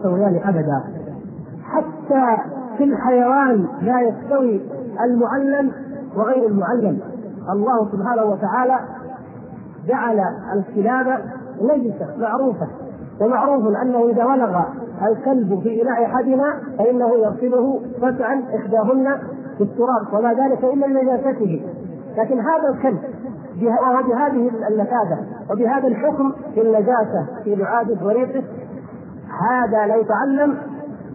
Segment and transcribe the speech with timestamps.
[0.00, 0.82] يستويان أبدا.
[1.64, 2.42] حتى
[2.78, 4.60] في الحيوان لا يستوي
[5.04, 5.72] المعلم
[6.16, 7.00] وغير المعلم.
[7.52, 8.78] الله سبحانه وتعالى
[9.88, 10.20] جعل
[10.54, 11.20] الكلاب
[11.62, 12.66] نجسة معروفة.
[13.20, 14.60] ومعروف أنه إذا ولغ
[15.02, 19.18] الكلب في اناء احدنا فإنه يغسله فتعا إحداهن
[19.58, 21.62] بالتراب وما ذلك إلا لنجاسته
[22.16, 22.98] لكن هذا الكلب
[23.58, 25.18] وبهذه النفاذه
[25.50, 28.42] وبهذا الحكم في النجاسة في لعابه وريقه
[29.40, 30.56] هذا لا يتعلم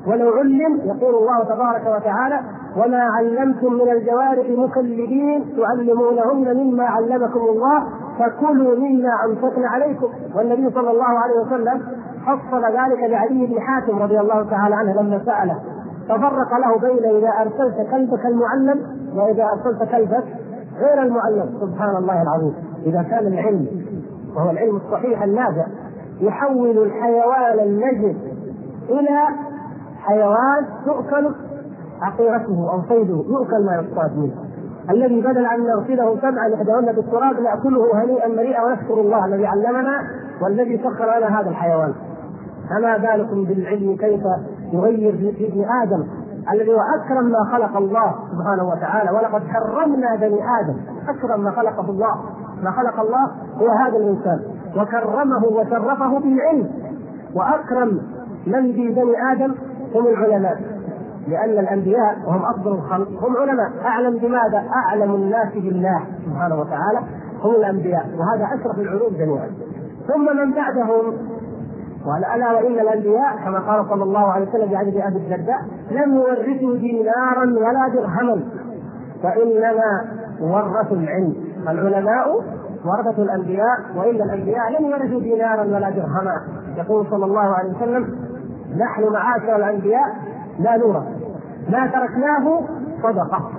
[0.07, 2.39] ولو علم يقول الله تبارك وتعالى
[2.78, 7.83] وما علمتم من الجوارح مكلبين تعلمونهن مما علمكم الله
[8.19, 10.07] فكلوا مما امسكنا عليكم.
[10.36, 11.82] والنبي صلى الله عليه وسلم
[12.25, 15.60] فصل ذلك لعلي بن حاتم رضي الله تعالى عنه لما سأله.
[16.10, 18.80] ففرق له بين إذا أرسلت كلبك المعلم
[19.16, 20.24] وإذا أرسلت كلبك
[20.80, 21.50] غير المعلم.
[21.61, 22.54] سبحان الله العظيم.
[22.86, 23.68] إذا كان العلم
[24.36, 25.66] وهو العلم الصحيح النافع
[26.21, 28.15] يحول الحيوان النجس
[28.89, 29.19] إلى
[30.00, 31.36] حيوان تؤكل
[32.02, 34.36] عقيرته أو صيده يؤكل ما يصطاد منه.
[34.89, 40.02] الذي بدل أن نغسله سبعا احداهن بالتراب نأكله هنيئا مريئا ونشكر الله الذي علمنا
[40.41, 41.93] والذي سخر لنا هذا الحيوان.
[42.69, 44.21] فما بالكم بالعلم كيف
[44.73, 46.08] يغير في ابن آدم
[46.53, 50.77] الذي هو أكرم ما خلق الله سبحانه وتعالى ولقد كرمنا بني آدم.
[51.09, 52.16] أكرم ما خلقه الله.
[52.63, 54.39] ما خلق الله هو هذا الإنسان.
[54.77, 56.69] وكرمه وشرفه بالعلم.
[57.35, 58.01] وأكرم
[58.47, 59.55] من في بني آدم
[59.95, 60.61] هم العلماء.
[61.27, 63.71] لأن الأنبياء وهم أفضل الخلق هم علماء.
[63.85, 66.99] أعلم بماذا؟ أعلم الناس بالله سبحانه وتعالى
[67.41, 68.05] هم الأنبياء.
[68.17, 69.49] وهذا أشرف العلوم جميعا.
[70.07, 71.17] ثم من بعدهم
[72.05, 76.77] قال ألا وإن الأنبياء كما قال صلى الله عليه وسلم حديث أبي الدرداء لم يورثوا
[76.77, 78.43] دينارا ولا درهما
[79.23, 80.05] وانما
[80.41, 81.35] ورثوا العلم.
[81.69, 82.43] العلماء
[82.86, 86.41] ورثة الأنبياء وإن الأنبياء لم يرثوا دينارا ولا درهما.
[86.78, 88.16] يقول صلى الله عليه وسلم
[88.77, 90.16] نحن معاشر الأنبياء
[90.59, 91.03] لا نورث.
[91.69, 92.61] ما تركناه
[93.03, 93.52] صدقة.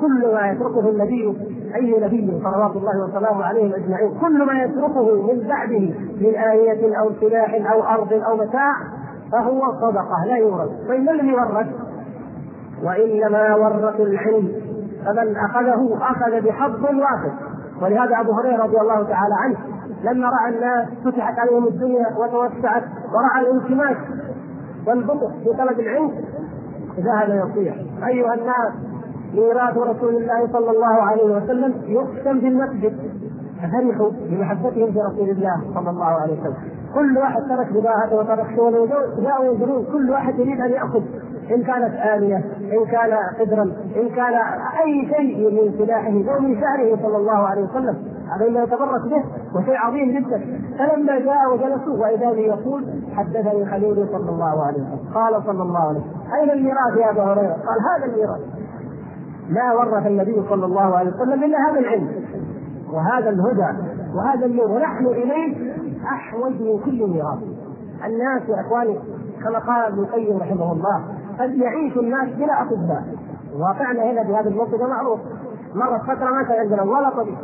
[0.00, 1.36] كل ما يتركه النبي
[1.74, 7.10] أي نبي صلوات الله وسلامه عليهم أجمعين كل ما يتركه من بعده من آية أو
[7.20, 8.72] سلاح أو أرض أو متاع
[9.32, 10.68] فهو صدقة لا يورث.
[10.88, 11.66] طيب ما الذي ورث؟
[12.82, 14.52] وإنما ورثوا العلم
[15.06, 17.32] فمن أخذه أخذ بحظ واحد.
[17.82, 19.56] ولهذا أبو هريرة رضي الله تعالى عنه
[20.04, 22.82] لما رأى الناس فتحت عليهم الدنيا وتوسعت
[23.12, 23.96] ورأى الانتماس
[24.86, 26.10] والبطء في طلب العلم
[26.98, 27.74] ذهب يصيح.
[28.06, 28.72] أيها الناس
[29.34, 32.96] ميراث رسول الله صلى الله عليه وسلم يقسم في المسجد.
[33.62, 36.56] ففرحوا بمحبتهم في رسول الله صلى الله عليه وسلم.
[36.94, 38.88] كل واحد ترك بضاعته وترك شغله
[39.22, 41.02] جاءوا ينظرون كل واحد يريد أن يأخذ.
[41.50, 42.36] إن كانت آلية
[42.72, 43.62] إن كان قدرا
[43.96, 44.34] إن كان
[44.84, 47.96] أي شيء من سلاحه أو من شعره صلى الله عليه وسلم.
[48.34, 49.24] هذا ما يتبرك به
[49.54, 50.60] وشيء عظيم جدا.
[50.78, 52.84] فلما جاء وجلسوا وإذا به يقول
[53.16, 55.14] حدثني خليلي صلى الله عليه وسلم.
[55.14, 58.40] قال صلى الله عليه وسلم أين الميراث يا أبا هريرة؟ قال هذا الميراث.
[59.48, 62.08] ما ورث النبي صلى الله عليه وسلم إلا هذا العلم.
[62.92, 63.78] وهذا الهدى
[64.14, 65.74] وهذا النور ونحن إليه
[66.04, 67.38] أحوج من كل ميراث.
[68.06, 68.98] الناس يا إخواني
[69.44, 71.02] كما قال ابن القيم رحمه الله
[71.38, 73.04] قد يعيش الناس بلا أطباء.
[73.58, 75.20] واقعنا هنا بهذا المنطقة معروف.
[75.74, 77.36] مرت فترة ما كان عندنا ولا طبيب.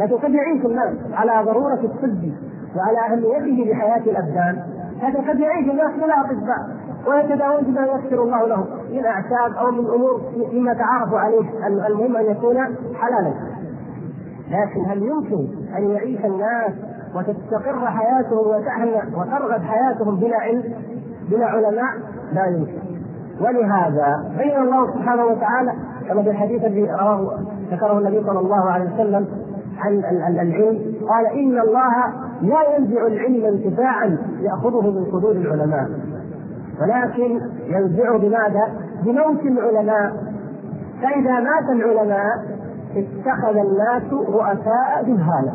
[0.00, 2.32] لكن قد يعيش الناس على ضرورة الطب
[2.76, 4.62] وعلى أهميته لحياه الأبدان.
[5.02, 6.82] لكن قد يعيش الناس بلا أطباء.
[7.06, 10.20] ويتداول بما يسر الله لهم من أعشاب أو من أمور
[10.52, 11.66] مما تعارفوا عليه.
[11.66, 12.56] المهم أن يكون
[12.94, 13.32] حلالا.
[14.50, 16.72] لكن هل يمكن أن يعيش الناس
[17.14, 20.74] وتستقر حياتهم وتهنأ وترغب حياتهم بلا علم؟
[21.30, 21.94] بلا علماء؟
[22.32, 22.91] لا يمكن.
[23.40, 25.72] ولهذا بين الله سبحانه وتعالى
[26.08, 27.38] كما في الحديث الذي رواه
[27.70, 29.26] ذكره النبي صلى الله عليه وسلم
[29.78, 29.92] عن
[30.28, 30.78] العلم
[31.08, 31.92] قال إن الله
[32.42, 35.88] لا ينزع العلم انتفاعا يأخذه من صدور العلماء
[36.80, 38.72] ولكن ينزع بماذا؟
[39.04, 40.12] بموت العلماء.
[41.02, 42.36] فإذا مات العلماء
[42.96, 45.52] اتخذ الناس رؤساء جهالا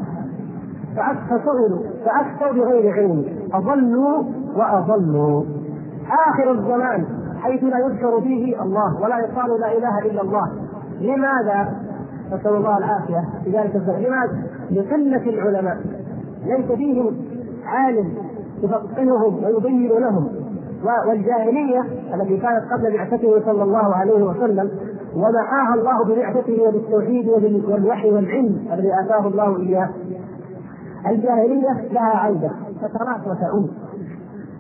[1.29, 4.23] فسئلوا فأفتوا بغير علم أضلوا
[4.55, 5.43] وأضلوا.
[6.29, 7.05] آخر الزمان
[7.41, 10.51] حيث لا يذكر فيه الله ولا يقال لا إله إلا الله.
[11.01, 11.75] لماذا؟
[12.27, 13.23] نسأل الله العافية.
[13.43, 15.77] في ذلك الزمان لماذا؟ لقلة العلماء.
[16.45, 17.15] ليس فيهم
[17.65, 18.13] عالم
[18.63, 20.29] يفقههم ويبين لهم.
[21.07, 21.81] والجاهلية
[22.13, 24.71] التي كانت قبل بعثته صلى الله عليه وسلم
[25.15, 29.89] ومحاها الله ببعثته وبالتوحيد وبالوحي والعلم الذي آتاه الله إياه.
[31.07, 32.51] الجاهلية لها عودة.
[32.81, 33.71] فترات وتعود.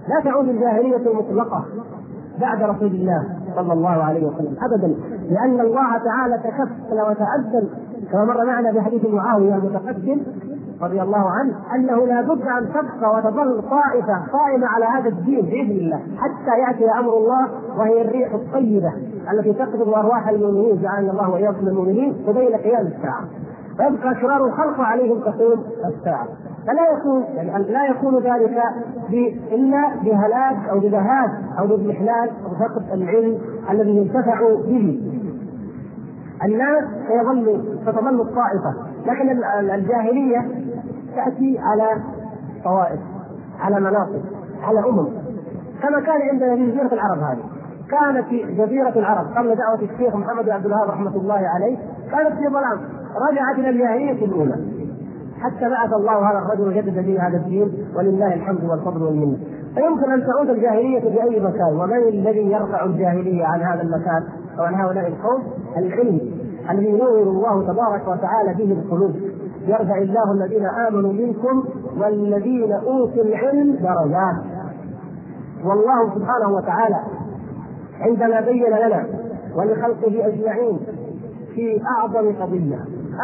[0.07, 1.65] لا تعود الجاهلية المطلقة.
[2.41, 3.23] بعد رسول الله
[3.55, 4.55] صلى الله عليه وسلم.
[4.61, 4.95] ابدا.
[5.29, 7.69] لأن الله تعالى تكفل وتأذن.
[8.11, 10.21] كما مر معنا في حديث معاوية المتقدم
[10.81, 15.71] رضي الله عنه أنه لا بد أن تبقى وتظل طائفة قائمة على هذا الدين بإذن
[15.71, 17.47] الله حتى يأتي أمر الله
[17.77, 18.93] وهي الريح الطيبة
[19.33, 23.23] التي تقبض أرواح المؤمنين جعلنا الله وإياكم المؤمنين وبين قيام الساعة.
[23.79, 26.27] ويبقى شرار الخلق عليهم تقوم الساعة.
[26.67, 28.63] فلا يكون يعني لا يكون ذلك
[29.51, 31.29] إلا بهلاك أو بذهاب
[31.59, 33.37] أو باضمحلال أو بفقد العلم
[33.69, 35.13] الذي ينتفع به.
[36.45, 38.73] الناس سيظل ستظل الطائفة
[39.05, 39.43] لكن
[39.75, 40.47] الجاهلية
[41.15, 42.01] تأتي على
[42.63, 42.99] طوائف
[43.59, 44.21] على مناطق
[44.63, 45.07] على أمم.
[45.81, 47.43] كما كان عندنا في جزيرة العرب هذه.
[47.91, 48.29] كانت
[48.61, 51.77] جزيرة العرب قبل دعوة الشيخ محمد بن عبد الوهاب رحمة الله عليه
[52.11, 52.79] كانت في ظلام
[53.29, 54.55] رجعت إلى الجاهليه الأولى.
[55.41, 59.37] حتى بعث الله هذا الرجل وجدد به هذا الدين ولله الحمد والفضل والمنة.
[59.75, 64.23] فيمكن أن تعود الجاهلية في أي مكان ومن الذي يرفع الجاهلية عن هذا المكان؟
[64.59, 65.43] أو عن هؤلاء القوم؟
[65.77, 66.19] العلم
[66.69, 69.15] الذي ينور الله تبارك وتعالى به القلوب.
[69.67, 71.63] يرفع الله الذين آمنوا منكم
[71.97, 74.35] والذين أوتوا العلم درجات.
[75.65, 76.99] والله سبحانه وتعالى
[78.01, 79.05] عندما بين لنا
[79.55, 80.79] ولخلقه أجمعين
[81.57, 82.79] في أعظم قضية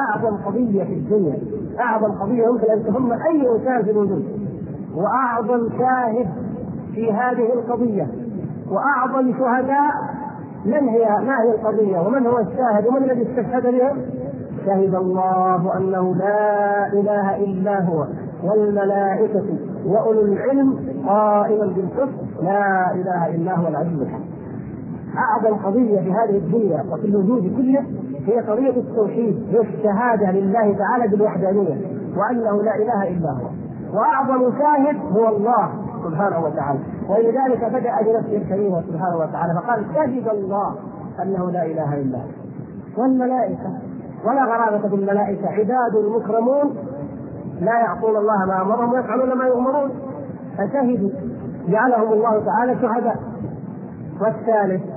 [0.10, 1.38] أعظم قضية في الدنيا
[1.80, 4.26] أعظم قضية يمكن أن تهم أي إنسان في الوجود
[4.96, 6.28] وأعظم شاهد
[6.96, 8.08] في هذه القضية
[8.72, 9.92] وأعظم شهداء
[10.66, 14.02] من هي ما هي القضية ومن هو الشاهد ومن الذي استشهد بهم
[14.66, 18.08] شهد الله أنه لا إله إلا هو
[18.44, 19.46] والملائكة
[19.86, 20.76] وأولو العلم
[21.08, 24.34] قائما بالقسط لا إله إلا هو العزيز الحكيم.
[25.18, 27.84] أعظم قضية في هذه الدنيا وفي الوجود كله
[28.26, 31.78] هي قضيه التوحيد هي الشهادة لله تعالى بالوحدانية
[32.18, 33.50] وأنه لا إله إلا هو.
[33.98, 35.70] وأعظم شاهد هو الله
[36.04, 36.80] سبحانه وتعالى.
[37.10, 40.76] ولذلك بدأ بنفسه الكريمه سبحانه وتعالى فقال شهد الله
[41.22, 43.02] أنه لا إله إلا هو.
[43.04, 43.70] والملائكة
[44.26, 46.76] ولا غرابة بالملائكه عباد مكرمون
[47.62, 49.90] لا يعصون الله ما أمرهم ويفعلون ما يؤمرون.
[50.58, 51.10] فشهدوا
[51.68, 53.18] جعلهم الله تعالى شهداء.
[54.22, 54.93] والثالث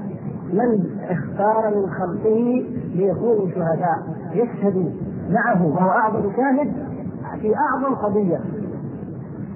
[0.52, 2.64] من اختار من خلقه
[2.94, 3.98] ليكونوا شهداء؟
[4.32, 4.90] يشهدوا
[5.30, 6.72] معه وهو أعظم شاهد
[7.40, 8.40] في أعظم قضية.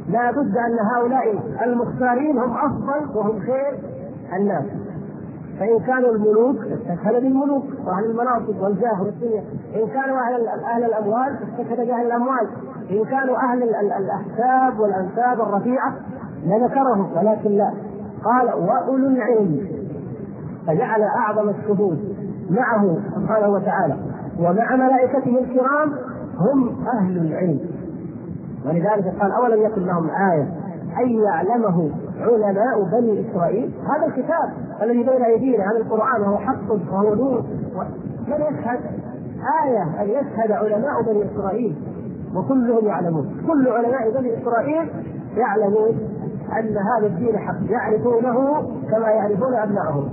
[0.08, 3.78] لا بد أن هؤلاء المختارين هم أفضل وهم خير
[4.37, 4.64] الناس.
[5.58, 7.64] فإن كانوا الملوك استشهد بالملوك.
[7.87, 9.44] وأهل المناصب والجاه والدنيا.
[9.75, 12.48] إن كانوا أهل أهل الأموال استشهد بأهل الأموال.
[12.90, 15.94] إن كانوا أهل الأحساب والأنساب الرفيعة
[16.46, 17.72] لذكرهم ولكن لا.
[18.25, 19.69] قال وأولو العلم.
[20.70, 21.99] فجعل أعظم الشهود
[22.50, 23.96] معه سبحانه وتعالى.
[24.38, 25.93] ومع ملائكته الكرام
[26.38, 27.61] هم أهل العلم.
[28.67, 30.49] ولذلك قال أولم يكن لهم آية
[30.99, 31.90] أن يعلمه
[32.20, 34.50] علماء بني إسرائيل؟ هذا الكتاب
[34.82, 37.44] الذي بين ايدينا هذا القرآن وهو حق وهو نور.
[38.28, 38.81] من يشهد؟
[39.64, 41.76] آية أن يشهد علماء بني إسرائيل.
[42.34, 43.43] وكلهم يعلمون.
[43.46, 44.90] كل علماء بني إسرائيل
[45.37, 45.94] يعلمون
[46.58, 50.08] أن هذا الدين حق يعرفونه كما يعرفون أبنائهم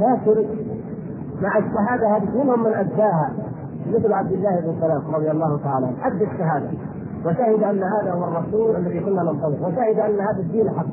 [0.00, 0.46] لكن
[1.42, 3.32] مع الشهادة هذه منهم من أداها.
[3.86, 6.06] مثل عبد الله بن سلام رضي الله تعالى عنه.
[6.06, 6.68] أدى الشهادة.
[7.26, 10.86] وشهد أن هذا هو الرسول الذي كنا ننتظره وشهد أن هذا الدين حق.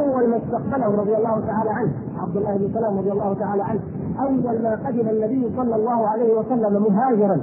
[0.00, 3.80] أول ما استقبله رضي الله تعالى عنه عبد الله بن سلام رضي الله تعالى عنه
[4.20, 7.36] أول ما قدم النبي صلى الله عليه وسلم مهاجرا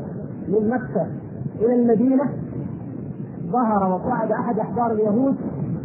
[0.48, 1.08] من مكة
[1.60, 2.24] إلى المدينة
[3.52, 5.36] ظهر وصعد أحد أحبار اليهود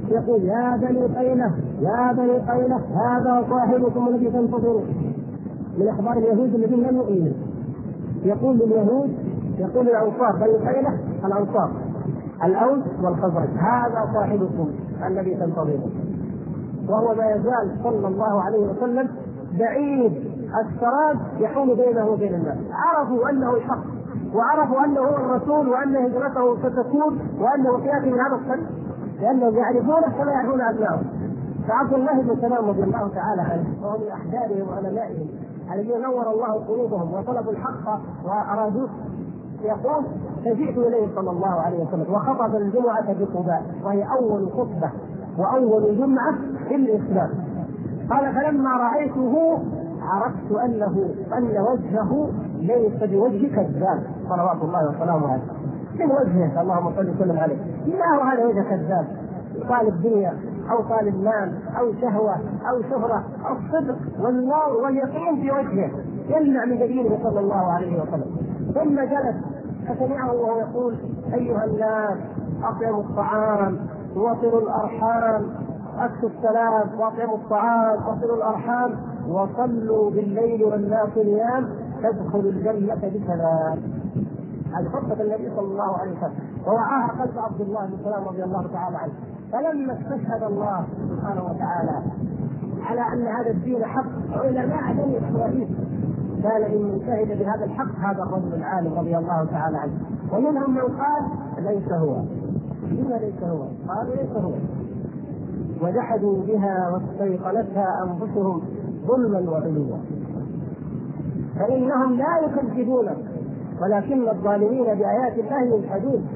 [0.09, 4.85] يقول يا بني قينة يا بني قينة هذا صاحبكم الذي تنتظرون.
[5.79, 7.33] من أخبار اليهود الذين لم يؤمنوا.
[8.25, 9.11] يقول لليهود
[9.59, 11.71] يقول للانصار بني قينه الانصار
[12.45, 13.49] الأوس والخزرج.
[13.59, 14.71] هذا صاحبكم
[15.07, 15.91] الذي تنتظره.
[16.89, 19.09] وهو ما يزال صلى الله عليه وسلم
[19.59, 20.13] بعيد.
[20.61, 22.59] السراب يحول بينه وبين الناس.
[22.73, 23.85] عرفوا أنه الحق
[24.35, 28.67] وعرفوا أنه هو الرسول وأن هجرته ستكون وانه سياتي من هذا الطريق
[29.21, 31.05] لأنهم يعرفونه كما يعرفون ابنائهم
[31.69, 35.27] فعبد الله بن سلام رضي الله تعالى عنه وهو من أحبابهم وعلمائهم
[35.75, 38.89] الذين نور الله قلوبهم وطلبوا الحق وأرادوه.
[39.63, 40.05] يقول
[40.45, 44.91] فجئت إليه صلى الله عليه وسلم وخطب الجمعة بقباء وهي أول خطبة
[45.39, 46.35] وأول جمعة
[46.69, 47.31] في الاسلام
[48.11, 49.59] قال فلما رأيته
[50.03, 55.43] عرفت أنه أن وجهه ليس بوجه كذاب صلوات الله وسلامه عليه.
[55.99, 57.57] من وجهه؟ اللهم صل وسلم عليه.
[57.87, 59.07] ما هو هذا وجه كذاب
[59.69, 60.33] طالب دنيا.
[60.71, 62.37] أو طالب مال أو شهوة
[62.71, 65.91] أو شهرة أو الصدق والنور واليقين في وجهه.
[66.29, 68.37] يمنع من دينه صلى الله عليه وسلم.
[68.75, 69.37] ثم جلس
[69.89, 70.97] فسمعه وهو يقول
[71.35, 72.19] أيها الناس
[72.63, 73.79] أطعموا الطعام
[74.17, 75.43] وصلوا الأرحام.
[75.99, 78.97] اكسوا السلام وأطعموا الطعام وصلوا الأرحام.
[79.29, 81.69] وصلوا بالليل والناس نيام
[82.03, 83.79] تدخلوا الجنة بسلام.
[84.75, 86.35] هذه خطه النبي صلى الله عليه وسلم.
[86.67, 89.13] ووعاها قلب عبد الله بن سلام رضي الله تعالى عنه.
[89.53, 92.03] فلما استشهد الله سبحانه وتعالى
[92.83, 95.69] على أن هذا الدين حق علماء بني إسرائيل
[96.43, 99.93] كان ممن شهد بهذا الحق هذا الرجل العالم رضي الله تعالى عنه.
[100.33, 101.25] ومنهم من قال
[101.59, 102.17] ليس هو.
[102.91, 104.53] لما ليس هو؟ قالوا ليس هو.
[105.83, 108.63] وجحدوا بها واستيقنتها أنفسهم
[109.07, 109.97] ظلما وعلوا.
[111.59, 113.17] فإنهم لا يكذبونك
[113.83, 116.27] ولكن الظالمين بآيات الله يجحدون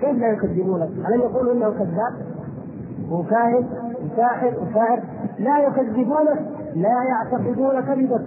[0.00, 2.35] كيف لا يكذبونك؟ ألم يقولوا انه كذاب؟
[3.10, 3.68] وكاهن
[4.04, 5.02] وساحر وشاعر
[5.38, 8.26] لا يكذبونك لا يعتقدون كذبك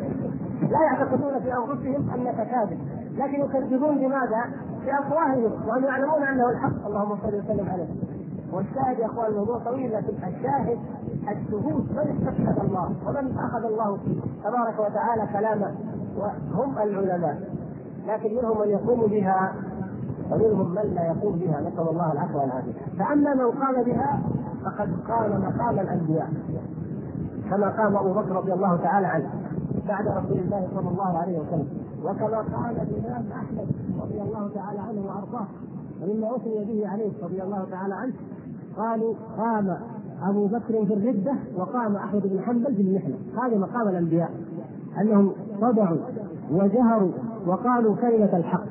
[0.61, 2.79] لا يعتقدون في أنفسهم أنك كاذب.
[3.17, 4.43] لكن يكذبون بماذا؟
[4.85, 6.85] بأفواههم وهم يعلمون أنه الحق.
[6.87, 7.87] اللهم صل وسلم عليه.
[8.53, 10.79] والشاهد يا أخوان الموضوع طويل لكن الشاهد
[11.29, 13.97] الشهود من استشهد الله؟ ومن أخذ الله
[14.43, 15.75] تبارك وتعالى كلامه
[16.17, 17.37] وهم العلماء.
[18.07, 19.53] لكن منهم من يقوم بها
[20.31, 21.61] ومنهم من لا يقوم بها.
[21.61, 22.71] نسأل الله العفو والعافية.
[22.99, 24.19] فأما من قام بها
[24.65, 26.29] فقد قام مقام الأنبياء.
[27.49, 29.29] كما قام أبو بكر رضي الله تعالى عنه
[29.87, 31.67] بعد رسول الله صلى الله عليه وسلم.
[32.03, 33.67] وكما قال الإمام أحمد
[34.01, 35.47] رضي الله تعالى عنه وأرضاه.
[36.01, 38.13] ومما أثني به عليه رضي الله تعالى عنه
[38.77, 39.77] قالوا قام
[40.23, 43.15] أبو بكر في الردة وقام أحمد بن حنبل في المحنة.
[43.43, 44.31] هذا مقام الأنبياء.
[45.01, 45.97] أنهم صدعوا
[46.51, 47.11] وجهروا
[47.47, 48.63] وقالوا كلمة الحق.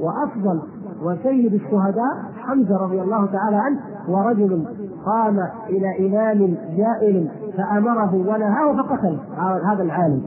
[0.00, 0.62] وأفضل
[1.02, 4.64] وسيد الشهداء حمزة رضي الله تعالى عنه ورجل
[5.06, 5.38] قام
[5.68, 9.18] إلى إمام جائل فأمره ونهاه فقتل.
[9.64, 10.22] هذا العالم.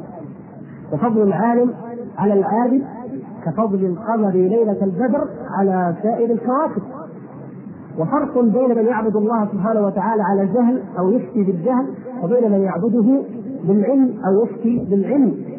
[0.93, 1.73] وفضل العالم
[2.17, 2.81] على العابد
[3.45, 6.81] كفضل القمر ليلة البدر على سائر الكواكب.
[8.00, 11.85] وفرق بين من يعبد الله سبحانه وتعالى على جهل أو يفتي بالجهل
[12.23, 13.21] وبين من يعبده
[13.67, 15.51] بالعلم أو يفتي بالعلم.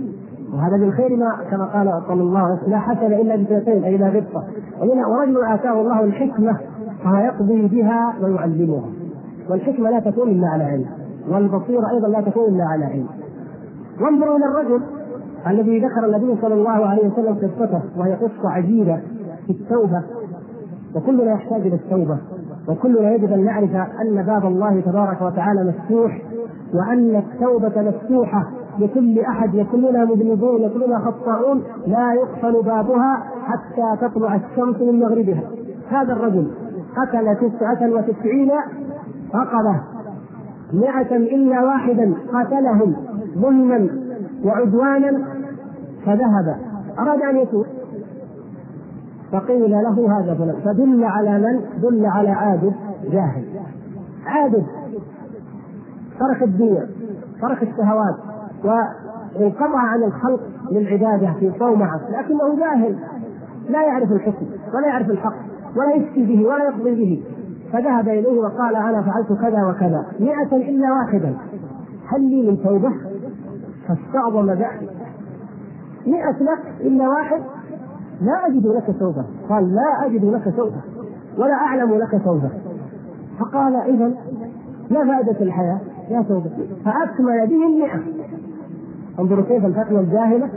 [0.55, 3.97] وهذا من خير ما كما قال صلى الله عليه وسلم لا حسن إلا بسنتين أي
[3.97, 4.45] لا غبطه
[4.81, 6.57] ورجل آتاه الله الحكمة
[7.05, 8.85] فهو يقضي بها ويعلمها.
[9.51, 10.87] والحكمة لا تكون إلا على علم.
[11.29, 13.07] والبصيرة أيضا لا تكون إلا على علم.
[14.01, 14.83] وانظروا إلى الرجل
[15.47, 19.01] الذي ذكر النبي صلى الله عليه وسلم قصته وهي قصة عجيبة
[19.47, 20.03] في التوبة.
[20.97, 22.19] وكلنا يحتاج إلى التوبة.
[22.69, 26.23] وكلنا يجب أن نعرف أن باب الله تبارك وتعالى مفتوح
[26.75, 31.63] وأن التوبة مفتوحة لكل أحد وكلنا مذنبون وكلنا خطاؤون.
[31.87, 35.43] لا يقفل بابها حتى تطلع الشمس من مغربها.
[35.91, 36.51] هذا الرجل
[36.97, 38.51] قتل تسعة وتسعين
[39.33, 39.85] فقرة
[40.73, 42.97] مئة إلا واحدا قتلهم
[43.39, 43.89] ظلما
[44.45, 45.25] وعدوانا
[46.07, 46.57] فذهب.
[46.99, 47.67] أراد أن يتوب
[49.33, 50.57] فقيل له هذا فلان.
[50.65, 52.73] فدل على من؟ دل على عابد
[53.13, 53.45] جاهل.
[54.27, 54.67] عابد.
[56.21, 56.87] ترك الدنيا
[57.43, 58.15] ترك الشهوات
[58.65, 62.97] وانقطع عن الخلق للعبادة في صومعة لكنه جاهل.
[63.69, 65.52] لا يعرف الحكم ولا يعرف الحق.
[65.77, 67.23] ولا يفتي به ولا يقضي به.
[67.73, 70.07] فذهب إليه وقال أنا فعلت كذا وكذا.
[70.21, 71.35] مئة إلا واحدا.
[72.07, 72.93] هل لي من توبة؟
[73.89, 74.91] فاستعظم ذلك.
[76.07, 77.43] مئة لك إلا واحد؟
[78.21, 79.25] لا أجد لك توبة.
[79.49, 80.81] قال لا أجد لك توبة.
[81.39, 82.51] ولا أعلم لك توبة.
[83.39, 84.13] فقال إذا
[84.91, 86.51] لا فائدة الحياة؟ يا توبة.
[86.85, 88.01] فأكمل به المئة.
[89.19, 90.49] انظروا كيف الفتوى الجاهلة.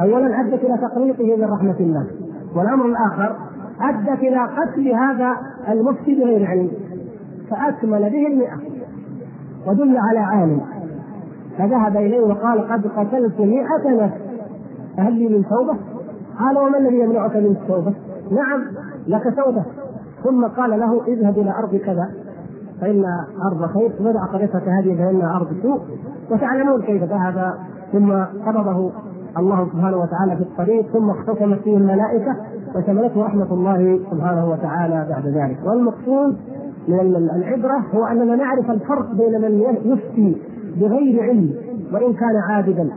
[0.00, 2.06] أولا أدت إلى تقليطه من رحمة الله.
[2.56, 3.36] والأمر الآخر
[3.80, 5.36] أدت إلى قتل هذا
[5.68, 6.70] المفتي بغير علم
[7.50, 8.56] فأكمل به المئة
[9.66, 10.60] ودل على عالم
[11.58, 14.14] فذهب إليه وقال قد قتلت مئة نفس
[14.96, 15.78] فهل لي من توبة؟
[16.38, 17.94] قال وما الذي يمنعك من التوبة؟
[18.30, 18.64] نعم
[19.06, 19.64] لك توبة
[20.24, 22.10] ثم قال له اذهب إلى أرض كذا
[22.80, 23.04] فإن
[23.52, 25.80] أرض خير ودع قريتك هذه فانها أرض سوء
[26.30, 27.54] وتعلمون كيف ذهب
[27.92, 28.12] ثم
[28.46, 28.92] قبضه
[29.38, 32.36] الله سبحانه وتعالى في الطريق ثم اختصمت فيه الملائكة
[32.76, 35.58] وشملته رحمة الله سبحانه وتعالى بعد ذلك.
[35.66, 36.36] والمقصود
[36.88, 37.00] من
[37.34, 40.36] العبرة هو أننا نعرف الفرق بين من يفتي
[40.80, 41.54] بغير علم
[41.92, 42.88] وإن كان عابدا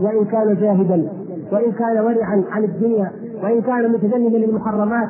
[0.00, 1.08] وإن كان جاهدا
[1.52, 3.10] وإن كان ورعا عن الدنيا
[3.42, 5.08] وإن كان متجنبا للمحرمات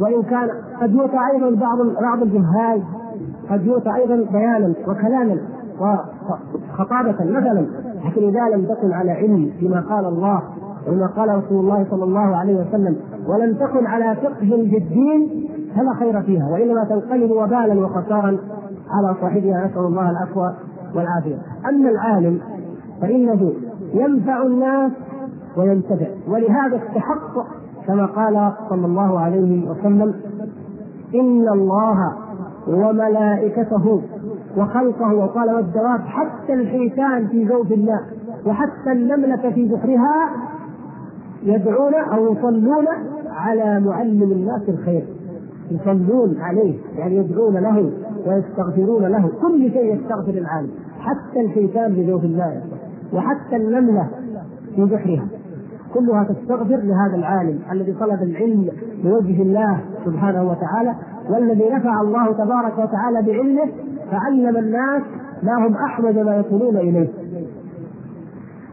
[0.00, 0.48] وإن كان
[0.80, 2.82] قد يؤتى أيضا بعض بعض الجهال
[3.50, 5.36] قد يؤتى أيضا بيانا وكلاما
[5.80, 7.66] وخطابة مثلا
[8.04, 10.42] لكن إذا لم تكن على علم بما قال الله
[10.88, 12.96] وما قال رسول الله صلى الله عليه وسلم
[13.28, 18.38] ولم تكن على فقه بالدين فلا خير فيها وإنما تنقلب وبالا وخسارا
[18.90, 19.66] على صاحبها.
[19.66, 20.40] نسأل الله العفو
[20.94, 21.36] والعافية.
[21.68, 22.40] أما العالم
[23.00, 23.52] فإنه
[23.94, 24.92] ينفع الناس
[25.56, 27.46] وينتفع ولهذا استحق
[27.86, 30.14] كما قال صلى الله عليه وسلم
[31.14, 32.12] إن الله
[32.68, 34.02] وملائكته
[34.56, 38.00] وخلقه وقال والدواب حتى الحيتان في جوف الله
[38.46, 40.30] وحتى النملة في بحرها
[41.44, 42.86] يدعون أو يصلون
[43.30, 45.04] على معلم الناس الخير.
[45.70, 47.90] يصلون عليه يعني يدعون له
[48.26, 49.30] ويستغفرون له.
[49.42, 52.62] كل شيء يستغفر العالم حتى الحيتان في جوف الماء
[53.12, 54.08] وحتى النملة
[54.76, 55.26] في بحرها
[55.94, 58.68] كلها تستغفر لهذا العالم الذي طلب العلم
[59.04, 60.94] لوجه الله سبحانه وتعالى
[61.30, 63.68] والذي نفع الله تبارك وتعالى بعلمه
[64.10, 65.02] فعلم الناس
[65.42, 67.08] ما هم أحوج ما يصلون إليه.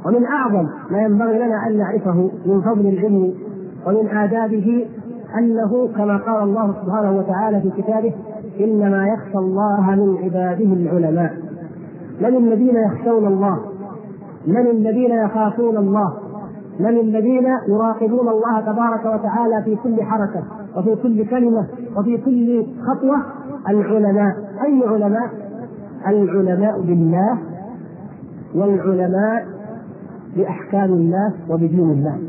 [0.05, 3.33] ومن أعظم ما ينبغي لنا أن نعرفه من فضل العلم
[3.87, 4.87] ومن آدابه
[5.39, 8.13] أنه كما قال الله سبحانه وتعالى في كتابه
[8.59, 11.33] إنما يخشى الله من عباده العلماء.
[12.21, 13.59] من الذين يخشون الله؟
[14.47, 16.13] من الذين يخافون الله؟
[16.79, 20.43] من الذين يراقبون الله تبارك وتعالى في كل حركة
[20.77, 21.67] وفي كل كلمة
[21.97, 23.17] وفي كل خطوة؟
[23.69, 24.35] العلماء.
[24.65, 25.29] أي علماء؟
[26.07, 27.37] العلماء بالله
[28.55, 29.45] والعلماء
[30.35, 32.19] بأحكام الله وبدين الله.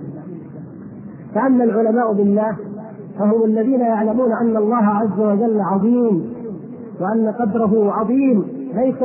[1.35, 2.57] فأما العلماء بالله
[3.19, 6.33] فهم الذين يعلمون أن الله عز وجل عظيم
[7.01, 8.45] وأن قدره عظيم
[8.75, 8.99] ليس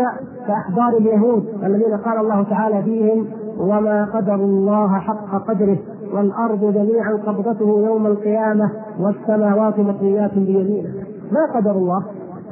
[0.47, 3.25] كأحبار اليهود الذين قال الله تعالى فيهم
[3.59, 5.77] وما قدر الله حق قدره
[6.13, 10.89] والأرض جميعا قبضته يوم القيامة والسماوات مطويات بيمينه.
[11.31, 12.03] ما قدر الله؟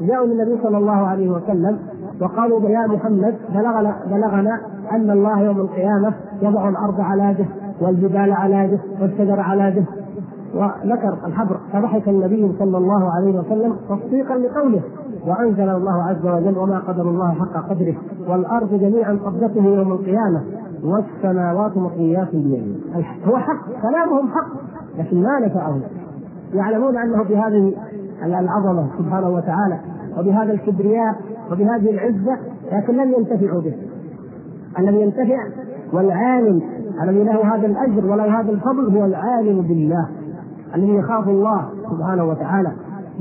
[0.02, 1.80] جاءوا للنبي صلى الله عليه وسلم
[2.22, 7.46] وقالوا يا محمد بلغنا بلغنا أن الله يوم القيامة يضع الأرض على جه
[7.82, 9.86] والجبال على جه والشجر على جه
[10.56, 14.82] وذكر الحبر فضحك النبي صلى الله عليه وسلم تصديقا لقوله
[15.28, 17.96] وأنزل الله عز وجل وما قدر الله حق قدره
[18.28, 20.44] والأرض جميعا قبضته يوم القيامة
[20.84, 22.76] والسماوات مطويات بيمينه
[23.28, 24.48] هو حق كلامهم حق
[25.00, 25.80] لكن ما نفعه
[26.54, 27.74] يعلمون أنه بهذه
[28.24, 29.80] العظمة سبحانه وتعالى
[30.20, 31.16] وبهذا الكبرياء
[31.52, 32.38] وبهذه العزة
[32.72, 33.74] لكن لم ينتفعوا به.
[34.80, 35.38] الذي ينتفع؟
[35.94, 36.62] والعالم
[37.04, 40.10] الذي له هذا الأجر وله هذا الفضل هو العالم بالله
[40.76, 42.72] الذي يخاف الله سبحانه وتعالى.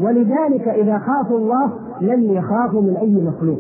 [0.01, 3.59] ولذلك إذا خافوا الله لم يخافوا من أي مخلوق.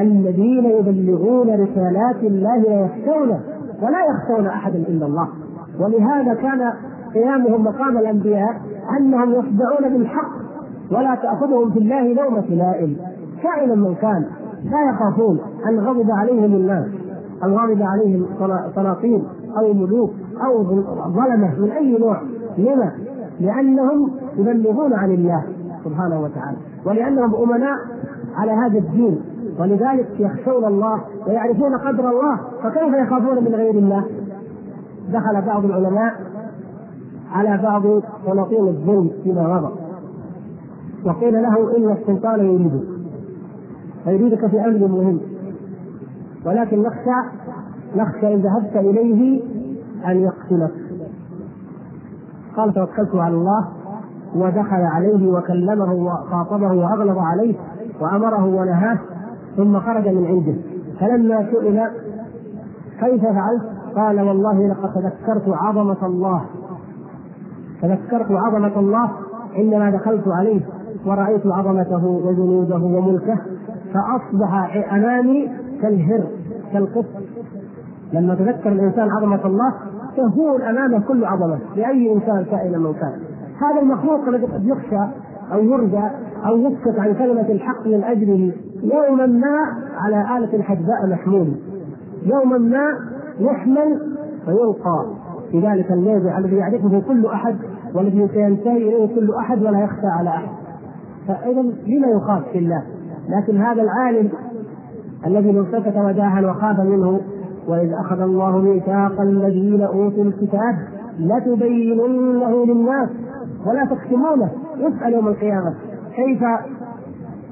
[0.00, 3.40] الذين يبلغون رسالات الله ويخشونه
[3.82, 5.28] ولا يخشون أحدا إلا الله.
[5.80, 6.72] ولهذا كان
[7.14, 8.60] قيامهم مقام الأنبياء
[8.98, 10.49] أنهم يخدعون بالحق.
[10.90, 12.96] ولا تأخذهم في الله لومه لائم
[13.42, 14.24] كائنا من كان
[14.64, 16.86] لا يخافون أن غضب عليهم الناس
[17.44, 18.26] أو غضب عليهم
[18.74, 19.24] سلاطين
[19.58, 20.10] أو ملوك
[20.44, 20.64] أو
[21.12, 22.22] ظلمة من أي نوع
[22.58, 22.92] لما؟
[23.40, 25.44] لأنهم يبلغون عن الله
[25.84, 27.76] سبحانه وتعالى ولأنهم أمناء
[28.36, 29.20] على هذا الدين
[29.58, 34.04] ولذلك يخشون الله ويعرفون قدر الله فكيف يخافون من غير الله؟
[35.12, 36.14] دخل بعض العلماء
[37.32, 37.82] على بعض
[38.26, 39.89] سلاطين الظلم فيما مضى
[41.04, 42.82] وقيل له إن السلطان يريدك
[44.04, 45.20] فيريدك في أمر مهم.
[46.46, 47.28] ولكن نخشى
[47.96, 49.42] نخشى إن ذهبت إليه
[50.06, 50.74] أن يقتلك.
[52.56, 53.68] قال توكلت على الله
[54.34, 57.54] ودخل عليه وكلمه وخاطبه وأغلظ عليه
[58.00, 58.98] وأمره ونهاه
[59.56, 60.54] ثم خرج من عنده.
[61.00, 61.80] فلما سئل
[63.00, 63.62] كيف فعلت؟
[63.96, 66.44] قال والله لقد تذكرت عظمة الله.
[67.82, 69.10] تذكرت عظمة الله
[69.54, 70.60] عندما دخلت عليه.
[71.06, 73.38] ورأيت عظمته وجنوده وملكه
[73.94, 75.48] فأصبح أمامي
[75.82, 76.24] كالهر
[76.72, 77.04] كالقط.
[78.12, 79.72] لما تذكر الإنسان عظمة الله
[80.16, 83.12] تهون أمامه كل عظمة لأي إنسان كائنا من كان.
[83.60, 85.12] هذا المخلوق الذي قد يخشى
[85.52, 86.02] أو يرجى
[86.46, 89.56] أو يسكت عن كلمة الحق من أجله يوما ما
[89.96, 91.48] على آلة حدباء محمول.
[92.22, 92.84] يوما ما
[93.38, 94.00] يحمل
[94.44, 95.06] فيلقى.
[95.50, 95.92] في ذلك
[96.38, 97.56] الذي يعرفه كل أحد
[97.94, 100.48] والذي سينتهي إليه كل أحد ولا يخفى على أحد.
[101.30, 102.82] فإذا لما يخاف في الله؟
[103.28, 104.28] لكن هذا العالم
[105.26, 107.20] الذي لو سكت وداها وخاف منه
[107.68, 110.74] وإذ أخذ الله ميثاق الذين أوتوا الكتاب
[111.18, 113.08] لتبيننه للناس
[113.66, 114.50] ولا تكتمونه.
[114.76, 115.74] يسأل يوم القيامة
[116.16, 116.42] كيف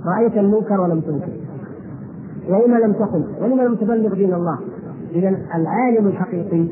[0.06, 1.32] رأيت المنكر ولم تنكر؟
[2.48, 4.58] ولما لم تقل؟ ولما لم تبلغ دين الله؟
[5.14, 6.66] إذا العالم الحقيقي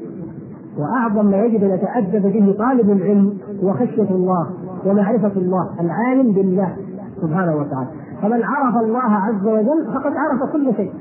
[0.78, 4.50] وأعظم ما يجب أن يتأدب به طالب العلم هو خشية الله
[4.86, 6.76] ومعرفة الله العالم بالله.
[7.22, 7.88] سبحانه وتعالى.
[8.22, 10.92] فمن عرف الله عز وجل فقد عرف كل شيء.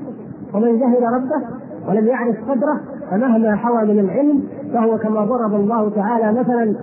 [0.54, 1.46] ومن جهل ربه
[1.88, 6.74] ولم يعرف قدره فمهما حوى من العلم فهو كما ضرب الله تعالى مثلا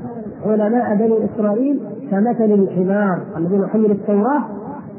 [0.45, 4.43] علماء بني إسرائيل كمثل الحمار الذين حملوا التوراة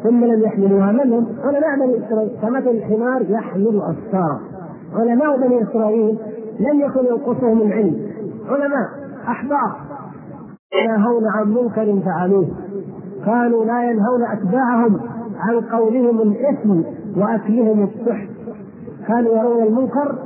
[0.03, 0.93] ثم لم يحملوها.
[0.93, 2.31] من هم؟ علماء بني إسرائيل.
[2.43, 4.41] كمثل الحمار يحمل اسفارا
[4.95, 6.19] علماء بني إسرائيل
[6.61, 7.97] لم يكن ينقصهم العلم.
[8.49, 8.89] علماء
[9.29, 9.77] أحبار.
[10.85, 12.47] ينهون عن منكر فعلوه.
[13.27, 15.01] كانوا لا ينهون أتباعهم
[15.41, 16.81] عن قولهم الإثم
[17.17, 18.29] وأكلهم السحت
[19.07, 20.19] كانوا يرون المنكر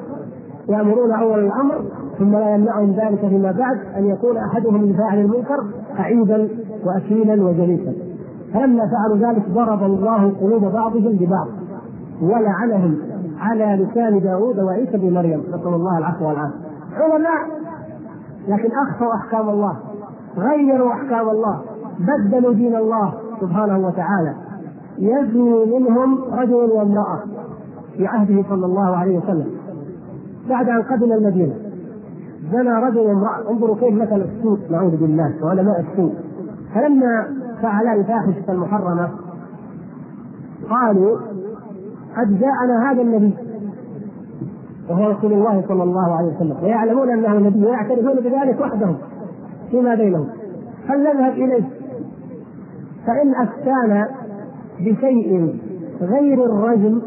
[0.68, 1.84] يأمرون أول الأمر
[2.18, 5.64] ثم لا يمنعهم ذلك فيما بعد أن يكون أحدهم من فاعل المنكر
[5.98, 6.48] قعيدا
[6.84, 7.92] وأكيلا وجليسا.
[8.54, 11.48] فلما فعلوا ذلك ضرب الله قلوب بعضهم ببعض
[12.22, 12.98] ولعنهم
[13.40, 15.42] على لسان داوود وعيسى بن مريم.
[15.48, 16.58] نسأل الله العفو والعافية.
[16.96, 17.58] علماء
[18.48, 19.76] لكن اخفوا أحكام الله
[20.38, 21.60] غيروا أحكام الله.
[22.00, 24.34] بدلوا دين الله سبحانه وتعالى.
[24.98, 27.20] يزني منهم رجل وامرأة
[27.96, 29.46] في عهده صلى الله عليه وسلم.
[30.48, 31.54] بعد أن قدم المدينة.
[32.52, 33.50] زنى رجل وامرأة.
[33.50, 35.34] انظروا كيف مثل السوء نعوذ بالله.
[35.42, 36.14] وعلماء السوء
[36.74, 37.26] فلما
[37.62, 39.10] فعلا الفاحشة المحرمة
[40.70, 41.18] قالوا
[42.16, 43.34] قد جاءنا هذا النبي.
[44.90, 46.56] وهو رسول الله صلى الله عليه وسلم.
[46.62, 48.96] ويعلمون أنه نبي ويعترفون بذلك وحدهم
[49.70, 50.26] فيما بينهم.
[50.86, 51.77] هل نذهب إليه؟
[53.08, 54.08] فإن افتانا
[54.80, 55.58] بشيء
[56.00, 57.02] غير الرجل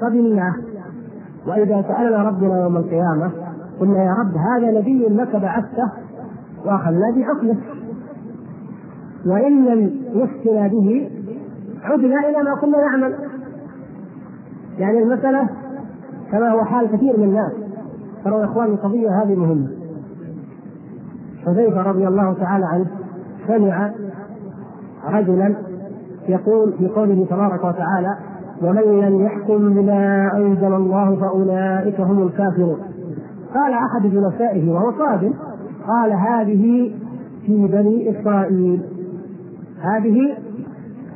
[0.00, 0.54] فبالله.
[1.46, 3.30] وإذا سألنا ربنا يوم القيامة
[3.80, 5.92] قلنا يا رب هذا نبي لك بعثته
[6.64, 7.56] وأخذنا بحكمه.
[9.26, 11.10] وإن لم يفتنا به
[11.82, 13.14] عدنا إلى ما كنا نعمل.
[14.78, 15.48] يعني المسألة
[16.32, 17.52] كما هو حال كثير من الناس
[18.24, 19.68] ترى يا اخواني القضية هذه مهمة.
[21.46, 22.86] حذيفة رضي الله تعالى عنه
[23.48, 23.90] سمع
[25.10, 25.54] رجلا
[26.28, 28.16] يقول في قوله تبارك وتعالى
[28.62, 32.78] ومن لم يحكم بما انزل الله فاولئك هم الكافرون
[33.54, 35.32] قال أحد جلسائه وهو صادق
[35.88, 36.92] قال هذه
[37.46, 38.82] في بني إسرائيل
[39.82, 40.36] هذه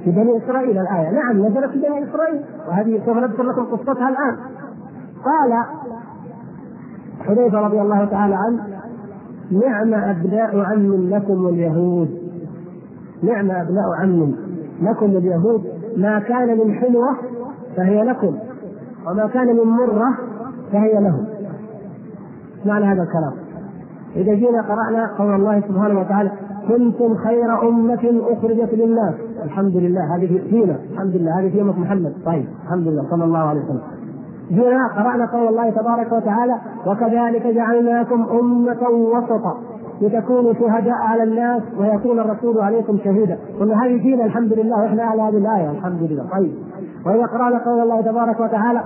[0.04, 1.10] في بني إسرائيل الآية.
[1.10, 4.36] نعم نزلت في بني إسرائيل وهذه سوف نذكر لكم قصتها الآن.
[5.24, 5.64] قال
[7.20, 8.62] حذيفة رضي الله تعالى عنه
[9.50, 12.21] نعم أبناء عم لكم اليهود.
[13.22, 14.34] نعم أبناء عم
[14.82, 15.64] لكم اليهود
[15.96, 17.16] ما كان من حلوة
[17.76, 18.34] فهي لكم
[19.06, 20.18] وما كان من مرة
[20.72, 21.26] فهي لهم.
[22.66, 23.32] معنى هذا الكلام.
[24.16, 26.30] إذا جينا قرأنا قول الله سبحانه وتعالى
[26.68, 29.14] كنتم خير أمة أخرجت للناس.
[29.44, 30.76] الحمد لله هذه فينا.
[30.92, 32.12] الحمد لله هذه في أمة محمد.
[32.26, 33.82] طيب الحمد لله صلى الله عليه وسلم.
[34.48, 36.54] جينا قرأنا قول الله تبارك وتعالى
[36.86, 39.56] وكذلك جعلناكم أمة وسطا.
[40.02, 43.38] لتكونوا شهداء على الناس ويكون الرسول عليكم شهيدا.
[43.60, 46.26] قلنا هذه فينا الحمد لله وإحنا على هذه الآية الحمد لله.
[46.32, 46.52] طيب.
[47.06, 48.82] وإذا قرأنا قول الله تبارك وتعالى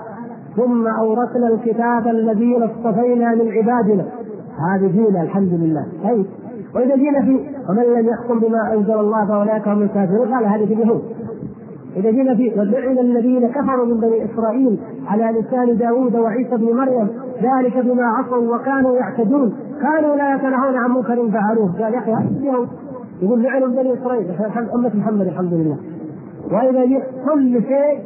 [0.56, 4.04] ثم أورثنا الكتاب الذين اصطفينا من عبادنا.
[4.72, 5.86] هذه فينا الحمد لله.
[6.04, 6.26] طيب.
[6.74, 10.34] وإذا جينا في ومن لم يحكم بما أنزل الله فأولئك هم الكافرون.
[10.34, 11.02] قال هذه في اليهود.
[11.96, 17.08] إذا جينا في ولعن الذين كفروا من بني إسرائيل على لسان داوود وعيسى بن مريم
[17.42, 19.56] ذلك بما عصوا وكانوا يعتدون.
[19.82, 21.72] كانوا لا يتنهون عن منكر فعلوه.
[21.82, 22.68] قال يا أخي اليهود
[23.22, 24.26] يقول لعنوا بني إسرائيل.
[24.74, 25.76] أمة محمد الحمد لله.
[26.52, 28.00] وإذا جينا كل شيء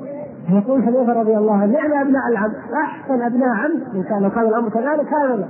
[0.51, 2.51] يقول حذيفة رضي الله عنه نعم أبناء العم
[2.85, 3.73] أحسن أبناء عم.
[3.95, 5.49] إن كان لو كان الأمر كذلك هذا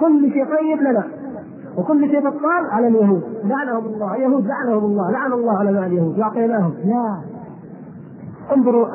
[0.00, 1.04] كل شيء طيب لنا.
[1.78, 3.22] وكل شيء بطال على اليهود.
[3.44, 4.14] لعنهم الله.
[4.14, 5.10] اليهود لعنهم الله.
[5.10, 6.18] لعن الله على اليهود.
[6.18, 6.74] وأعطيناهم.
[6.84, 7.16] لا.
[8.56, 8.86] انظروا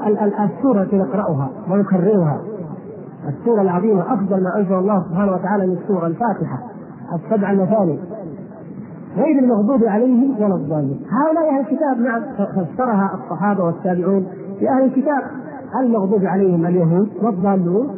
[0.45, 2.41] السورة التي نقرأها ونكررها.
[3.29, 6.57] السورة العظيمة أفضل ما أنزل الله سبحانه وتعالى من السورة الفاتحة
[7.13, 7.99] السبع المثاني.
[9.17, 10.99] غير المغضوب عليهم ولا الضالين.
[11.09, 12.21] هؤلاء أهل الكتاب نعم
[12.55, 14.25] فسرها الصحابة والتابعون
[14.61, 15.21] لأهل الكتاب.
[15.79, 17.89] المغضوب عليهم اليهود والضالون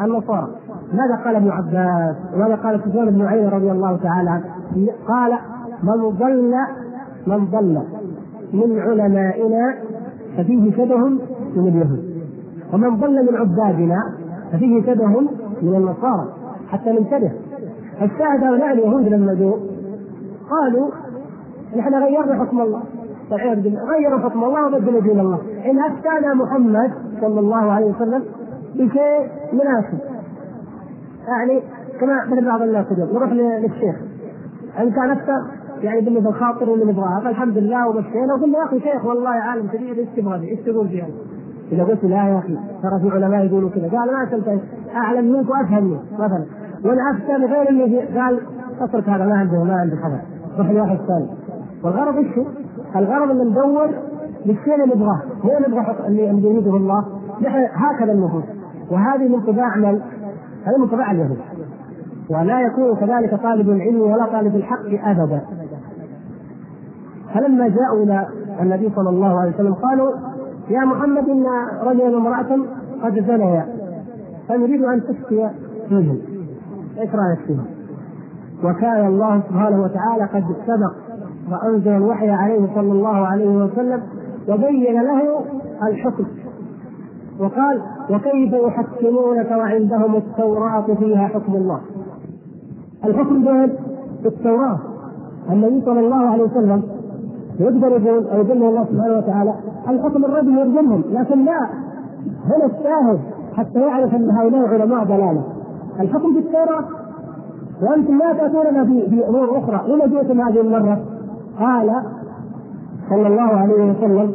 [0.00, 0.48] النصارى.
[0.92, 4.44] ماذا قال ابن عباس؟ وماذا قال سفيان بن عيينة رضي الله تعالى عنه؟
[5.08, 5.32] قال
[5.82, 6.54] من ضل
[7.26, 7.82] من ضل
[8.52, 9.74] من علمائنا
[10.36, 11.08] ففيه شبه
[11.56, 12.10] من اليهود.
[12.72, 13.96] ومن ضل من عبادنا
[14.52, 15.20] ففيه شبه
[15.62, 16.32] من النصارى
[16.68, 17.32] حتى ننتبه
[18.02, 19.56] الشاهد هؤلاء اليهود لما جو
[20.50, 20.90] قالوا
[21.76, 22.82] نحن غيرنا حكم الله.
[23.30, 25.38] والعياذ بالله غيروا حكم الله وبدلوا دين الله.
[25.70, 28.22] إن أفتانا محمد صلى الله عليه وسلم
[28.74, 29.98] بشيء مناسب.
[31.28, 31.62] يعني
[32.00, 33.96] كما مثل بعض الناس يقول نروح للشيخ.
[34.80, 35.36] إن كان أفتى
[35.82, 38.34] يعني باللي بالخاطر واللي نبغاها فالحمد لله ومشينا.
[38.34, 41.08] وقلنا يا أخي شيخ والله عالم كبير إيش تبغى إيش تقول فيها؟
[41.72, 43.88] إذا قلت لا يا أخي ترى في علماء يقولوا كذا.
[43.88, 44.58] قال ما تنتهي
[44.96, 46.44] أعلم منك وافهم منك مثلا
[46.84, 48.40] وأنا افتى بغير اللي قال
[48.80, 50.20] أترك هذا ما عنده ما عنده خبر.
[50.58, 51.26] روح لواحد ثاني.
[51.84, 52.46] والغرض إيش
[52.96, 53.90] الغرض ان ندور
[54.46, 55.20] للشيء اللي نبغاه.
[55.44, 57.04] مو نبغى اللي يريده الله؟
[57.42, 58.44] نحن هكذا النفوس.
[58.90, 60.00] وهذه من طباع من؟
[60.64, 61.38] هذه من طباع اليهود.
[62.30, 65.40] ولا يكون كذلك طالب العلم ولا طالب الحق أبدا.
[67.34, 68.26] فلما جاءوا إلى
[68.60, 70.10] النبي صلى الله عليه وسلم قالوا
[70.70, 71.46] يا محمد إن
[71.82, 72.58] رجلا وامرأة
[73.02, 73.68] قد زنيا
[74.48, 75.50] فنريد أن تفتي
[75.88, 76.18] فيهم
[76.98, 77.64] إيش رأيك فيهم؟
[78.64, 80.94] وكان الله سبحانه وتعالى قد سبق
[81.52, 84.02] وأنزل الوحي عليه صلى الله عليه وسلم
[84.48, 85.44] وبين له
[85.88, 86.24] الحكم.
[87.40, 91.80] وقال وكيف يحكمونك وعندهم التوراة فيها حكم الله؟
[93.04, 93.76] الحكم بين
[94.26, 94.78] التوراة.
[95.50, 96.82] النبي صلى الله عليه وسلم
[97.60, 99.54] يقدر يقول أو يقول الله سبحانه وتعالى
[99.88, 101.58] الحكم الرجل يرجمهم لكن لا
[102.44, 103.20] هنا الشاهد
[103.56, 105.42] حتى يعرف أن هؤلاء علماء ضلالة
[106.00, 106.84] الحكم بالتوراه
[107.82, 111.00] وأنتم لا تأتوننا في في أمور أخرى لما جئتم هذه المرة؟
[111.58, 111.94] قال
[113.10, 114.34] صلى الله عليه وسلم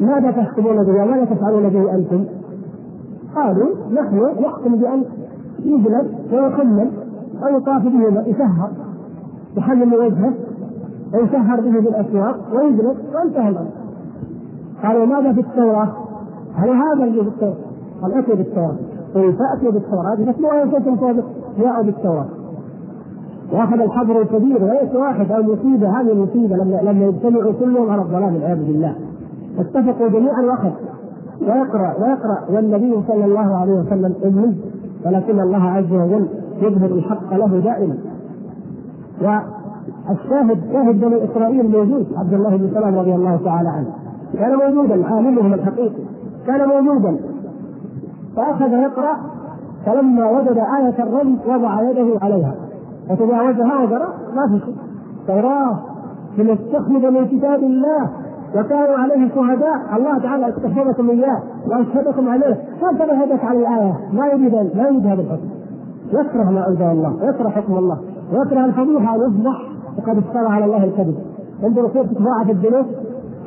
[0.00, 2.24] ماذا تحكمون به ماذا تفعلون به أنتم؟
[3.34, 5.04] قالوا نحن نحكم بأن
[5.64, 6.90] يجلد ويخمل
[7.42, 8.70] أو يطاف به يسهر
[9.56, 10.32] يحلل وجهه
[11.14, 13.70] ويسهر به بالأسواق ويجلد وانتهى الأمر.
[14.82, 15.88] قالوا ماذا في التوراة؟
[16.54, 17.54] هل هذا اللي في التوراة؟
[18.02, 18.76] قال اتوا بالتوراة؟
[19.16, 20.16] إن فأتوا بالتوراة.
[20.16, 21.20] فاتلوها إن كنتم
[21.58, 22.26] جاءوا بالتوراة.
[23.52, 28.34] وأخذ الحظر الكبير وليس واحد أو مصيبة هذه المصيبه لما لما يجتمعوا كلهم على الضلال
[28.34, 28.94] والعياذ بالله.
[29.58, 30.70] اتفقوا جميعا وأخذ.
[31.42, 34.56] ويقرأ ويقرأ والنبي صلى الله عليه وسلم أمي
[35.06, 36.28] ولكن الله عز وجل
[36.62, 37.94] يظهر الحق له دائما.
[40.08, 43.90] والشاهد شاهد بني إسرائيل موجود عبد الله بن سلام رضي الله تعالى عنه.
[44.34, 46.02] كان موجودا عالمهم الحقيقي.
[46.46, 47.16] كان موجودا.
[48.36, 49.16] فأخذ يقرا
[49.86, 52.54] فلما وجد آية الرجم وضع يده عليها.
[53.10, 54.74] وتجاوزها وقرا ما في شيء
[55.26, 55.78] توراة
[56.38, 58.10] لنستخلف من كتاب الله
[58.56, 59.96] وكانوا عليه شهداء.
[59.96, 62.56] الله تعالى استخدمكم إياه وأشهدكم عليه.
[62.82, 65.48] هكذا هدف على الآية؟ ما يريد ما يريد هذا الحكم.
[66.12, 67.98] يكره ما أنزل الله يكره حكم الله
[68.32, 71.14] ويكره الفضيحة ان يصبح وقد افترى على الله الكذب.
[71.64, 72.86] انظروا كيف تتضاعف الذنوب.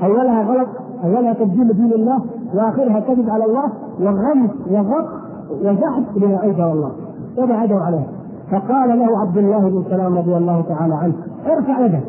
[0.04, 0.68] أولها غلط
[1.04, 2.20] أولها تبديل دين الله
[2.56, 5.06] وآخرها كذب على الله وغمس وغط
[5.62, 6.92] وجحد لما أنزل الله.
[7.38, 8.08] وبعدوا عليها
[8.52, 11.14] فقال له عبد الله بن سلام رضي الله تعالى عنه
[11.46, 12.04] ارفع يدك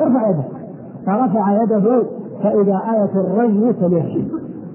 [0.00, 0.48] ارفع يدك.
[1.06, 2.02] فرفع يده
[2.42, 4.18] فإذا آية الرجل تلوح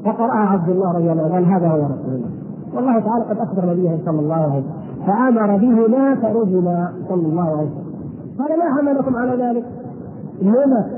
[0.06, 2.30] فقرأها عبد الله رضي الله عنه هذا هو رسول الله.
[2.76, 4.74] والله تعالى قد أخبر نبيه صلى الله عليه وسلم.
[5.08, 7.83] فآمر بهما فرجما صلى الله عليه وسلم.
[8.40, 9.66] قال ما حملكم على ذلك؟
[10.42, 10.90] لما؟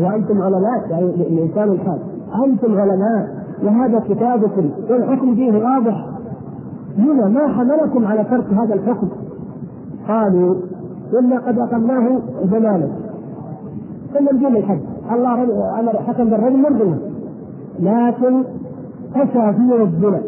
[0.00, 1.98] وأنتم علماء يعني الإنسان الحال
[2.44, 6.06] أنتم علماء وهذا كتابكم والحكم فيه واضح
[6.98, 9.08] لما ما حملكم على ترك هذا الحكم؟
[10.08, 10.54] قالوا
[11.12, 12.88] الا قد أقمناه زمانا
[14.14, 14.80] ثم نجيب الحج
[15.12, 15.42] الله
[15.80, 16.98] أمر حكم بالرجل مرجمه
[17.80, 18.44] لكن
[19.14, 20.22] فشى فيه الزنا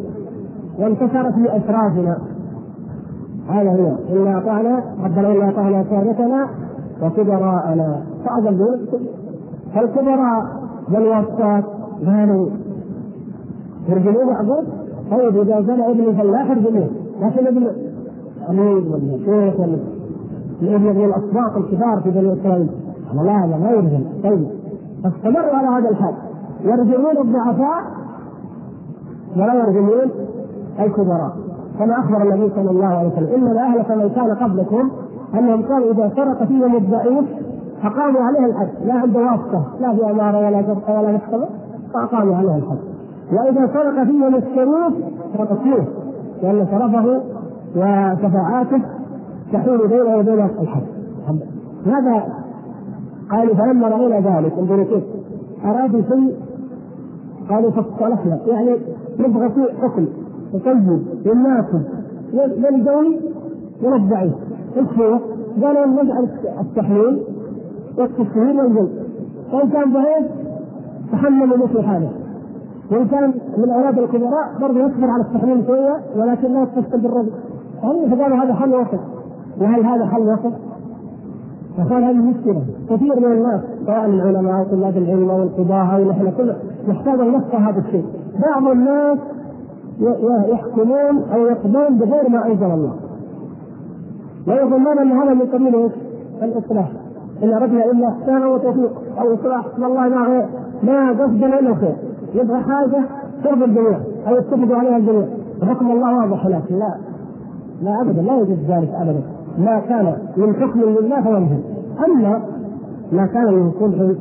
[0.79, 2.19] وانتشر في اشرافنا
[3.48, 4.16] هذا هو.
[4.16, 6.48] انا اطعنا ربنا انا اطعنا سادتنا
[7.02, 8.02] وكبراءنا.
[8.24, 8.76] فاضلوا
[9.74, 10.42] فالكبراء
[10.92, 11.64] والوسطات
[12.06, 12.48] قالوا
[13.88, 14.64] يرجموه معقول؟
[15.11, 16.88] طيب إذا زنى ابن الفلاح يرجموه
[17.22, 17.66] لكن ابن
[18.50, 19.78] امير ولا شيخ ولا
[20.62, 22.70] الإبن من الاسباط الكبار في بني إسرائيل.
[23.14, 24.46] لا لا ما يرجم طيب.
[25.04, 26.14] فاستمروا على هذا الحال.
[26.64, 27.82] يرجمون الضعفاء
[29.37, 30.11] ولا يرجمون
[30.80, 31.37] الكبراء.
[31.79, 33.35] كما أخبر النبي صلى الله عليه وسلم.
[33.35, 34.91] انما اهلك من كان قبلكم
[35.35, 37.25] أنهم كانوا إذا سرق فيهم الضعيف
[37.83, 38.69] فقاموا عليه الحد.
[38.85, 41.47] لا عند واسطة لا في أمارة ولا جرحه ولا محكمه
[41.95, 42.79] فأقاموا عليه الحد.
[43.33, 44.95] وإذا سرق فيهم الشريف
[45.39, 45.85] تركوه
[46.43, 47.21] لأن شرفه
[47.77, 48.83] وشفاعاته
[49.53, 50.83] تحول بينه وبين الحد.
[51.87, 52.23] هذا
[53.31, 55.05] قالوا فلما راينا ذلك انظروا كيف.
[55.65, 56.37] أرادوا شيء؟
[57.51, 58.39] قالوا فاصطلحنا.
[58.47, 58.77] يعني
[59.19, 60.07] نبغى فيه حكم.
[60.52, 61.82] تطيب يناسب
[62.35, 63.20] للقوي
[63.82, 64.32] وللضعيف
[64.76, 65.18] إيش هو؟
[65.62, 66.28] قالوا نجعل
[66.61, 67.22] التحليل
[67.98, 69.06] والتسهيل والجلد.
[69.52, 70.26] فان كان ضعيف
[71.12, 72.11] تحمل مثل حاله.
[72.90, 77.30] وإن كان من أولاد الكبراء برضه يصبر على التحليل شوية ولكن لا يتصل بالرجل
[77.82, 79.00] فقالوا هذا حل وسط؟
[79.61, 80.52] وهل هذا حل وسط؟
[81.76, 82.62] فقال هذه مشكلة.
[82.90, 86.32] كثير من الناس سواء العلماء أو طلاب العلم أو القضاه أو نحن
[86.88, 88.04] نحتاج ان نفقه هذا الشيء.
[88.48, 89.18] بعض الناس
[90.48, 92.94] يحكمون أو يقضون بغير ما أنزل الله.
[94.48, 95.90] ويظنون ان هذا من قبيل؟
[96.42, 96.88] الإصلاح.
[97.42, 100.46] إن أردنا إلا احسانا وتوفيق أو إصلاح والله ما غير
[100.82, 101.96] ما قصدنا إلا خير.
[102.35, 103.04] يبغى حاجة
[103.44, 105.26] ترضي الجميع أو يتفقوا عليها الجميع.
[105.62, 106.94] وحكم الله واضح لكن لا
[107.82, 109.20] لا ابدا لا يوجد ذلك ابدا.
[109.59, 111.61] ما كان من حكم لله فينزل
[112.04, 112.40] أما
[113.12, 114.18] ما كان من صلح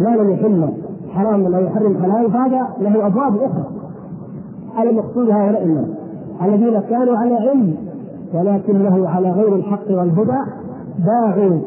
[0.00, 0.68] ما لم يحل
[1.14, 3.64] حرام أو يحرم حلال فهذا له أبواب أخرى.
[4.82, 5.88] المقصود هؤلاء الناس
[6.42, 7.74] الذين كانوا على علم
[8.34, 10.38] ولكنه على غير الحق والهدى
[11.06, 11.60] باعوا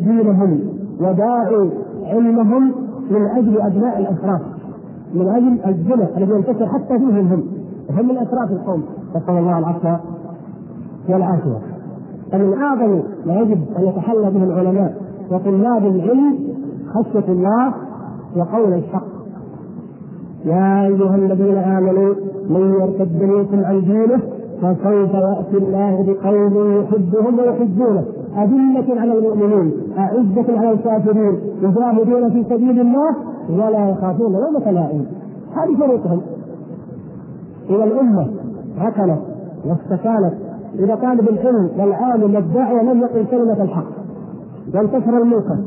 [0.00, 0.60] دينهم
[1.00, 1.70] وداعوا
[2.04, 2.72] علمهم
[3.10, 4.40] من أجل أبناء الاشراف
[5.14, 7.42] من أجل الزنا الذي ينتشر حتى فيهم هم
[7.90, 8.82] هم من اشراف القوم.
[9.16, 9.88] نسأل الله العفو
[11.08, 11.58] والعافية.
[12.32, 14.94] فمن أعظم ما يجب أن يتحلى به العلماء
[15.30, 16.38] وطلاب العلم
[16.94, 17.74] خشية الله
[18.36, 19.17] وقول الحق.
[20.44, 22.14] يا أيها الذين آمنوا
[22.50, 24.20] من يرتد منكم عن دينه
[24.62, 28.04] فسوف يأتي الله بقوم يحبهم ويحبونه.
[28.36, 33.16] أذلة على المؤمنين أعزة على الكافرين يجاهدون في سبيل الله
[33.50, 35.06] ولا يخافون يوم لائم.
[35.56, 36.20] هذه شروطهم
[37.70, 38.26] إذا الأمة
[38.80, 39.18] ركنت
[39.66, 40.34] واستكانت.
[40.78, 43.86] إذا طالب العلم والعالم والداعية لم يقل كلمة الحق
[44.74, 45.58] وانتشر المنكر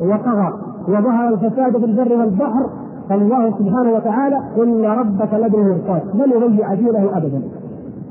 [0.00, 0.52] وطغى
[0.88, 2.66] وظهر الفساد في البر والبحر
[3.10, 7.42] فالله سبحانه وتعالى إن ربك لبالمرصاد لن يضيع دينه أبدا.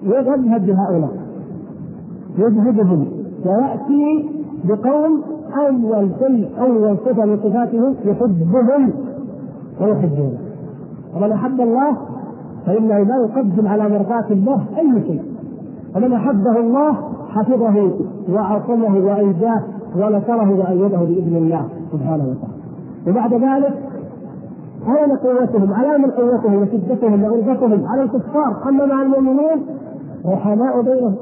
[0.03, 1.11] يذهب بهؤلاء.
[2.37, 3.07] يذهبهم.
[3.45, 4.29] ويأتي
[4.63, 5.21] بقوم
[5.67, 8.91] أول شيء أول صفة من صفاتهم يحبهم
[9.81, 10.37] ويحبونه.
[11.15, 11.97] ومن أحب الله
[12.65, 15.21] فإنه لا يقدم على مرضاة الله أي شيء.
[15.95, 16.93] ومن أحبه الله
[17.29, 17.91] حفظه
[18.33, 19.61] وعصمه وأنجاه
[19.95, 22.59] ونصره وأيده بإذن الله سبحانه وتعالى.
[23.07, 23.88] وبعد ذلك
[24.87, 29.65] أين قوتهم؟ على من قوتهم وشدتهم وغلبتهم على الكفار أما مع المؤمنين
[30.25, 31.15] رحماء بينهم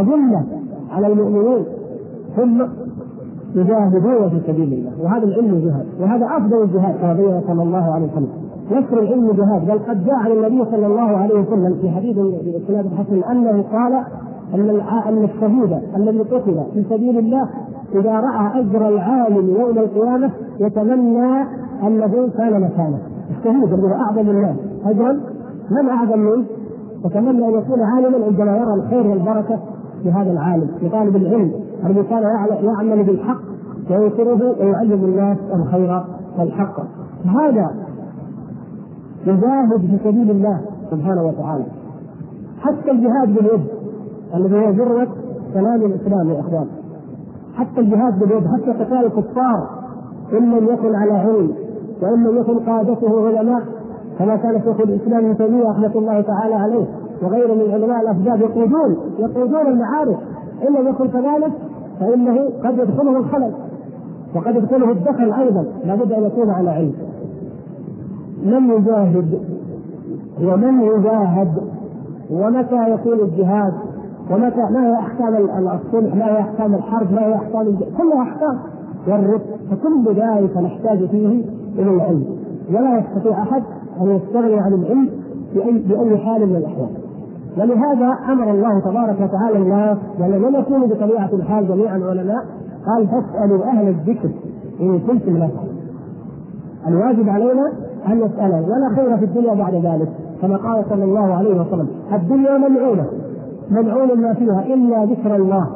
[0.00, 0.44] أذلة
[0.90, 1.64] على المؤمنين
[2.36, 2.62] ثم
[3.54, 8.06] يجاهدون في سبيل الله وهذا العلم جهاد وهذا أفضل الجهاد كما بين صلى الله عليه
[8.06, 8.28] وسلم
[8.72, 12.86] نشر العلم جهاد بل قد جاء عن النبي صلى الله عليه وسلم في حديث بإسناد
[12.86, 13.92] الحسن أنه قال
[14.54, 17.48] أن أن الشهيد الذي قتل في سبيل الله
[17.94, 20.30] إذا رأى أجر العالم يوم القيامة
[20.60, 21.44] يتمنى
[21.82, 22.98] أنه كان مكانه
[23.30, 24.56] الشهيد الذي هو أعظم الناس.
[24.84, 25.12] أجرا
[25.70, 26.44] من أعظم منه
[27.04, 29.58] يتمنى أن يكون عالما عندما يرى الخير والبركة
[30.02, 30.68] في هذا العالم.
[30.80, 31.52] في طالب العلم.
[31.86, 32.22] الذي كان
[32.62, 33.40] يعمل بالحق
[33.90, 36.04] وينكره ويعلم الناس الخير
[36.38, 36.80] والحق.
[37.24, 37.70] هذا
[39.26, 40.60] يجاهد في سبيل الله
[40.90, 41.64] سبحانه وتعالى.
[42.60, 43.64] حتى الجهاد باليد
[44.34, 45.08] الذي هو ذروة
[45.54, 46.66] سلام الإسلام يا إخوان.
[47.54, 49.68] حتى الجهاد باليد حتى قتال الكفار
[50.32, 51.52] إن لم يكن على علم.
[52.04, 53.62] وإن لم يكن قادته علماء
[54.18, 56.84] كما كان شيخ الإسلام ابن تيمية رحمة الله تعالى عليه
[57.22, 60.18] وغيره من علماء الأسباب يقودون يقودون المعارك
[60.68, 61.52] إن لم يكن كذلك
[62.00, 63.52] فإنه قد يدخله الخلل
[64.34, 66.94] وقد يدخله الدخل أيضا لابد أن يكون على علم.
[68.44, 69.40] من يجاهد
[70.42, 71.52] ومن يجاهد
[72.30, 73.72] ومتى يكون الجهاد؟
[74.30, 78.58] ومتى ما هي أحكام الصلح؟ ما هي أحكام الحرب؟ ما هي أحكام كلها أحكام.
[79.08, 81.44] والرفق فكل ذلك نحتاج فيه
[81.78, 82.24] إلى العلم.
[82.70, 83.62] ولا يستطيع أحد
[84.00, 85.08] أن يستغني عن العلم
[85.54, 86.90] باي بأي حال من الأحوال.
[87.58, 92.44] ولهذا أمر الله تبارك وتعالى الناس ولم نكون بطبيعة الحال جميعا علماء
[92.86, 94.28] قال فاسالوا أهل الذكر
[94.80, 95.48] إن كنتم لا
[96.88, 97.72] الواجب علينا
[98.08, 100.08] أن نساله ولا خير في الدنيا بعد ذلك
[100.42, 103.06] كما قال صلى الله عليه وسلم الدنيا ملعونه
[103.70, 105.66] ملعون ما فيها إلا ذكر الله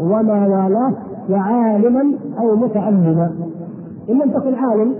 [0.00, 0.92] وما والاه
[1.30, 3.30] وعالما أو متعلما.
[4.10, 4.94] إن لم تكن عالم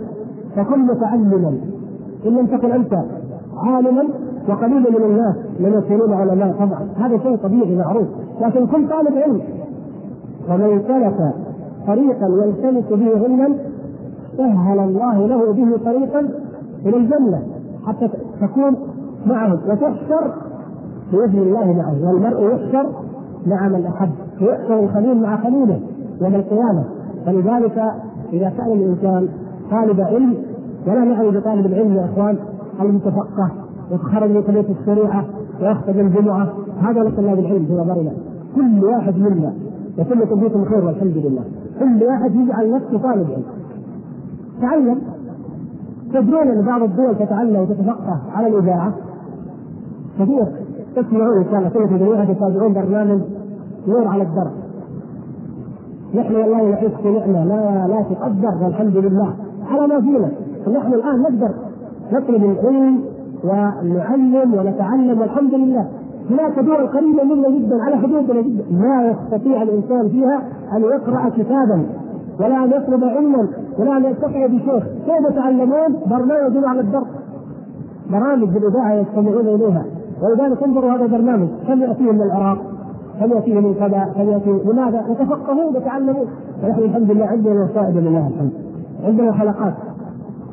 [0.57, 1.59] فكن متعلما
[2.27, 2.95] إن لم تكن أنت
[3.57, 4.05] عالما
[4.49, 6.89] وقليل من الناس من يكونون علماء طبعا.
[6.97, 8.07] هذا شيء طبيعي معروف.
[8.41, 9.41] لكن كن طالب علم.
[10.51, 11.35] ومن سلك
[11.87, 13.57] طريقا يلتمس به علما
[14.37, 16.21] سهل الله له به طريقا
[16.87, 17.43] إلى الجنة
[17.87, 18.09] حتى
[18.41, 18.77] تكون
[19.27, 20.33] معه وتحشر
[21.13, 22.09] بإذن الله معه.
[22.09, 22.87] والمرء يحشر
[23.47, 24.11] مع من أحب
[24.41, 25.81] ويحشر الخليل مع خليله
[26.21, 26.85] يوم القيامة.
[27.27, 27.83] فلذلك
[28.33, 29.29] إذا كان الإنسان
[29.73, 30.35] طالب علم
[30.87, 32.37] ولا نعني بطالب العلم يا إخوان
[32.81, 33.51] المتفقه
[33.91, 35.25] يتخرج من كلية الشريعة
[35.61, 36.49] ويخطب الجمعة.
[36.83, 38.13] هذا طلاب العلم في نظرنا.
[38.57, 39.53] كل واحد منا
[39.99, 41.43] وكلكم فيكم خير والحمد لله.
[41.79, 43.45] كل واحد يجعل نفسه طالب علم.
[44.61, 44.99] تعلم.
[46.13, 48.93] تدرون أن بعض الدول تتعلم وتتفقه على الإذاعة.
[50.19, 50.47] كثير.
[50.97, 53.21] تسمعون إن شاء الله كلكم جميعا تتابعون برنامج
[53.89, 54.53] نور على الدرب.
[56.15, 59.35] نحن والله نعيش في نعمه لا لا تقدر والحمد لله.
[59.73, 60.31] على ما فينا
[60.67, 61.51] فنحن الآن نقدر
[62.13, 63.01] نطلب العلم
[63.45, 65.87] ونعلم ونتعلم والحمد لله.
[66.31, 68.65] هناك دول قريبة منا جدا على حدودنا جدا.
[68.71, 70.43] ما يستطيع الإنسان فيها
[70.77, 71.87] أن يقرأ كتابا
[72.41, 74.85] ولا أن يطلب علما ولا أن يلتقي بشيخ.
[75.07, 77.07] كيف يتعلمون برنامج على الدرس.
[78.11, 79.85] برامج بالإذاعة يستمعون إليها.
[80.23, 81.49] ولذلك انظروا هذا البرنامج.
[81.69, 82.59] كم يأتيه من العراق؟
[83.21, 86.27] كم يأتيه من كذا؟ كم يأتيه؟ لماذا؟ يتفقهون يتعلمون.
[86.65, 88.53] ونحن الحمد لله عندنا وسائل لله الحمد.
[89.03, 89.75] عندنا حلقات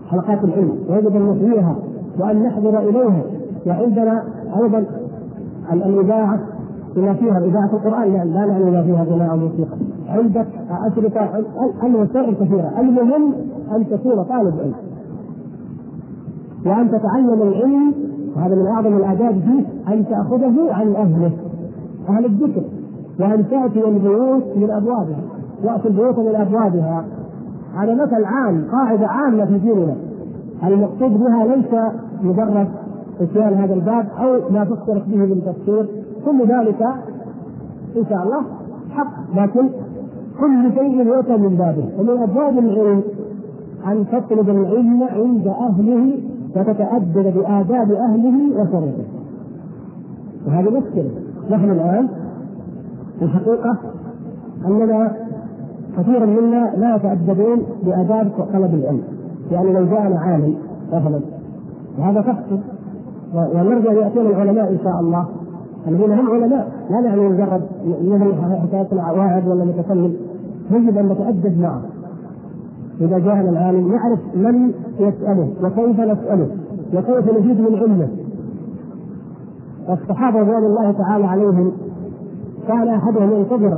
[0.09, 1.75] حلقات العلم ويجب أن نحييها
[2.19, 3.23] وأن نحضر إليها
[3.67, 4.23] وعندنا
[4.63, 4.85] أيضا
[5.73, 6.39] الإذاعة
[6.95, 9.77] بما فيها إذاعة القرآن لا لا ما فيها غناء موسيقى.
[10.07, 11.29] عندك اشرطه
[11.83, 13.33] الوسائل كثيره المهم
[13.75, 14.73] أن تكون طالب علم.
[16.65, 17.93] وأن تتعلم العلم
[18.35, 21.31] وهذا من أعظم الآداب فيه أن تأخذه عن أهله
[22.09, 22.63] أهل الذكر
[23.19, 25.21] وأن تأتي البيوت من أبوابها
[25.63, 27.05] وأتي البيوت من أبوابها.
[27.75, 29.95] هذا مثل عام قاعدة عامة في ديننا.
[30.63, 31.93] المقصود بها ليس
[32.23, 32.67] مجرد
[33.21, 35.85] إتيان هذا الباب أو ما تصدرت به من تفسير.
[36.25, 36.81] كل ذلك
[37.97, 38.41] إن شاء الله
[38.91, 39.69] حق لكن
[40.39, 41.85] كل شيء يؤتى من بابه.
[41.99, 43.01] ومن أبواب العلم
[43.87, 46.13] أن تطلب العلم عند أهله
[46.55, 49.05] وتتأدب بآداب أهله وشرطه
[50.47, 51.11] وهذه مشكلة.
[51.49, 52.07] نحن الآن
[53.19, 53.77] في الحقيقة
[55.99, 59.01] كثيرا منا لا يتأدبون بآداب طلب العلم.
[59.51, 60.55] يعني لو جاءنا عالم
[60.93, 61.19] مثلا
[61.99, 62.59] وهذا تحصل
[63.33, 65.25] ونرجو أن ياتون العلماء إن شاء الله.
[65.87, 67.61] الذين هم علماء لا يعني مجرد
[68.03, 68.87] مثل حكايه
[69.17, 70.13] واعظ ولا متكلم
[70.71, 71.81] يجب أن نتأدب معه.
[73.01, 76.47] إذا جاءنا العالم نعرف من يسأله وكيف نسأله
[76.93, 78.07] وكيف نجيب من علمه.
[79.89, 81.71] والصحابه رضوان الله تعالى عليهم
[82.67, 83.77] كان أحدهم ينتظر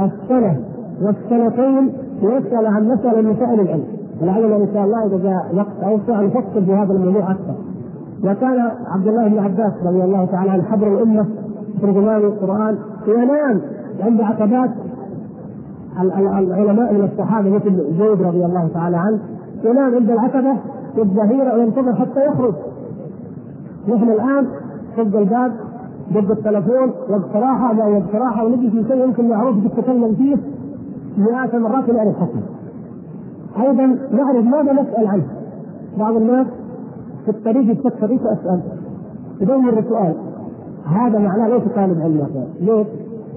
[0.00, 0.60] السنة
[1.02, 1.92] والسنتين
[2.22, 3.84] ليسال عن مسألة من مسائل العلم.
[4.22, 6.28] ولعلنا إن شاء الله إذا جاء وقت أوسع
[6.64, 7.54] في هذا الموضوع أكثر.
[8.24, 11.26] وكان عبد الله بن عباس رضي الله تعالى عن حبر الأمة
[11.82, 12.78] ترجمان القرآن.
[13.08, 13.60] ينام
[14.00, 14.70] عند عقبات
[16.00, 19.18] العلماء من الصحابة مثل زيد رضي الله تعالى عنه.
[19.64, 20.56] ينام عند العتبه
[20.94, 22.54] في الظهيرة وينتظر حتى يخرج.
[23.88, 24.46] نحن الآن
[24.96, 25.52] صد الباب
[26.12, 30.36] ضد التلفون واقتراحه ما اقتراحه ونجي في شيء يمكن معروف تتكلم فيه
[31.18, 32.40] مئات المرات أن الحكم
[33.62, 35.26] أيضا نعرف ماذا نسأل عنه.
[35.98, 36.46] بعض الناس
[37.24, 38.60] في الطريق يفكر إيش أسأل.
[39.40, 40.14] يدور السؤال
[40.86, 42.28] هذا معناه ليس طالب علم
[42.60, 42.86] ليش؟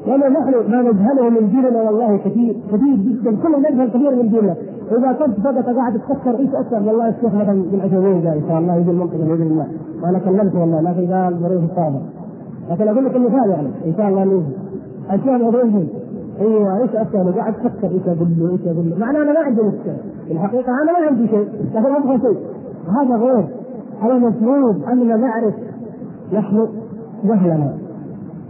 [0.07, 3.35] لأن نحن ما نجهله من ديننا والله كثير كثير جدا.
[3.43, 4.55] كلنا نجهل كثير من ديننا.
[4.91, 7.79] إذا كنت فقط قاعد تفكر إيش أسأل والله الشيخ مثلا بن
[8.27, 9.67] قال إن شاء الله يجي المنطقة بإذن الله
[10.03, 11.99] وأنا كلمته والله لكن قال ظروف الصعبة
[12.69, 14.45] لكن أقول لك المثال يعني إن شاء الله نيجي
[15.13, 15.89] الشيخ عثيمين
[16.39, 19.61] أيوه إيش أسأله؟ قاعد أفكر إيش أقول له إيش أقول له؟ معناه أنا ما عندي
[19.61, 19.97] مشكلة،
[20.31, 22.37] الحقيقة أنا ما عندي شيء، لكن أبغى شيء،
[23.01, 23.45] هذا غير،
[24.01, 25.53] هذا المفروض اننا نعرف
[26.33, 26.67] نحن
[27.23, 27.73] جهلنا،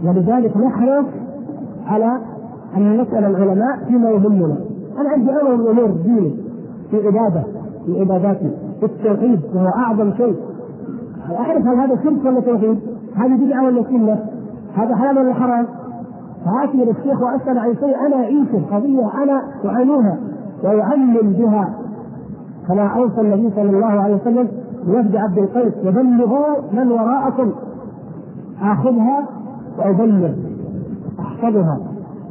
[0.04, 1.06] ولذلك نحرص
[1.86, 2.20] على
[2.76, 4.56] أن نسأل العلماء فيما يهمنا،
[5.00, 6.36] أنا عندي أمر من امور ديني
[6.90, 7.42] في عبادة
[7.86, 10.36] في عباداتي في التوحيد وهو أعظم شيء
[11.38, 12.78] أعرف هل هذا شرك ولا توحيد؟
[13.14, 14.18] هذه بدعة ولا سنة؟
[14.74, 15.66] هذا حلال ولا حرام؟
[16.46, 20.18] فاتي للشيخ وأسأل عن شيء أنا اعيشه قضية أنا اعانيها
[20.64, 21.74] ويعلم بها.
[22.68, 24.48] كما أوصى النبي صلى الله عليه وسلم
[24.86, 27.52] بوفد عبد القيس وبلغوا من وراءكم.
[28.62, 29.28] آخذها
[29.78, 30.30] وأبلغ
[31.20, 31.78] أحفظها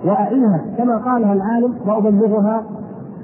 [0.06, 2.64] واعيها كما قالها العالم وأبلغها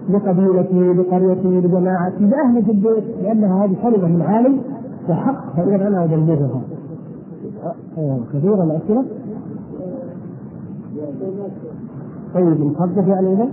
[0.09, 4.61] لقبيلتي لقريتي لجماعتي لاهل البيت لأنها هذه كلمة من عالم
[5.09, 6.61] وحق فإذا أنا أبلغها.
[8.33, 9.05] كثيرا الأسئلة.
[12.33, 12.47] طيب
[13.33, 13.47] اذا؟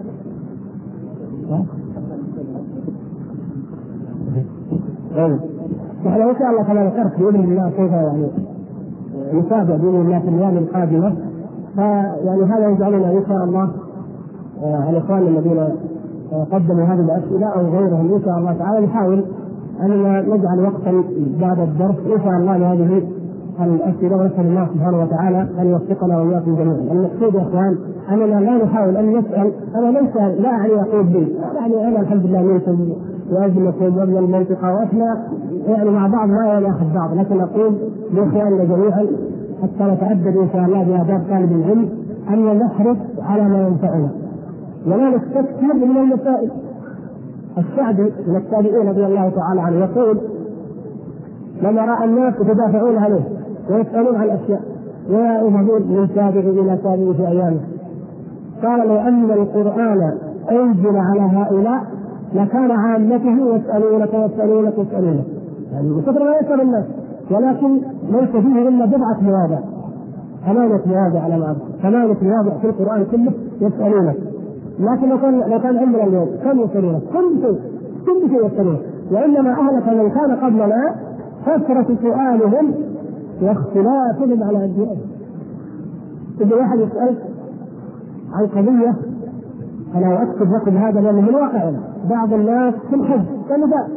[5.17, 5.39] طيب.
[6.07, 8.27] نحن إن شاء الله كما ذكرت بإذن الله كيف يعني
[9.35, 11.17] نتابع بإذن الله في الأيام القادمة.
[11.75, 13.71] فيعني هذا يجعلنا إن شاء الله
[14.63, 15.59] آه، الاخوان الذين
[16.33, 19.25] آه، قدموا هذه الأسئلة أو غيرهم إن شاء الله تعالى نحاول
[19.81, 21.05] أن نجعل وقتا
[21.41, 23.03] بعد الدرس إن شاء الله لهذه
[23.65, 27.79] الاسئله ونسال الله سبحانه وتعالى أن يوفقنا واياكم جميعا، المقصود يا إخوان
[28.11, 32.43] أننا لا نحاول أن نسأل أنا ليس لا اعني أقول بي، يعني أنا الحمد لله
[32.43, 32.89] منكم
[33.33, 35.25] واجلكم ومن المنطقة وإحنا
[35.69, 37.75] يعني مع بعض ما ناخذ بعض لكن أقول
[38.13, 39.07] لإخواننا جميعا
[39.63, 41.89] حتى نتعبد إن شاء الله باداب طالب العلم
[42.31, 44.09] أن نحرص على ما ينفعنا.
[44.87, 46.51] ولا نستكثر من المسائل
[47.59, 50.19] الشعبي من التابعين رضي الله تعالى عنه يقول
[51.63, 53.38] لما رأى الناس يتدافعون عليه
[53.71, 54.61] ويسألون عن اشياء
[55.11, 57.61] ويذهبون من تابع إلى تابع في ايامه
[58.63, 60.13] قال لو أن القرآن
[60.51, 61.83] أنزل على هؤلاء
[62.35, 65.25] لكان عامته يسألونك يسألونك يسألونك.
[65.73, 66.85] يعني كثر ما يسأل الناس.
[67.31, 69.59] ولكن ليس فيه إلا بضعه مواضع.
[70.47, 74.17] ثمانية مواضع على ما ثمانية مواضع في القرآن كله يسألونك.
[74.81, 77.59] لكن لو كان لو كان عندنا اليوم كم يسألونك؟ كل شيء.
[78.07, 78.81] كل شيء يسألونك.
[79.13, 80.95] وإنما أهلك من كان قبلنا
[81.47, 82.75] كثرة سؤالهم
[83.43, 85.01] واختلافهم على أنبيائهم
[86.41, 87.23] إذا واحد يسألك
[88.33, 88.95] عن قضية
[89.95, 91.81] أنا أكتب لكم هذا لأنه من واقعنا
[92.11, 93.89] بعض الناس في الحج كمثال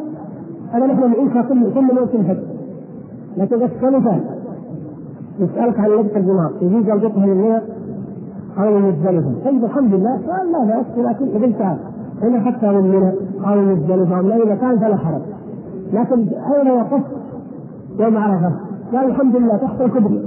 [0.73, 2.37] أنا نحن نعيشها كل كل موسم حج.
[3.37, 4.21] لكن بس كمثال
[5.39, 7.63] يسألك عن لبس الجمار يجي قلبتها للنية
[8.57, 10.19] أو مزدلفة طيب الحمد لله.
[10.27, 11.77] قال لا بأس لكن ابن تعال
[12.23, 13.11] إن حتى من منى
[13.47, 13.55] أو
[14.21, 15.21] من أي مكان فلا حرج.
[15.93, 17.03] لكن أين وقفت
[17.99, 18.51] يوم عرفة؟
[18.93, 20.25] قال الحمد لله تحت الكبري.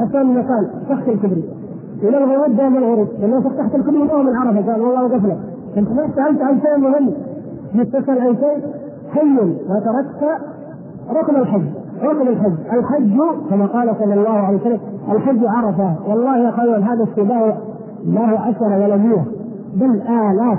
[0.00, 1.44] حتى من مكان تحت الكبري.
[2.04, 5.38] ولما يود من الغروب لما تحت الكبري من من عرفة قال والله وقف لك
[5.76, 7.12] أنت ما سألت عن شيء مهم.
[7.84, 8.64] تسأل عن شيء
[9.14, 9.38] حي.
[9.40, 10.40] وتركت
[11.10, 11.62] ركن الحج.
[12.02, 13.18] حكم الحج، الحج
[13.50, 14.80] كما قال صلى الله عليه وسلم
[15.12, 15.94] الحج عرفة.
[16.08, 17.56] والله يا خير هذا السباع
[18.04, 19.24] له عشر ولا مئة
[19.74, 20.58] بل آلاف.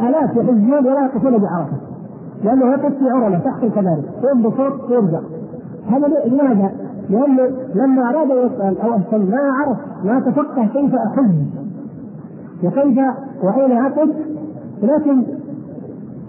[0.00, 1.76] آلاف يحجون ولا يقفون بعرفة.
[2.44, 4.02] لأنه يقف في عرمة تحت الكباري.
[4.28, 5.20] يوم بصوت؟ ويرجع
[5.88, 6.70] هذا لماذا؟
[7.10, 7.42] لأنه
[7.74, 11.34] لما أراد يسأل أو أهتم ما عرف ما تفقه كيف أحج
[12.64, 12.98] وكيف
[13.42, 14.08] وأين أقف
[14.82, 15.22] لكن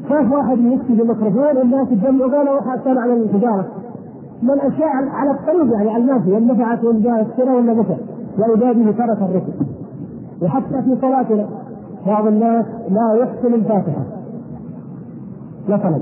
[0.09, 3.65] شاف واحد يفتي بالميكروفون الناس تجمعوا قالوا كان على التجاره
[4.43, 7.95] من الأشياء على الطريق يعني على الناس وإن نفعت الشراء ولا نفع.
[8.39, 9.53] واذا به ترك الركب
[10.41, 11.45] وحتى في صلاتنا
[12.07, 14.03] بعض الناس لا يحسن الفاتحة.
[15.69, 15.99] مثلا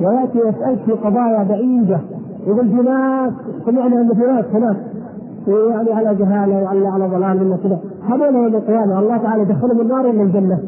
[0.00, 2.00] ويأتي يسالك في قضايا بعيدة.
[2.46, 3.32] يقول في ناس
[3.66, 4.76] سمعنا إن ناس هناك.
[5.46, 7.78] يعني على جهالة وعلى على ضلال ولا كذا.
[8.08, 10.58] هذول يوم القيامة الله تعالى يدخلهم النار ولا الجنة.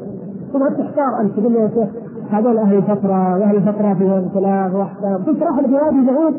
[0.53, 1.89] ثم تحتار أنت تقول يا شيخ
[2.31, 6.35] هذول أهل فتره واهل فتره فيهم ثلاث واحكام تشرح لك وادي بعيد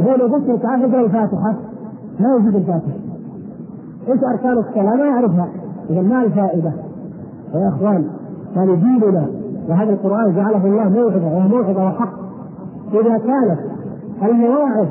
[0.00, 1.54] هو لو قلت له تعال اقرأ الفاتحة.
[2.20, 2.98] ما يجيب الفاتحة.
[4.08, 5.48] إيش أركان الصلاة؟ ما يعرفها.
[5.90, 6.72] إذا ما الفائدة.
[7.54, 8.04] يا إخوان
[8.56, 9.26] هذا ديننا.
[9.68, 12.12] وهذا القرآن جعله الله موعظة وهو موعظة وحق.
[12.92, 13.58] إذا كانت
[14.22, 14.86] المواعظ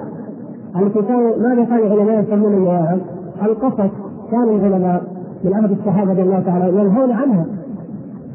[0.76, 3.00] التي كانوا ماذا كان العلماء يسمون المواعظ؟
[3.42, 3.92] القصص.
[4.32, 5.04] كان العلماء
[5.44, 7.46] من عهد الصحابة رضي الله تعالى ينهون عنها.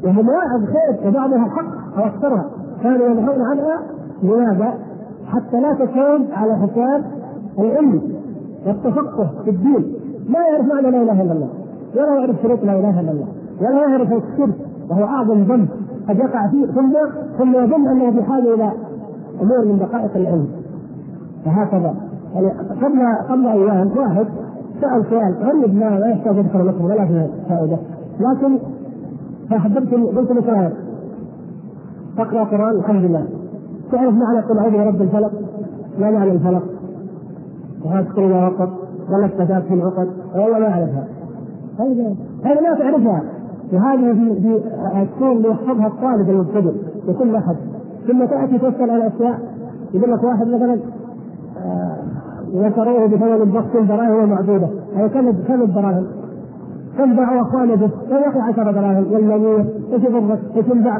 [0.03, 2.45] وهي مواعظ خير وبعضها حق أو اكثرها
[2.83, 3.79] كانوا ينهون عنها
[4.23, 4.73] لماذا؟
[5.27, 7.03] حتى لا تكون على حساب
[7.59, 8.01] العلم
[8.67, 9.93] والتفقه في الدين.
[10.29, 11.49] ما يعرف معنى لا إله إلا الله
[11.95, 13.27] ولا يعرف شروط لا إله إلا الله
[13.61, 14.55] ولا يعرف الشرك.
[14.89, 15.67] وهو أعظم ذنب
[16.09, 16.93] قد يقع فيه ثم
[17.37, 18.71] ثم يظن أنه بحاجة إلى
[19.41, 20.47] أمور من دقائق العلم.
[21.45, 21.95] فهكذا.
[22.33, 22.49] يعني
[22.81, 24.25] قبل قبل أيام واحد
[24.81, 27.77] سأل سؤال غريب ما يحتاج يدخل لكم ولا في فائدة.
[28.19, 28.59] لكن
[29.49, 30.71] فحببت قلت له
[32.17, 33.25] تقرأ قران الحمد لله.
[33.91, 35.31] تعرف معنى قل أعوذ برب الفلق؟
[35.99, 36.63] ما معنى الفلق؟
[37.85, 38.69] وهذا ما وقت
[39.09, 41.07] ولا استفاد في العقد والله ما أعرفها.
[41.79, 43.23] هذه ما تعرفها.
[43.73, 44.59] وهذه في في
[45.15, 46.73] تكون يحفظها الطالب المبتدئ
[47.07, 47.55] لكل أحد.
[48.07, 49.39] ثم تأتي تسأل عن أشياء
[49.93, 50.79] يقول لك واحد مثلا
[52.55, 56.05] وشروه بثمن بخس دراهم معدوده هذا كم كم الدراهم؟
[56.97, 60.97] كم باعوا اخوانه به؟ يا أخي 10 دراهم 100 إيش يضرك؟ إيش ينباع؟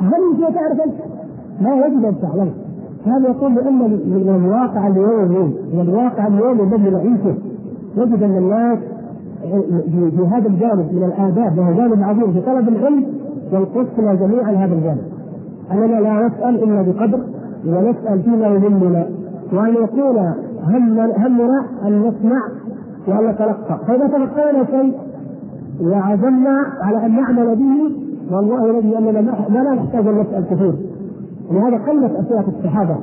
[0.00, 0.94] هل يمكن تعرف أنت؟
[1.60, 2.50] لا يجب أن تعلم
[3.06, 7.34] هذا يقول بان من الواقع اليومي من الواقع اليومي الذي نعيشه
[7.96, 8.78] يجب أن الناس
[10.16, 13.04] في هذا الجانب من الآداب وهو جانب عظيم في طلب العلم
[13.52, 15.02] ينقصنا جميعا هذا الجانب
[15.72, 17.20] اننا لا نسال إلا بقدر
[17.66, 19.06] ونسال فيما يهمنا
[19.52, 20.34] وأن يكون
[20.66, 22.40] همنا أن نسمع
[23.08, 24.94] وأن نتلقى؟ فإذا تلقينا شيء
[25.80, 27.96] وعزمنا على أن نعمل به
[28.36, 30.74] والله الذي أننا ما لا نحتاج ان نسأل كثير.
[31.50, 32.96] ولهذا قلت أسئلة الصحابة.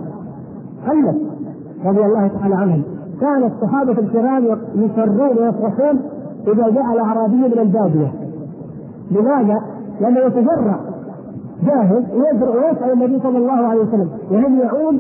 [0.88, 1.18] قلت
[1.86, 2.84] رضي الله تعالى عنهم.
[3.22, 4.46] كان الصحابة الكرام
[4.76, 6.00] يسرون ويفرحون
[6.48, 8.12] إذا جاء الاعرابي من البادية.
[9.12, 9.62] لماذا؟
[10.02, 10.80] لأنه يتجرأ
[11.66, 12.04] جاهز
[12.42, 15.00] ويسأل النبي صلى الله عليه وسلم وهم يعون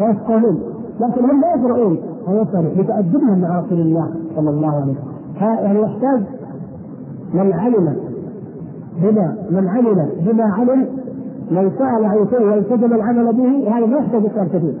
[0.00, 4.96] ويسقون لكن هم لا يجرؤون ويسالوا لتأدبهم مع رسول الله صلى الله عليه وسلم.
[5.40, 6.22] يعني يحتاج
[7.34, 7.96] من علم
[9.02, 10.86] بما من عمل بما علم
[11.50, 14.74] من سأل عن شيء والتزم العمل به هذا ما يحتاج إسلام كثير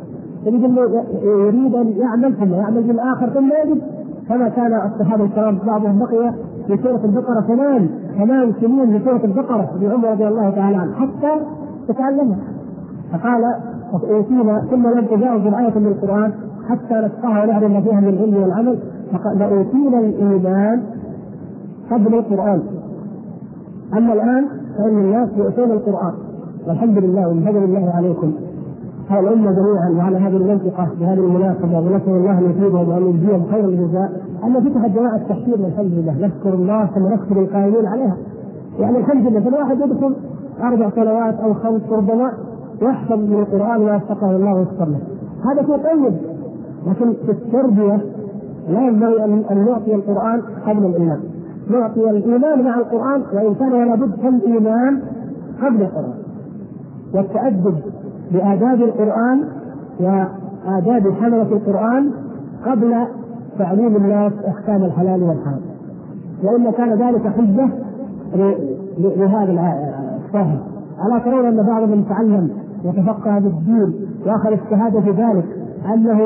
[1.22, 3.82] يريد أن يعمل ثم يعمل بالآخر ثم يجد.
[4.28, 6.34] كما كان الصحابة الكرام بعضهم بقي
[6.66, 7.88] في سورة البقرة ثمان
[8.18, 11.40] ثمان سنين في سورة البقرة عمر رضي الله تعالى عنه حتى
[11.88, 12.36] يتعلمها
[13.14, 13.44] فقال
[14.10, 16.32] أوتينا ثم لم تجاوز الآية من القرآن
[16.68, 18.78] حتى نفقها ونعلم ما فيها من العلم والعمل.
[19.12, 20.82] فقال لأوتينا الإيمان
[21.90, 22.62] قبل القرآن.
[23.96, 24.46] أما الآن
[24.78, 26.12] فإن الناس يؤتون القرآن.
[26.68, 28.32] والحمد لله وبفضل الله عليكم.
[29.10, 34.12] الأمة جميعا وعلى هذه المنطقة بهذه المناسبة ونسأل الله أن يفيدهم وأن يجزيهم خير الجزاء.
[34.44, 36.26] أن فتحت جماعة التحفيظ والحمد لله.
[36.26, 38.16] نشكر الله ثم نشكر القائمين عليها.
[38.78, 40.14] يعني الحمد لله فالواحد يدخل
[40.62, 42.32] أربع سنوات أو خمس ربما
[42.82, 44.88] يحفظ من القرآن ما وفقه الله ويسر
[45.44, 46.14] هذا شيء طيب
[46.86, 48.00] لكن في التربية
[48.68, 51.20] لا ينبغي أن نعطي القرآن قبل الإيمان.
[51.70, 55.02] نعطي الإيمان مع القرآن وإن كان ولا بد فالايمان
[55.62, 56.14] قبل القرآن.
[57.14, 57.74] والتأدب
[58.32, 59.44] بآداب القرآن
[60.00, 62.10] وآداب حملة القرآن
[62.66, 62.94] قبل
[63.58, 65.60] تعليم الناس احكام الحلال والحرام.
[66.44, 67.68] وإن كان ذلك حجة
[68.98, 69.52] لهذا
[70.24, 70.58] الفهم
[71.06, 73.94] ألا ترون أن بعض من تعلم وتفقه بالدين
[74.26, 75.44] وأخذ الشهادة في ذلك
[75.94, 76.20] أنه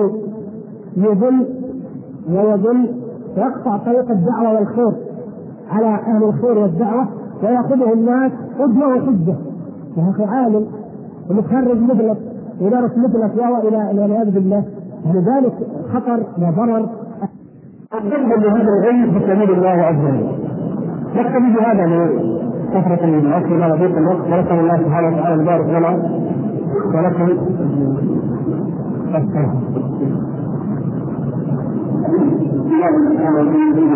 [0.97, 1.47] يضل
[2.31, 2.89] ويضل
[3.37, 4.93] ويقطع طريق الدعوة والخير
[5.71, 7.09] على أهل الخير والدعوة
[7.43, 9.37] ويأخذه الناس قدوه وحجة.
[9.97, 10.67] يا أخي عالم
[11.31, 12.17] ومتخرج مثلك
[12.61, 14.65] ودرس مثلك وهو إلى والعياذ بالله.
[15.15, 15.53] لذلك
[15.93, 16.89] خطر وضرر.
[17.95, 20.29] الذنب لهذا العلم في سبيل الله عز وجل.
[21.17, 26.11] نكتفي بهذا لكثرة الأسئلة وضيق الوقت ونسأل الله سبحانه وتعالى أن يبارك لنا.
[26.95, 27.29] ولكم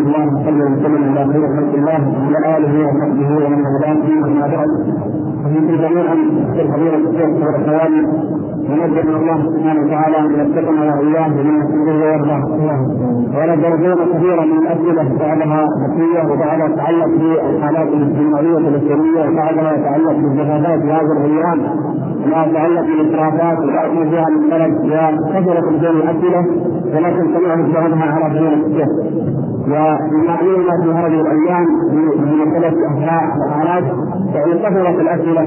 [0.02, 2.02] الله صلى وسلم على خير خلق الله
[2.32, 4.68] وعلى آله وصحبه ومن والاه اما بعد.
[5.44, 6.14] ففيكم جميعا
[6.60, 7.92] الخبير الشيخ والاخوان
[8.70, 12.42] ونجد الله سبحانه وتعالى أن يتقنا واياه بما يحبه ويرضاه.
[13.36, 20.92] ونجد كثيرا من الأسئلة بعضها بقيه وبعضها يتعلق بالحالات الاجتماعية والاسريه وبعضها يتعلق بالجهازات في
[20.92, 21.58] هذه الأيام.
[22.30, 26.46] ما يتعلق بالإسرافات وياتي فيها من بلد وكثرت بين الاسئله
[26.92, 28.88] ولكن سمعت بعضها على سبيل الشيخ
[29.66, 33.84] ومعلومه في هذه الأيام من مساله اخلاق وحالات
[34.34, 35.46] يعني كثرت الأسئلة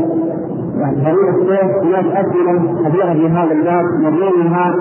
[0.79, 2.53] يعني فضيلة الشيخ هناك أسئلة
[2.85, 4.75] كثيرة في هذا الباب من ضمنها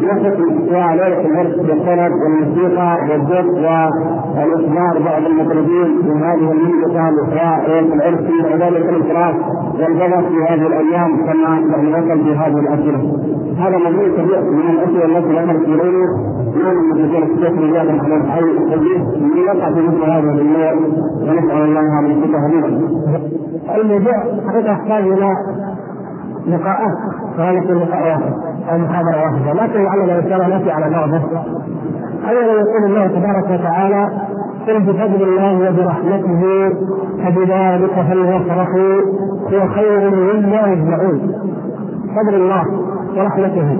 [0.00, 3.90] نفس الاستواء ليلة العرس بالسند والموسيقى والذكر
[4.36, 8.20] والإخبار بعض المطربين في هذه المنطقة الإخراء ليلة العرس
[8.52, 9.34] وذلك الإخراء
[9.80, 11.58] والبغض في هذه الأيام كما
[11.98, 13.12] وصل في هذه الأسئلة.
[13.60, 16.06] هذا مجموع كبير من الأسئلة التي ذكرت إلينا
[16.54, 19.02] من مدير الشيخ رجال على الحي الحديث
[19.36, 20.72] يقع في مثل هذا النوع
[21.22, 22.46] ونسأل الله أن يثبته
[23.76, 25.34] الموضوع حقيقة يحتاج إلى
[26.46, 26.98] لقاءات
[27.38, 28.32] وهذا في لقاء واحد
[28.70, 29.52] أو محاضرة واحدة.
[29.52, 31.20] لكن لعلنا ان شاء الله على بعضه
[32.28, 34.08] اولا يقول الله تبارك وتعالى
[34.66, 36.68] قل بفضل الله وبرحمته
[37.24, 39.00] فبذلك فليفرحوا
[39.52, 41.32] هو خير مما يجمعون.
[42.16, 42.64] فضل الله.
[43.16, 43.78] ورحمته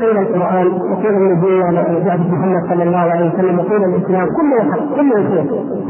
[0.00, 1.60] قيل القرآن؟ وقيل النبي
[2.06, 5.44] بعد محمد صلى الله عليه وسلم وقيل الإسلام؟ كله حق كله خير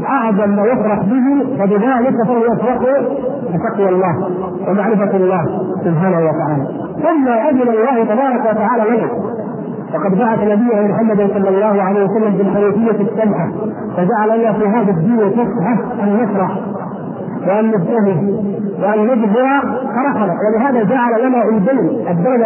[0.07, 2.97] اعظم ما يفرح به فبذلك فليفرحوا
[3.53, 4.29] بتقوى الله
[4.67, 5.43] ومعرفة الله
[5.85, 6.65] سبحانه وتعالى.
[7.03, 9.09] ثم أجل الله تبارك وتعالى لنا
[9.93, 13.47] وقد بعث نبيه محمد صلى الله عليه وسلم بالحنيفيه السمحه
[13.97, 16.51] فجعل لنا في هذا الدين فسحه أن نفرح
[17.47, 18.17] وأن نبتهج
[18.81, 19.61] وأن نجبر
[19.95, 22.03] فرحنا ولهذا جعل لنا عيدين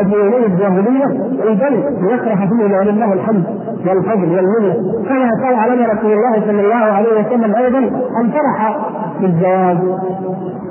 [0.09, 1.05] في يومين الجاهلية
[1.45, 3.43] عيدين لنفرح فيهما ولله الحمد
[3.87, 4.75] والفضل والمنة
[5.09, 7.79] كما شرع لنا رسول الله صلى الله عليه وسلم أيضا
[8.21, 8.77] أن فرح
[9.21, 9.77] بالزواج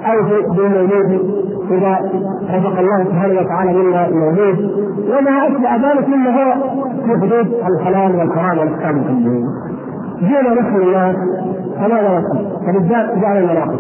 [0.07, 1.99] أو في بالمولود إذا
[2.55, 4.70] رزق الله سبحانه وتعالى منا المولود
[5.09, 6.55] وما أشبه ذلك مما هو
[7.05, 9.45] في حدود الحلال والحرام والاحكام الدينيه.
[10.22, 11.16] جئنا نحن الناس
[11.77, 13.79] فماذا نفعل؟ فبالذات جعل المناقب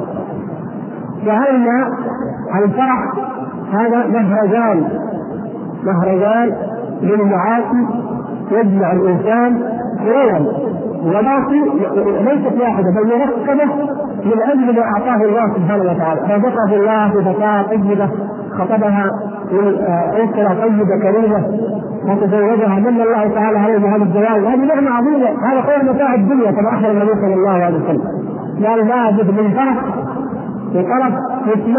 [1.24, 1.88] جعلنا
[2.54, 3.12] الفرح.
[3.72, 4.84] هذا مهرجان.
[5.84, 6.52] مهرجان
[7.02, 7.86] للمعاصي
[8.50, 9.62] يجمع الإنسان
[10.04, 10.46] سرورا
[11.04, 11.60] ومعصي
[12.20, 13.64] ليست واحدة بل مركبة
[14.24, 16.20] من أجل ما أعطاه الله سبحانه وتعالى.
[16.20, 18.08] رزقه الله بفتاه طيبة
[18.58, 19.10] خطبها
[19.52, 19.74] من
[20.12, 21.44] أسرة طيبة كريمة
[22.08, 25.28] وتزوجها من الله تعالى عليه بهذا الزواج هذه نعمة عظيمة.
[25.52, 28.02] هذا خير متاع الدنيا كما أخبر النبي صلى الله عليه وسلم.
[28.66, 29.76] قال لا بد من فرح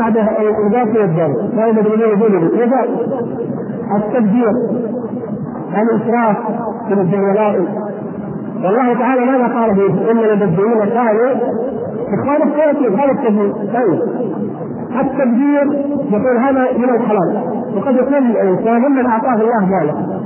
[0.09, 0.27] به
[0.67, 2.35] الغاف والدم لا يدري يقول
[3.95, 4.51] التبذير
[5.81, 6.37] الإسراف
[6.87, 7.55] في الجوالات
[8.63, 11.31] والله تعالى ماذا قال فيه؟ إن المبدعين كانوا
[12.13, 13.99] اخوان الشياطين هذا التبذير طيب.
[15.01, 17.43] التبذير يقول هذا من الحلال
[17.75, 20.21] وقد يكون الإنسان ممن أعطاه الله ماله.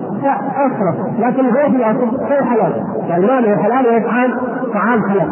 [0.57, 2.83] اسرف لكن هو في الاصل غير حلال.
[3.09, 4.31] يعني ماله حلال ويطعم
[4.73, 5.29] طعام حلال.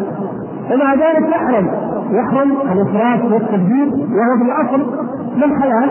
[0.71, 1.67] ومع ذلك يحرم
[2.11, 4.85] يحرم الاسراف والتبذير وهو في الأصل
[5.37, 5.89] من حلال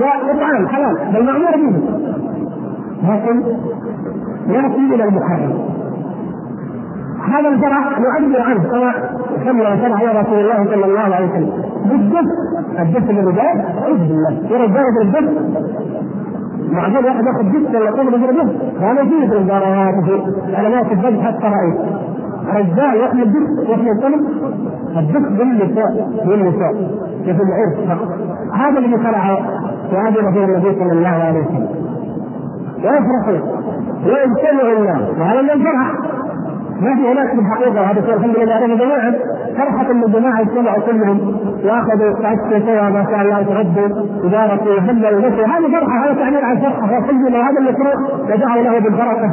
[0.00, 1.80] وإطعام حلال بل مأمور به.
[3.08, 3.42] لكن
[4.48, 5.52] يأتي إلى المحرم.
[7.32, 8.92] هذا الفرح نعبر عنه كما
[9.44, 11.50] كما شرع رسول الله صلى الله عليه وسلم.
[11.84, 12.26] بالدف
[12.78, 15.30] الدف للرجال اعوذ بالله ورجال الدف
[16.72, 21.78] معقول واحد ياخذ دف ولا يقول بالدف هذا في البراءات وفي علامات الذبح حتى رأيت.
[22.54, 24.20] رجال يحمل الدف يحمل الطلب
[24.96, 26.72] الدف للنساء للنساء
[27.24, 28.08] في العرس فقط
[28.52, 29.36] هذا شرع
[29.90, 31.68] في عهد رسول النبي صلى الله عليه وسلم.
[32.84, 33.40] ويفرحون
[34.06, 35.92] ويجتمع الناس وهذا من الفرح
[36.80, 39.14] ما في هناك في الحقيقة وهذا الشيء الحمد لله عليه جميعا
[39.56, 45.46] فرحة إن الجماعة اجتمعوا كلهم وأخذوا تعسوا سوا ما شاء الله تغدوا وباركوا وهللوا ونسوا.
[45.46, 47.94] هذه فرحه هذا تعبير عن فرحه والحمد لله هذا المشروع
[48.34, 49.32] يدعو له بالبركة.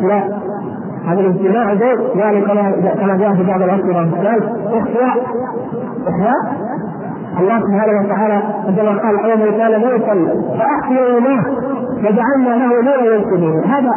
[0.00, 0.22] لا.
[1.06, 1.98] هذا الاجتماع زين.
[2.14, 2.40] يعني
[3.00, 5.16] كما جاء في بعض الأسئلة قال اخلاء
[6.06, 6.66] اخلاء
[7.40, 10.14] الله سبحانه وتعالى عندما قال يوم كان موتا
[10.58, 11.44] فأحيوا له
[11.98, 13.90] وجعلنا له نورا يمشي هذا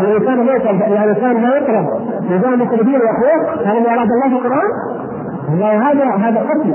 [0.00, 1.86] الانسان موتا يعني كان لا يقرب.
[2.30, 4.70] نظام التدبير واخوه هذا ما أراد الله في القران
[5.82, 6.74] هذا هذا قتل.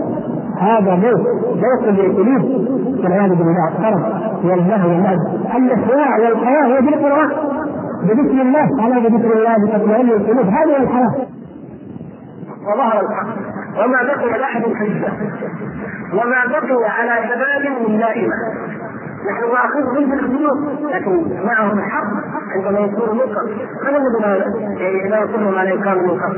[0.59, 1.21] هذا موت.
[1.55, 2.43] موت للقلوب.
[3.03, 4.03] والعياذ بالله الطرف
[4.43, 5.17] واللهو واللعب
[5.55, 7.30] الإحياء والحياة هو بالقرآن.
[8.04, 11.16] بذكر الله على بذكر الله بتطمئن القلوب هذه الحياة
[12.68, 13.28] وظهر الحق
[13.86, 15.14] وما بقي لأحد حجه
[16.14, 18.36] وما بقي على شباب من دائمه
[19.30, 20.58] نحن ناخذهم بالخيوط
[20.93, 22.04] لكن معهم الحق
[22.56, 23.43] عندما يكون منكر
[23.84, 26.34] من الذي لا يصرهم على انكار المنكر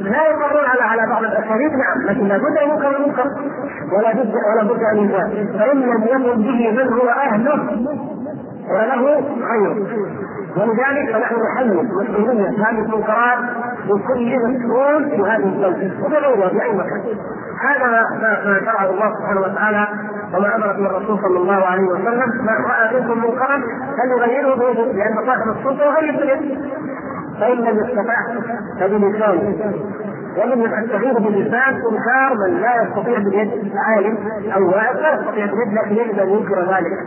[0.00, 3.26] لا يقرون على على بعض الأساليب نعم لكن لابد أن ينكر المنكر
[3.92, 7.62] ولا بد ولا بد أن ينكر فإن لم يكن به من هو أهله
[8.70, 9.86] وله خير.
[10.58, 13.38] ولذلك فنحن نحمل مسؤولية هذه المنكرات
[13.88, 17.02] من كل مسؤول في هذه الدولة وبغيرها في أي مكان
[17.68, 17.86] هذا
[18.44, 19.88] ما شرعه الله سبحانه وتعالى
[20.34, 22.44] وما أمر به الرسول صلى الله عليه وسلم.
[22.44, 23.62] ما رأى منكم منكرا
[23.98, 26.60] فليغيره بيده لأن صاحب السلطة يغير بيده
[27.40, 28.16] فإن لم يستطع
[28.80, 29.74] فبلسانه.
[30.38, 34.18] ومن التغيير باللسان إنكار من لا يستطيع باليد عالم
[34.56, 36.98] أو واعظ لا يستطيع باليد لكن يجب أن ينكر ذلك.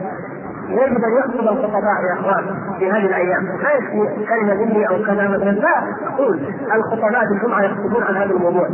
[0.72, 2.44] يجب ان يحصل الخطباء يا إخوان
[2.80, 3.44] في هذه الأيام.
[3.64, 6.40] لا يكفي كلمة مني أو كذا مثلا لا أقول
[6.76, 8.68] الخطباء في الجمعة يخطبون عن هذا الموضوع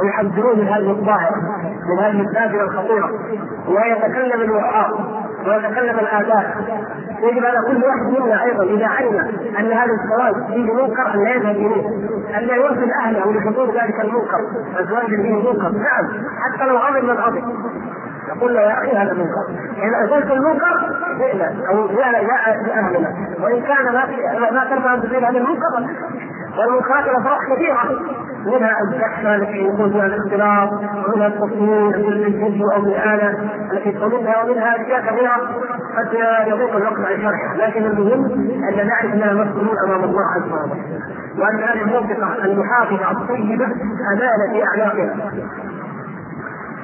[0.00, 1.36] ويحذرون من هذه الظاهرة
[1.88, 3.10] من هذه الزاجره الخطيرة.
[3.68, 4.94] ويتكلم الوعاظ
[5.46, 6.56] ويتكلم الآباء
[7.22, 9.18] يجب على كل واحد منا أيضا إذا علم
[9.58, 11.88] أن هذا الزواج فيه منكر أن لا يذهب إليه،
[12.38, 14.40] أن لا يرسل أهله لحضور ذلك المنكر،
[14.80, 16.08] الزواج فيه منكر، نعم
[16.44, 17.42] حتى لو غضب من غضب،
[18.28, 19.44] يقول له يا أخي هذا منكر.
[19.82, 23.08] إذا قلت المنكر جئنا أو جاء جاء اهلنا
[23.42, 24.06] وإن كان ما
[24.50, 25.86] ما ترفع ان هذا المنكر
[26.58, 28.00] والمنكرات الافراح كثيره
[28.46, 33.38] منها الزحمه التي يكون فيها الاختلاط ومنها التصوير بالجد أو بالآلة
[33.72, 35.36] التي تقومها ومنها أشياء كثيرة
[35.96, 36.14] قد
[36.46, 38.24] يضيق الوقت عن شرحها لكن المهم
[38.68, 40.80] أن نعرف اننا مسؤولون أمام الله عز وجل.
[41.38, 43.64] وأن هذه المنطقة المحافظة الطيبة
[44.12, 45.14] أمانة في اعناقنا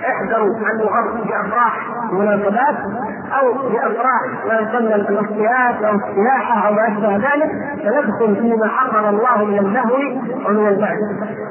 [0.09, 2.77] احذروا ان نغر بأفراح مناسبات
[3.41, 7.51] أو بأفراح ما يسمى الاصطياد أو السياحه أو ما أشبه ذلك
[7.85, 9.97] فندخل فيما حرم الله من اللهو
[10.47, 10.99] ومن اللعب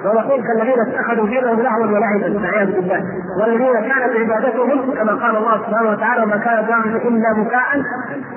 [0.06, 3.04] ونقول كالذين اتخذوا دينهم لهوا ولعبا والعياذ بالله.
[3.42, 7.82] والذين كانت عبادتهم كما قال الله سبحانه وتعالى وما كان دعوهم إلا بكاء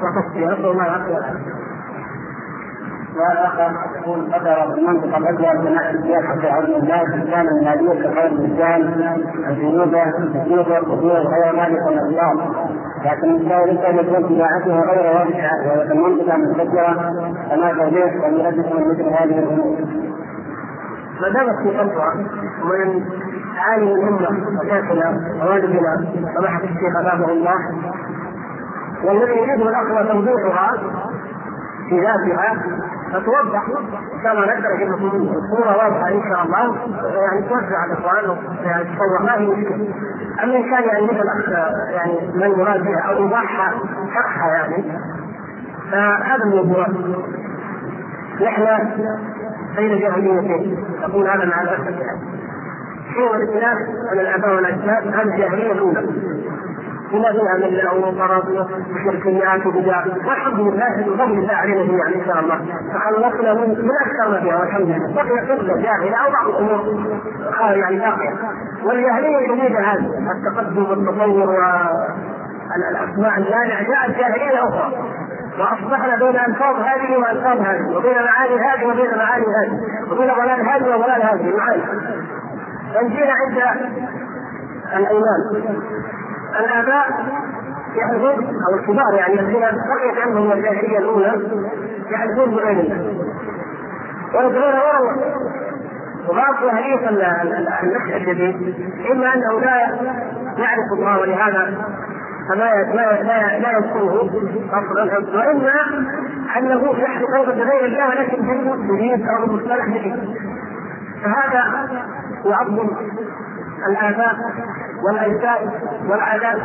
[0.02, 1.18] وتصفيه نسال الله العافيه
[3.16, 9.04] والاخر يقول قدر المنطقة الاكبر من أهل السياسة في عون الله كان الماليه كغير الرجال
[9.48, 12.40] الجنوبه الجنوبه القبور وغير ذلك من الاسلام
[13.04, 17.12] لكن إن يكون تباعته غير واضحة وهي المنطقة مستكبره
[17.50, 19.76] كما توضيح ويردد من مثل هذه الأمور.
[21.20, 22.14] ما دامت في قلبها
[22.64, 23.04] ومن
[23.56, 24.28] تعالي الأمة
[24.60, 26.04] وشيخنا ووالدنا
[26.36, 27.54] سماحه الشيخ ابابه الله
[29.04, 30.72] والذي يريد الاخوه توضيحها
[31.88, 32.62] في ذاتها
[33.12, 33.66] فتوضح
[34.22, 36.76] كما ندرج الصورة واضحه إن شاء الله
[37.22, 39.94] يعني توزع على الإخوان يعني تصور ما هي مشكلة.
[40.42, 41.48] أما إن كان يعني مثل الاخ
[41.90, 43.72] يعني من يراد بها أو يضحى
[44.14, 44.84] شرحها يعني
[45.92, 46.86] فهذا الموضوع.
[48.40, 48.66] نحن
[49.76, 52.20] بين جاهليتين نقول هذا مع الأسف يعني.
[53.14, 53.78] شيء الاختلاف
[54.10, 56.06] عن الاباء والاجداد هذه الجاهليه الأولى.
[57.12, 58.44] فيها من الأوطرات
[58.94, 62.58] وشركيات وبدع والحمد لله بفضل الله علينا جميعا إن شاء الله.
[62.94, 65.14] تخلصنا من من أكثر ما فيها والحمد لله.
[65.14, 66.80] بقي قله جاهلة أو بعض الأمور.
[67.60, 68.34] يعني باقية.
[68.84, 71.50] والجاهلية الجديدة هذه التقدم والتطور
[72.70, 74.92] والاسماء الجامعة جاءت جاهلية أخرى.
[75.58, 79.80] وأصبحنا بين الفاظ هذه والفاظ هذه وبين معاني هذه وبين معاني هذه
[80.12, 81.48] وبين ضلال هذه وضلال هذه.
[81.50, 81.82] المعاني
[82.94, 83.58] فنجينا عند
[84.96, 85.40] الإيمان.
[86.60, 87.06] الآباء
[87.96, 91.42] يحلفون أو الكبار يعني الذين بقيت عنهم الجاهلية الأولى
[92.10, 93.16] يحلفون بغير الله.
[94.34, 95.42] ويدعون غير الله.
[96.28, 97.08] وبعض جاهليه
[97.82, 98.74] النشء الجديد
[99.12, 99.76] إما أنه لا
[100.58, 101.74] يعرف الله ولهذا
[102.48, 104.30] فما لا لا يذكره
[104.72, 105.72] أصلا وإما
[106.58, 108.42] أنه يحلف أيضا بغير الله ولكن
[108.94, 110.16] جديد أو مصطلح جديد.
[111.22, 111.88] فهذا
[112.44, 112.88] يعظم
[113.88, 114.36] الآباء
[115.04, 115.70] والأجداد
[116.08, 116.60] والعادات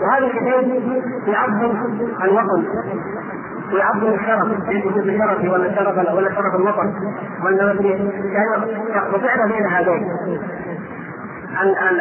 [0.00, 1.74] وهذا الشيء يعظم
[2.22, 2.64] الوطن.
[3.72, 4.48] ويعظم الشرف.
[4.68, 6.94] بشرفه ولا شرف ولا شرف الوطن.
[7.44, 7.64] ولا
[8.32, 10.08] يعني بين هذين.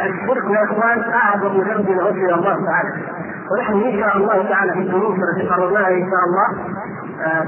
[0.05, 2.91] الشرك إخوان أعظم ذنب عذر الله تعالى.
[3.51, 6.47] ونحن إن شاء الله تعالى في الدروس التي قررناها إن شاء الله.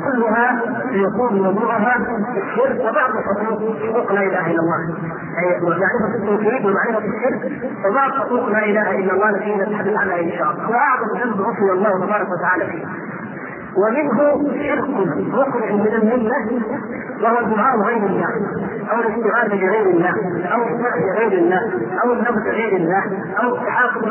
[0.05, 0.61] كلها
[0.91, 1.95] سيكون موضوعها
[2.37, 4.97] الشرك وبعض حقوق حقوق لا إله إلا الله.
[5.39, 7.41] أي معرفه التوحيد ومعرفة الشرك
[7.85, 10.69] وبعض حقوق لا إله إلا الله التي نتحدث عنها إن شاء الله.
[10.69, 12.85] وأعظم ذنب غفر الله تبارك وتعالى فيه.
[13.79, 14.17] ومنه
[14.63, 14.89] شرك
[15.33, 16.61] مخرج من الملة
[17.23, 18.27] وهو الدعاء غير الله
[18.91, 20.09] أو الاستغاثه بغير الله
[20.53, 21.61] أو السعي بغير الله
[22.03, 23.03] أو النبذ بغير الله
[23.43, 24.01] أو التحاكم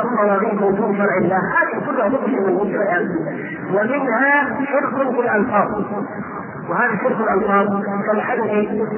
[0.60, 1.36] من دون شرع الله.
[1.36, 3.06] هذه كلها تخرج من المشركات
[3.74, 5.68] ومنها شرك في الالفاظ
[6.68, 7.66] وهذا شرك الالفاظ
[8.06, 8.50] كالحدث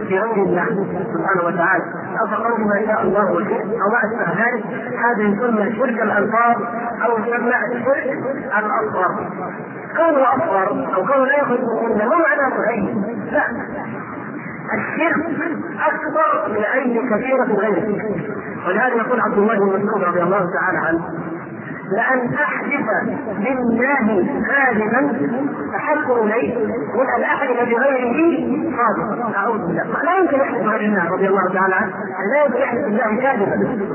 [0.09, 0.67] في غير الله
[1.15, 1.85] سبحانه وتعالى.
[2.21, 4.65] أو كقول ما شاء الله وشئت أو ما اشبه ذلك
[5.05, 6.57] هذا يسمى شرك الألفاظ
[7.05, 8.07] أو يسمى الشرك
[8.59, 9.11] الأصغر.
[9.97, 12.95] كونه أصغر أو كونه لا يخرج من مو معناه غير
[13.33, 13.45] لا.
[14.75, 15.41] الشرك
[15.89, 18.03] أكبر من أي كثيرة غيره.
[18.67, 21.05] ولهذا يقول عبد الله بن مسعود رضي الله تعالى عنه
[21.91, 22.87] لأن أحدث
[23.39, 25.13] لله كاذبا
[25.77, 26.57] أحب إلي
[26.95, 29.85] من أن أحدث بغيره صادقا أعوذ بالله.
[30.05, 31.93] لا يمكن يحدث بغير الله رضي الله تعالى عنه.
[32.33, 33.87] لا يمكن يحدث بالله كاذبا.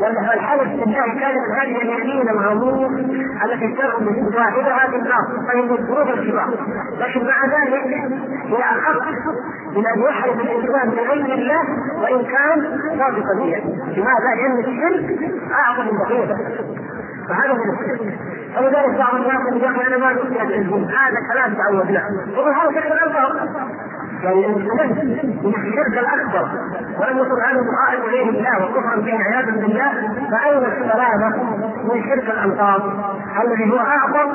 [0.00, 2.92] والحلف بالله كاذبا هذه اليمين الغموض
[3.44, 6.50] التي تغمض صاحبها بالنار فهي مذكوره الكبار.
[6.98, 7.86] لكن مع ذلك
[8.46, 9.02] هي أخف
[9.76, 11.62] من أن يحلف الإنسان بغير الله
[12.02, 13.38] وإن كان صادقا.
[13.38, 13.62] به
[13.96, 15.98] لماذا؟ لأن الشرك أعظم من
[17.28, 18.18] فهذا من الشرك
[18.58, 23.48] ولذلك بعض الناس يقول أنا ما نؤمن بالعلم هذا كلام تعودنا يقول هذا شرك الاكبر
[24.22, 24.46] يعني
[25.44, 26.48] من الشرك الأكبر
[27.00, 29.92] ولم يكن عنه دعاء اليه الله وكفرا به عياذا بالله
[30.30, 31.36] فأين السلامه
[31.84, 32.82] من شرك الالفاظ
[33.44, 34.28] الذي هو أعظم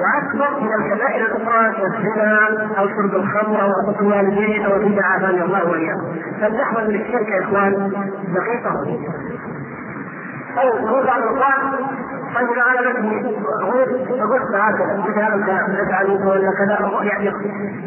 [0.00, 5.70] وأكبر من الكبائر الأخرى كالزنا أو شرب الخمر أو عقوق الوالدين أو البدع عافاني الله
[5.70, 7.92] واياكم فلنحذر من الشرك يا إخوان
[8.34, 8.98] دقيقة.
[10.58, 11.72] طيب نرجع للقران
[12.34, 13.36] طيب أنا نبني
[14.22, 17.24] قلت هكذا بكلامك نفعل ولا كذا يعني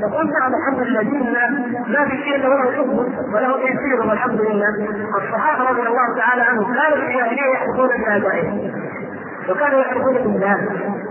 [0.01, 1.49] يقول نعم الحمد لله ديننا
[1.87, 2.97] ما في شيء له حكم
[3.33, 4.67] وله تيسير والحمد لله.
[5.17, 8.71] الصحابة رضي الله تعالى عنهم كانوا في الجاهليه يحكمون بابائهم
[9.51, 10.57] وكانوا يحلفون بالله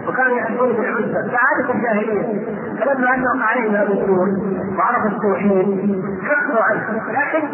[0.08, 2.46] وكانوا يحلفون بالعزة كعادة الجاهلية
[2.80, 4.38] فلما أن وقع عليهم الرسول
[4.78, 7.02] وعرف التوحيد كفروا عنه.
[7.08, 7.46] لكن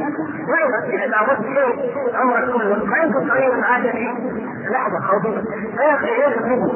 [0.53, 3.93] وين إذا عرفت شيء عمرك كله ما يمكن صغير عادة
[4.71, 5.21] لحظة أو
[5.77, 6.73] فيأخذ منه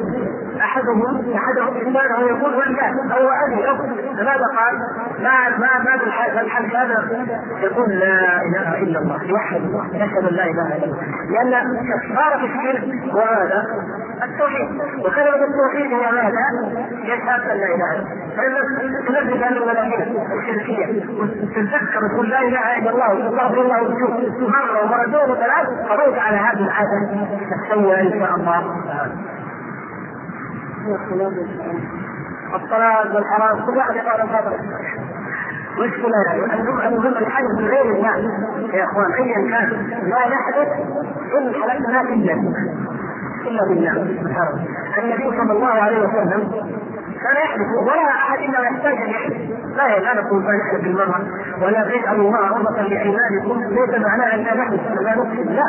[0.63, 3.77] أحدهم أحدهم إنسان يقول والله أو أبي أو
[4.17, 4.75] فماذا قال؟
[5.19, 5.95] ما ما ما
[6.35, 7.25] بالحل هذا؟
[7.61, 11.03] يقول لا إله إلا الله يوحد الله يشهد أن لا إله إلا الله.
[11.29, 13.65] لأن كفارة الشرك وهذا
[14.23, 14.69] التوحيد.
[15.05, 16.45] وكلمة التوحيد هي ماذا؟
[17.03, 17.91] يشهد أن لا إله
[18.47, 18.61] إلا الله.
[19.07, 20.05] تنزل عن الملائكة
[20.39, 20.85] الشركية
[21.19, 26.63] وتتذكر تقول لا إله إلا الله واستغفر الله وتشوف مرة ومرتين وثلاث قضيت على هذه
[26.65, 27.27] العادة.
[27.69, 28.75] تسوى إن شاء الله.
[32.55, 34.57] الصلاة والحرام كل واحد يقال الفضل
[35.79, 38.19] مشكلة المهم الحدث من غير الناس
[38.73, 39.69] يا إخوان ايا كان.
[40.09, 40.67] لا يحدث
[41.37, 42.33] ان حلفنا الا
[43.47, 43.91] إلا بالله.
[44.97, 46.51] النبي صلى الله عليه وسلم
[47.23, 47.69] كان يحدث.
[47.87, 49.37] ولا أحد إلا يحتاج أن يحدث.
[49.77, 51.19] لا لا نقول فنحدث بالمرة.
[51.61, 53.55] ولا تجعل الله عرضة لإيمانكم.
[53.69, 54.79] ليس معناه أن لا نحدث.
[55.01, 55.67] لا نفسد لا.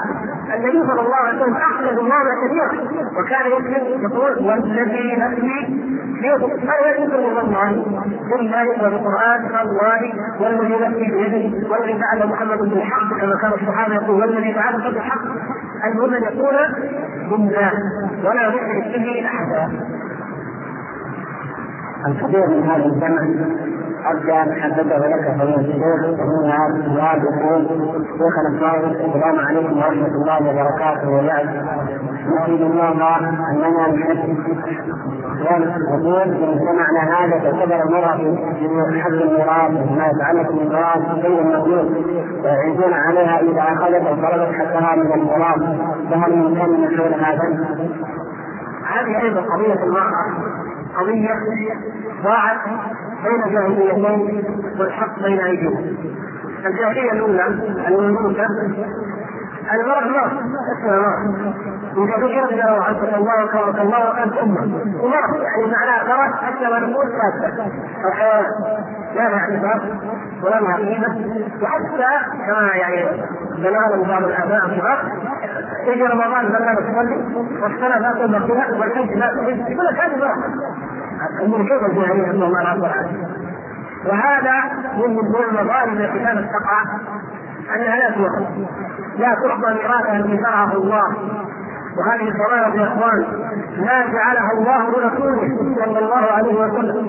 [0.55, 2.73] النبي صلى الله عليه وسلم أحدث الله كثيرا.
[3.19, 5.93] وكان يمكن يقول والذي نفسي
[6.67, 7.85] ما يذكر الله
[8.31, 14.21] ثم يقرأ القرآن الله والذي نفسي بيده والذي فعل محمد بالحق كما كان الصحابة يقول.
[14.21, 15.23] والذي فعل بالحق.
[15.85, 16.57] المهم أن يكون
[17.31, 17.73] بالله
[18.25, 19.71] ولا يشرك به أحدا.
[22.09, 22.85] الكثير من هذا
[24.07, 26.47] أرجى أن حدثه لك فهو الشيخ وهو
[27.01, 27.67] هذا يقول
[28.19, 31.11] شيخنا الفاضل السلام عليكم ورحمة الله وبركاته.
[31.11, 31.47] وبعد
[32.27, 33.19] نشهد الله
[33.51, 33.87] أننا
[35.91, 38.17] يقول إن سمعنا هذا فكبر المرأة
[38.91, 41.97] في حل الميراث ما يتعلق بالميراث غير الموجود
[42.45, 45.63] ويعيدون عليها إذا أخذت أو حقها من الميراث
[46.11, 47.67] فهل من كان من خير هذا؟
[48.87, 50.27] هذه أيضا قضية المرأة
[50.97, 51.35] قضية
[52.23, 52.59] ضاعت
[53.25, 54.45] بين جاهليتين
[54.79, 55.97] والحق بين أيديهم.
[56.67, 57.47] الجاهلية الأولى
[57.89, 58.47] المملوكة
[59.75, 64.63] المرأة مرأة اسمها مرأة إذا ذكرت له عنك الله وكرمك الله وأنت أمة
[65.01, 67.65] ومرأة يعني معناها مرأة حتى ما نقول فاسدة
[68.05, 68.45] أو حيوان
[69.15, 69.81] لا لها اعتبار
[70.43, 72.09] ولا لها قيمة وحتى
[72.47, 73.23] كما يعني
[73.59, 75.13] بلغنا بعض الآباء الصغار
[75.87, 77.25] يجي رمضان لا تصلي
[77.63, 80.37] والصلاة لا تؤمر بها والحج لا تحج يقول لك هذه مرأة
[81.43, 83.43] الملكية الجاهلية نسأل الله العافية والعافية
[84.07, 84.53] وهذا
[84.97, 85.19] من
[85.49, 86.83] المظالم التي كانت تقع
[87.77, 88.45] أنها لا تؤخذ
[89.19, 91.17] لا تحظى ميراثها الذي شرعه الله.
[91.99, 93.21] وهذه الضرائب يا إخوان
[93.79, 97.07] ما جعلها الله لرسوله صلى الله عليه وسلم.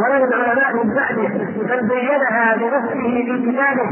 [0.00, 3.88] ولا للعلماء من بعده بل بينها بنفسه في كتابه.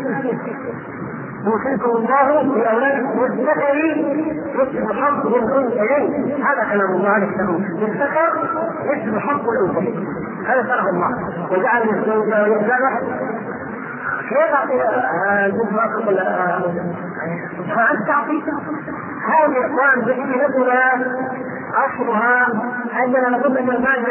[1.47, 3.75] يوصيكم الله بأولادكم والذكر
[4.55, 6.33] مثل حظ الأنثيين.
[6.43, 8.33] هذا كلام الله عليه السلام للذكر
[8.85, 10.07] مثل حظ الأنثيين.
[10.47, 11.11] هذا شرع الله.
[11.51, 13.01] وجعل الزوجه والزوجه
[14.33, 14.75] كيف تعطي
[15.47, 15.73] الجزء
[17.77, 18.43] فانت تعطي
[19.29, 20.83] هذه الاخوان بحكمتنا
[21.75, 22.47] اصلها
[23.05, 24.03] اننا نقول أن المال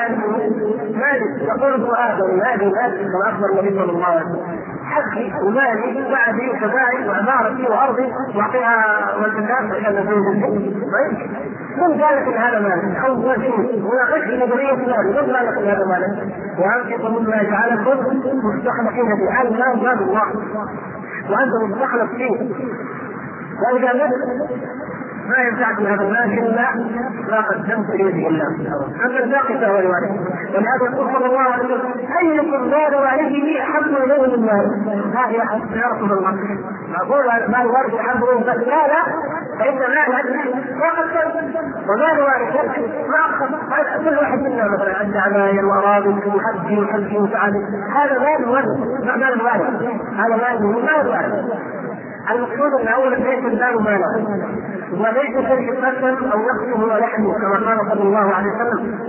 [0.96, 4.60] مالك يقول آدم مالي مالك كما اخبر النبي صلى الله عليه وسلم.
[4.84, 10.24] حقي ومالي وعدي وكفائي وعمارتي وأرضي وأعطيها والكتاب عشان نزول
[10.94, 11.32] طيب؟
[11.78, 15.86] من قال لك هذا مالك أو شيء وناقش في نظرية مالك من قال لك هذا
[15.86, 20.24] مالك وانفقوا مما جعلكم مستخلفين فيه المال مال الله.
[21.30, 22.50] وانت مستخلف فيه
[23.74, 24.12] مت
[25.30, 26.76] ما ينفعك من هذا المال إلا
[27.32, 28.48] ما قدمت اليه الله
[29.06, 30.16] أما الباقي فهو لوالده
[30.54, 31.82] ولهذا يقول صلى الله عليه وسلم
[32.22, 34.72] ايكم مال والده أحب إليه من مال
[35.18, 35.34] هذه
[35.76, 36.38] يا رسول الله.
[37.02, 39.02] أقول مال والده أحب إليه بس لا لا
[39.60, 40.12] فإن مال
[40.80, 41.56] ما قدمت
[41.90, 47.60] ومال والده ما اخذ كل واحد منا مثلا عنده عماير وأراضي وحج وحج وسعادة.
[47.96, 50.58] هذا مال والد مال الوالد هذا مال
[51.06, 51.50] الوالد
[52.32, 54.26] المقصود أن أول ليس المال مالا
[54.94, 59.00] وليس شيء قسم أو نقصه ولحمه كما قال صلى الله عليه وسلم.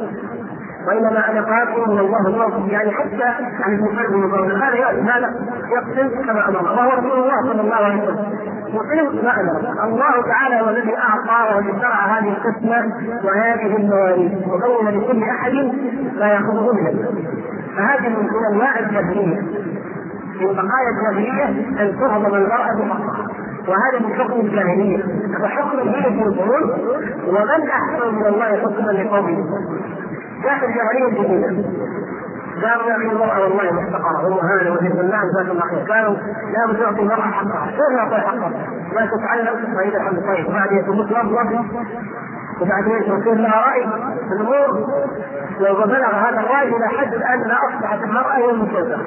[0.88, 3.24] وإنما أنا قاتل من الله الله يعني حتى
[3.62, 5.34] عن المسلم هذا ياتي ماذا؟
[5.70, 6.62] يقسم كما أمر.
[6.62, 8.16] وهو رسول الله صلى الله عليه وسلم.
[8.68, 9.84] يقسم ما أمر.
[9.84, 12.92] الله تعالى هو الذي أعطى ومن شرع هذه القسمة
[13.24, 15.52] وهذه المواريث وبين لكل أحد
[16.18, 17.08] ما يأخذه منه
[17.76, 19.40] فهذه من أنواع الجاهلية.
[20.40, 21.44] من بقايا الجاهلية
[21.82, 23.26] أن تهضم المرأة حقها
[23.68, 25.02] وهذا من حكم الجاهلية.
[25.42, 26.72] فحكم الملك يقول
[27.28, 29.44] ومن أحسن من الله حكما لقومه.
[30.42, 31.68] جاءت الجاهلية الجديدة.
[32.62, 36.16] قالوا يا أخي المراه والله محتقره ومهانه وهي الناس ذات الله كانوا
[36.52, 37.66] لا تعطي المرأة حقها.
[37.70, 38.52] كيف نعطي حقها؟
[38.94, 40.52] لا تتعلم فاذا الحمد طيب.
[40.52, 41.64] بعد يتموت لفظه
[42.60, 43.82] وبعدين يصير لها رأي
[44.28, 44.86] في الأمور.
[45.60, 49.02] وبلغ هذا الرأي إلى حد ان أصبحت المرأة هي المسيطره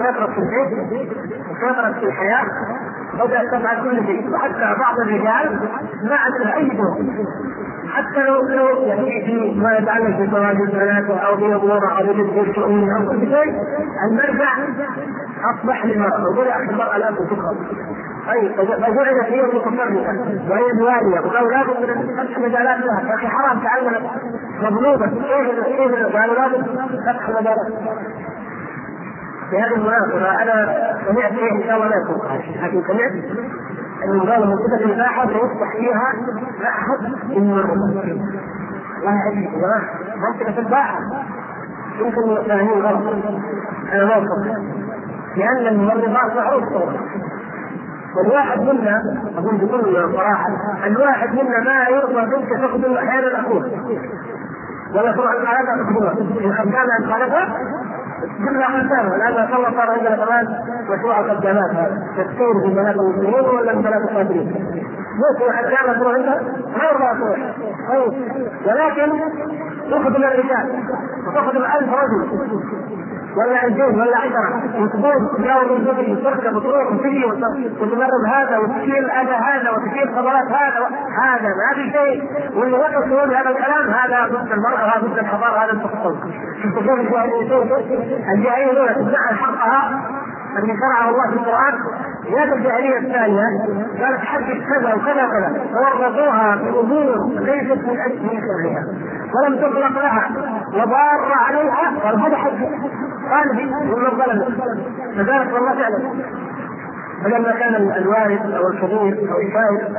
[0.00, 1.08] كثرت في البيت؟
[1.50, 2.44] وكثرت في الحياة؟
[3.26, 5.60] بدات تفعل كل شيء وحتى بعض الرجال
[6.04, 6.96] ما عندها أي دور.
[7.94, 13.20] حتى لو لو يعني في ما يتعلق بزواج البنات أو بامور أو بالشؤون أو كل
[13.20, 13.54] شيء
[14.10, 14.48] المرجع
[15.54, 17.54] أصبح للمراه وقول يا أخي المرأة لا تكفر
[18.26, 20.00] طيب فجعلت هي متفرده
[20.50, 23.00] وهي الواليه وقالوا من فتح مجالات لها.
[23.08, 24.10] يا أخي حرام تعلمت
[24.60, 25.06] مظلومة.
[25.06, 26.66] كيف كيف قالوا لابد
[27.06, 27.72] فتح مجالات.
[29.50, 30.76] في هذه المناسبة أنا
[31.08, 32.18] سمعت إيه إن شاء الله لا يكون
[32.62, 33.12] لكن سمعت
[34.04, 36.12] أنه قالوا منطقة الإباحة سيفتح فيها
[36.62, 38.04] معهد للممرضات
[38.98, 39.36] الله يعزك.
[39.36, 39.82] يا جماعة
[40.16, 40.98] منطقة الباحة.
[41.98, 43.14] يمكن فاهمين غلط.
[43.92, 44.60] أنا ما أصدق
[45.36, 46.64] لأن الممرضات معروف
[48.16, 49.02] والواحد منا
[49.38, 50.46] أقول بكل صراحة
[50.86, 53.70] الواحد منا ما يرضى بنت تخدم أحيانا اخوه
[54.94, 56.12] ولا تروح الحالات تخدمها
[56.44, 57.48] إن خدامها الحالات
[58.20, 60.44] كلها خدامه الان ما شاء الله صار عندنا كمان
[60.90, 64.54] مشروع خدامات هذا تفكير في بنات المسلمين ولا بنات الكافرين
[65.20, 66.40] ممكن خدامه تروح عندها
[66.76, 67.38] ما يرضى تروح
[68.66, 69.12] ولكن
[69.90, 70.84] تخدم الرجال
[71.26, 72.40] وتخدم ألف رجل.
[73.36, 74.82] ولا عشرين ولا عشرة.
[74.82, 77.24] وتقول تجاوز الجبل وتركب وتروح وتجي
[77.80, 80.86] وتمرض هذا وتشيل اذى هذا وتشيل خبرات هذا
[81.22, 82.30] هذا ما في شيء.
[82.54, 85.92] واللي وقف يقول هذا الكلام هذا ضد المرأة هذا ضد الحضارة هذا شوف
[86.62, 86.78] كيف
[88.30, 90.00] الجاهلية دول تدعي حقها
[90.56, 91.74] الذي شرعه الله في القرآن.
[92.34, 93.44] زاد الجاهلية الثانية
[94.00, 95.64] قالت حدث كذا وكذا وكذا.
[95.74, 98.84] فورطوها بأمور ليست من أجل شرعها
[99.34, 100.30] ولم تطلق لها.
[100.74, 101.92] وضار عليها
[103.30, 103.50] قال
[103.92, 104.54] ومن ظلم
[105.16, 105.98] فذلك والله فعلا
[107.24, 109.96] فلما كان الوارث أو الكبير أو الشاهد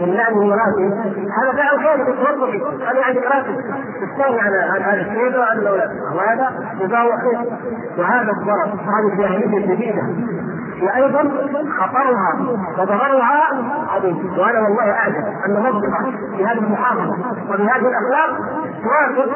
[0.00, 0.94] من لعن مراته
[1.38, 3.60] هذا فعل خير بالتوظف هذا يعني راتب
[4.00, 5.90] تستغني عن هذا الشيء وعن الأولاد.
[6.14, 6.52] وهذا
[7.20, 7.38] خير.
[7.98, 8.64] وهذا الضرر.
[8.66, 10.02] هذه الجاهليه الجديده
[10.82, 11.22] وأيضا
[11.78, 12.38] خطرها
[12.78, 13.48] وضررها
[13.88, 17.16] عظيم وأنا والله اعجب أن نظره في هذه المحافظه
[17.50, 18.30] وبهذه الأخلاق
[18.82, 19.28] توافق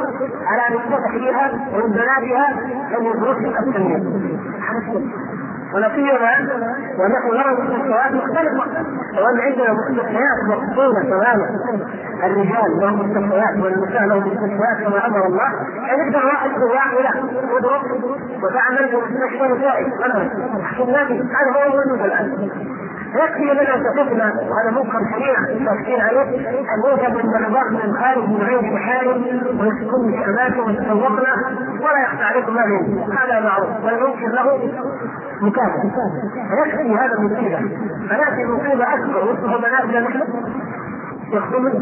[0.46, 2.48] على يفتح فيها ومن بناتها
[2.98, 4.36] ان يدرسوا التنمية.
[5.94, 6.32] سيما
[6.98, 8.64] ونحن نرى المستشفيات مختلفة.
[9.22, 11.46] وان عندنا مستشفيات مقصوده تماما.
[12.24, 15.50] الرجال لهم مستشفيات والنساء لهم مستشفيات كما أمر الله.
[15.86, 17.10] يعني يقدر واحد له
[17.56, 17.82] يضرب
[18.42, 20.22] وتعمل في مستشفى نسائي مثلا
[21.36, 22.50] هذا هو الوجود الآن.
[23.14, 26.48] يكفي لنا تفقنا وهذا منكر شريعه التفكير عليه.
[26.48, 29.22] أن يوجد الضربات من الخارج من غير محارم
[29.60, 31.32] ويسكن في أماكن ويتسوقنا
[31.80, 32.62] ولا يخفى عليكم ما
[33.18, 33.84] هذا معروف.
[33.84, 33.96] ولا
[34.26, 34.70] له
[35.40, 35.90] مكافأة
[36.50, 37.58] فيكفي هذا المصيبة.
[38.08, 39.24] فيأتي مصيبة أكبر.
[39.24, 40.22] وصف بناتنا نحن.
[41.32, 41.72] يقتلون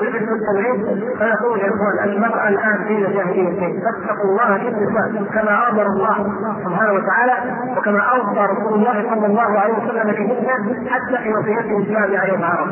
[0.00, 0.84] ويجب التوحيد
[1.18, 3.80] فيقول يا إخوان المرأة الآن في جاهلية.
[3.84, 6.32] فاتقوا الله في النساء كما أمر الله
[6.64, 7.32] سبحانه وتعالى
[7.76, 12.68] وكما أوصى رسول الله صلى الله عليه وسلم كهن حتى في وصيته الإسلام عليه العرب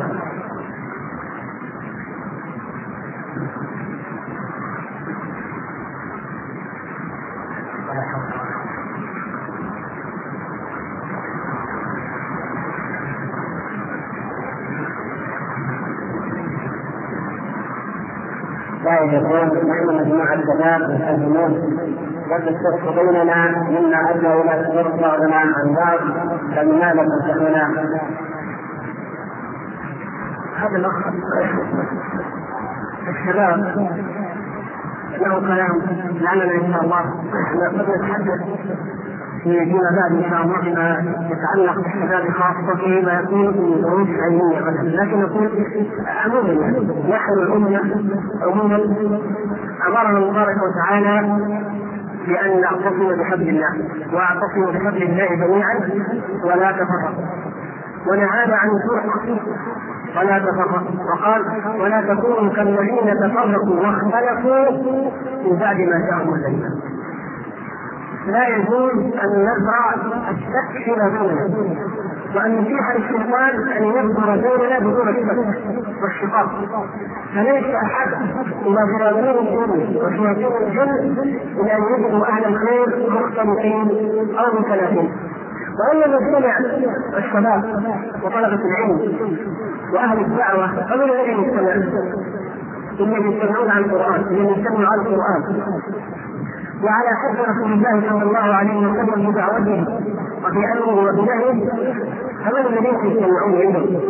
[18.90, 21.52] الشاهد يقول نحن مجموعة شباب يحزنون
[22.30, 25.98] قد الشرك بيننا مما ادى إلى تفرق بعضنا عن بعض.
[26.56, 27.64] فلماذا تنصحنا؟
[30.56, 30.92] هذا الاخ
[33.08, 33.58] الشباب.
[35.20, 35.82] له كلام.
[36.20, 37.02] لعلنا ان شاء الله
[37.54, 38.40] نتحدث
[39.42, 45.20] فيما بعد إن شاء الله فيما يتعلق بالشباب خاصة فيما يكون في دروس علمية لكن
[45.20, 45.50] نقول
[46.06, 46.52] عموما
[47.10, 47.80] نحن الأمة
[48.42, 48.76] عموما.
[49.88, 51.38] أمرنا الله وتعالى
[52.26, 53.68] بأن نعتصم بحبل الله
[54.12, 55.80] واعتصموا بحبل الله جميعا
[56.44, 57.24] ولا تفرقوا
[58.06, 59.38] ونهانا عن الفرق
[60.18, 60.80] ولا تفرقوا
[61.12, 61.42] وقال
[61.80, 64.70] ولا تكونوا كالذين تفرقوا واختلفوا
[65.44, 66.89] من بعد ما جاءهم البينات.
[68.26, 69.94] لا يجوز أن نزرع
[70.30, 71.20] الشك بيننا
[72.36, 76.50] وأن نتيح للشيطان أن يبذر بيننا بدون الشك والشقاق.
[77.34, 78.08] فليس أحد
[78.64, 81.18] ضرابين الجن وشياطين الجن
[81.60, 83.88] إلى ان يجدوا أهل الخير مختلفين
[84.38, 85.10] أو متلافين
[85.80, 86.58] وانما جمع
[87.18, 87.64] الشباب
[88.22, 88.98] وطلبة العلم
[89.92, 91.72] وأهل الدعوة فمن الذي يجتمع؟
[93.00, 95.62] الذي يجتمعون على القرآن الذي يجتمعون على القرآن.
[96.84, 99.84] وعلى حب رسول الله صلى الله عليه وسلم بدعوته
[100.44, 101.70] وفي أمره وبنهيه
[102.44, 104.00] فمن الذين يجتمعون عنده.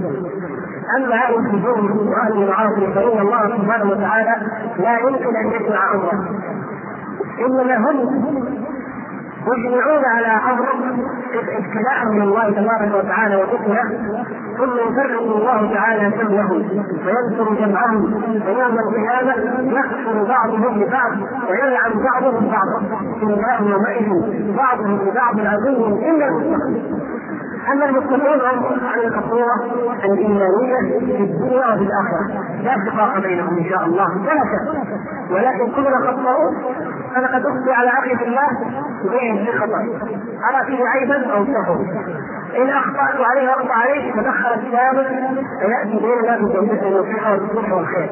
[0.96, 4.34] أما هذه الفجور واهل المعاصي فإن الله سبحانه وتعالى
[4.78, 6.28] لا يمكن أن يسمع أمره.
[7.46, 8.24] إنما هم
[9.46, 10.66] يجمعون على أمر
[11.58, 13.82] ابتلاء من الله تبارك وتعالى وفتنه
[14.58, 16.62] ثم يفرق الله تعالى شملهم
[17.06, 19.34] وينصر جمعهم ويوم القيامه
[19.78, 21.12] يكفر بعضهم ببعض
[21.50, 22.82] ويلعن بعضهم بعضا
[23.22, 24.08] الله يومئذ
[24.56, 26.26] بعضهم لبعض عدو إلا
[27.68, 29.54] اما هم على الخطورة
[30.04, 32.44] الإيمانية في الدنيا وفي الآخرة.
[32.62, 34.08] لا شقاق بينهم إن شاء الله.
[34.18, 34.68] ولا شك.
[35.30, 36.50] ولكن كلنا خطأوا
[37.16, 38.48] أنا قد اخفي على أخي في الله
[39.02, 39.80] في خطأ.
[40.50, 41.84] أرى فيه عيبا أو سهوا
[42.56, 45.06] إن أخطأت عليه وارضى عليه تدخل الشاب
[45.60, 48.10] فيأتي بيننا بتوفيق النصيحه والصلح والخير.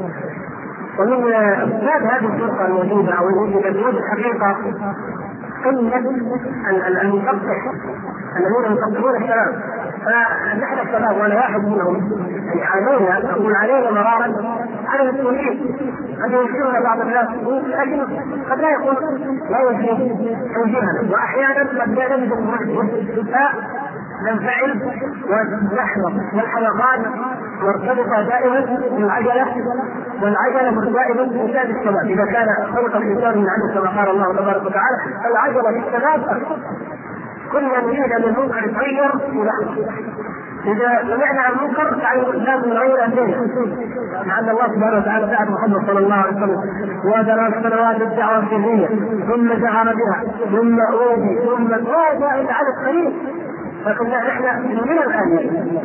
[0.98, 4.56] ومن أسباب هذه الفرقة الموجوده أو الوجود الحقيقة
[5.64, 5.98] قله
[7.02, 7.56] المقطع
[8.38, 9.62] الذين يقطعون الشباب
[10.04, 12.12] فنحن الشباب وأنا واحد منهم.
[12.46, 14.32] يعني علينا أقول علينا مرارا.
[14.88, 15.76] على المسؤولين
[16.22, 17.28] قد ينكرنا بعض الناس.
[17.66, 18.00] لكن
[18.50, 18.96] قد لا يكون
[19.50, 19.96] لا يوجه
[20.54, 22.32] توجيهنا وأحيانا قد لا نجد
[24.26, 24.70] ننفعل
[25.30, 27.00] ونحرص والحلقات
[27.62, 28.60] مرتبطة دائما
[28.96, 29.54] بالعجلة.
[30.22, 34.96] والعجلة دائما بإنسان الشباب إذا كان خلق الإنسان من عدل كما قال الله تبارك وتعالى
[35.30, 36.42] العجلة في الشباب
[37.52, 39.78] كل من يريد ان المنكر يتغير يلاحظ
[40.66, 43.36] إذا سمعنا عن المنكر فعلى لازم نغير الدنيا
[44.38, 46.60] ان الله سبحانه وتعالى بعد محمد صلى الله عليه وسلم
[47.04, 48.86] ودرس سنوات الدعوة السريه
[49.28, 53.12] ثم جهر بها ثم أوذي ثم ما إلى على الطريق
[53.84, 55.78] فكنا نحن من الآن.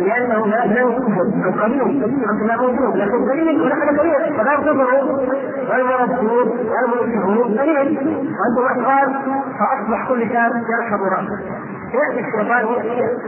[0.00, 4.36] لأنه لا يوجد القليل انت لا موجود لكن قليل ونحن قليل.
[4.38, 5.18] فلا تضروا
[5.70, 7.98] والمربون والمرجعون قليل
[8.38, 9.14] وأنتم اطفال
[9.58, 11.38] فأصبح كل شاب يركب رأسه.
[11.92, 12.60] يأتي الشيطان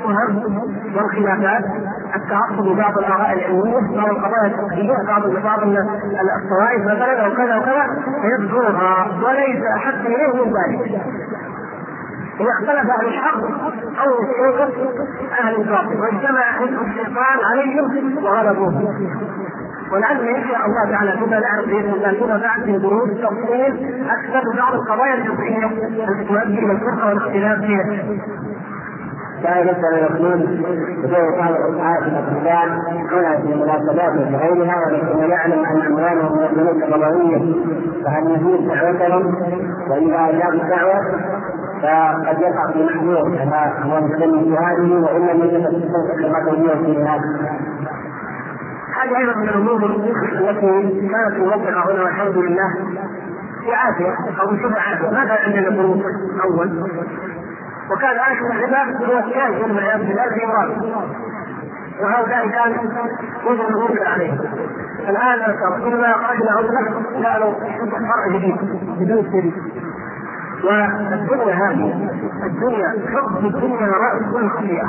[0.05, 1.64] الهم والخلافات
[2.16, 5.62] التعصب ببعض الآراء العلمية بعض القضايا الفقهيه بعض بعض
[6.42, 7.87] الطوائف مثلا أو كذا وكذا
[8.22, 11.03] فيبذرها وليس احد إليه من ذلك.
[12.41, 13.37] إذا اختلف أهل الحق
[14.05, 14.71] أو الشيطان
[15.41, 18.99] أهل الباطل واجتمع حزب الشيطان عليهم وغلبوهم
[19.93, 24.57] ولعلنا إن شاء الله تعالى كما نعرف بإذن الله فيما بعد في دروس تفصيل أكثر
[24.57, 28.05] بعض القضايا الفقهية التي تؤدي إلى الفرقه والاختلاف فيها.
[29.43, 30.47] كان مثلا يقول
[31.03, 32.79] بدون بعض الاسعار في الاسلام
[33.13, 37.55] هنا في المناسبات وغيرها ولكن يعلم أن اموالهم من البنوك الربويه
[38.05, 39.35] فهل يزيد دعوتهم
[39.91, 41.01] وإذا اجاب الدعوة
[41.85, 45.91] فقد يقع في محذور كما هو مسلم في هذه وان لم يجد
[46.21, 47.21] كما في هذا
[49.03, 49.85] هذه أيضا من الأمور
[50.41, 52.75] التي كانت موفقه هنا والحمد لله
[53.65, 56.05] في عافيه أو شبه عافيه ما كان عندنا بنوك
[56.45, 56.85] اول
[57.91, 60.71] وكان اخر الربا هو من عياذ بالله في مراد
[62.01, 62.73] وهؤلاء كان
[63.47, 64.39] يجب المنكر عليهم
[65.09, 67.41] الان كلما اخرجنا عذرا لا
[67.91, 68.57] فرع جديد
[69.01, 69.55] بدون شريك
[70.64, 72.08] والدنيا هذه
[72.46, 74.88] الدنيا حب الدنيا راس كل خطيئه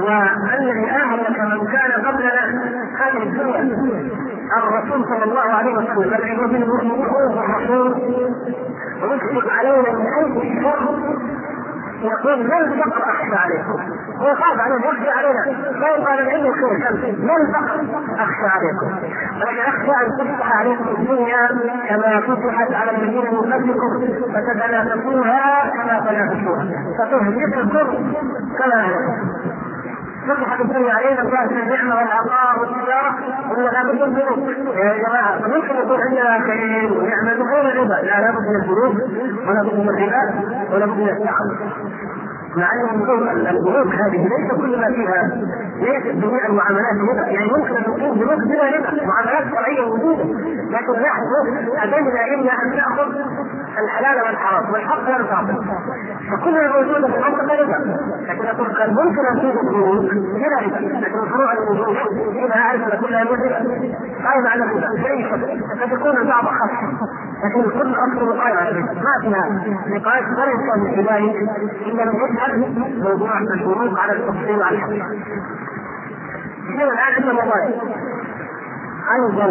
[0.00, 2.44] والذي أهلك من كان قبلنا
[3.00, 3.62] هذه الدنيا.
[4.58, 7.04] الرسول صلى الله عليه وسلم بل بالمؤمنين
[7.38, 7.92] الرسول
[9.02, 10.06] ويشفق علينا من
[10.40, 10.98] اي شر
[12.02, 13.78] يقول ما الفقر اخشى عليكم؟
[14.20, 15.46] ويخاف عليهم يخشى علينا.
[15.96, 17.80] يبقى لنا عنده خير ما الفقر
[18.18, 19.06] اخشى عليكم؟
[19.40, 21.48] ولكن اخشى أن تفتح عليكم الدنيا
[21.88, 23.90] كما فتحت على الذين من قبلكم
[24.34, 26.66] فتتنافسوها كما تنافسوها.
[26.98, 28.12] فتهلككم
[28.58, 29.61] كما هلكتم
[30.28, 33.14] فتحت الدنيا علينا بجانب النعمه والعطاء والتجارة
[33.56, 38.40] ولا لابد من البنوك يا جماعة ممكن يكون عندنا خير ونعمة غير الربا لا لابد
[38.48, 38.96] من البنوك
[39.48, 41.56] ولا بد من الربا ولا بد من التعامل
[42.56, 45.30] مع ان البنوك هذه ليس كل ما فيها
[45.80, 50.24] ليست جميع المعاملات ربا يعني ممكن ان تكون بنوك بلا ربا معاملات شرعيه موجوده
[50.70, 51.22] لكن نحن
[51.78, 53.12] اتينا الا ان ناخذ
[53.78, 55.64] الحلال والحرام والحق غير باطل
[56.30, 57.96] فكلها موجوده في المنطقة ربا
[58.28, 61.96] لكن أقول كان ممكن ان توجد بنوك بلا ربا لكن فروع الوجود
[62.32, 63.58] فيها اعرف كلها موجوده
[64.24, 64.86] قائمه على الربا
[65.82, 66.70] قد يكون البعض اخف
[67.44, 69.48] لكن الكل اصله قائم ما فيها
[69.88, 71.34] نقاش ولا يمكن من خلاله
[71.86, 72.14] الا من
[73.02, 75.06] موضوع البنوك على التفصيل وعلى الحقيقة.
[76.68, 77.72] الان عندنا مظاهر
[79.14, 79.46] أيضا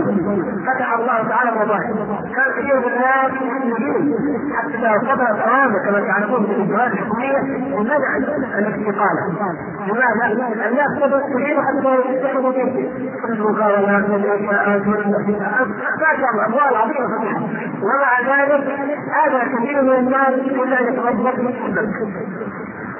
[0.65, 1.93] فتح الله تعالى مظاهر
[2.35, 7.37] كان كثير من الناس يريدون حتى اذا صدرت اوامر كما تعرفون في الاجراءات الحكوميه
[7.79, 8.17] منع
[8.57, 9.55] الاستقاله
[9.87, 10.99] لماذا؟ الناس
[11.33, 12.89] تريد حتى يتخذوا به
[13.29, 14.95] المقاولات والانشاءات ما
[16.19, 17.41] شاء الله اموال عظيمه فتحت
[17.81, 18.63] ومع ذلك
[19.11, 21.35] هذا كثير من الناس الا يتوظف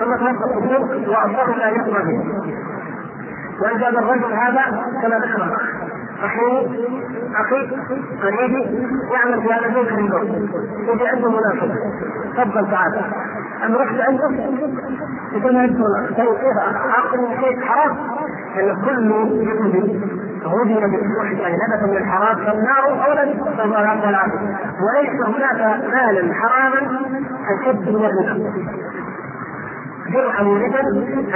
[0.01, 2.23] ثم توظف الحقوق واصر لا يقضى به
[3.61, 5.57] وإذا الرجل هذا كما ذكر
[6.23, 6.67] أخي
[7.35, 7.69] أخي
[8.23, 10.23] قريبي يعمل في هذا البيت من دور
[10.93, 11.75] يجي عنده مناسبه
[12.37, 13.01] تفضل تعال.
[13.63, 14.29] أنا رحت عنده.
[15.33, 17.97] يقول يدخل طيب كيف؟ اعقل شيء حرام.
[18.55, 19.11] لأن كل
[20.41, 20.97] يهودي غذي
[21.41, 23.33] يعني نبت من الحرام فالنار اولى
[24.05, 24.39] والعافيه
[24.81, 26.99] وليس هناك مالا حراما
[27.49, 28.51] أشد من الربا.
[30.13, 30.81] درهم ربا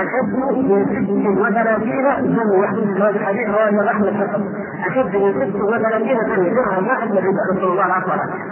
[0.04, 0.36] اشد
[0.70, 1.10] من ست
[1.42, 4.42] وثلاثين جنيه هذا الحديث رواه احمد فقط
[4.88, 7.86] اشد من ست وثلاثين جنيه درهم واحد من نسال الله.
[7.86, 8.12] العفو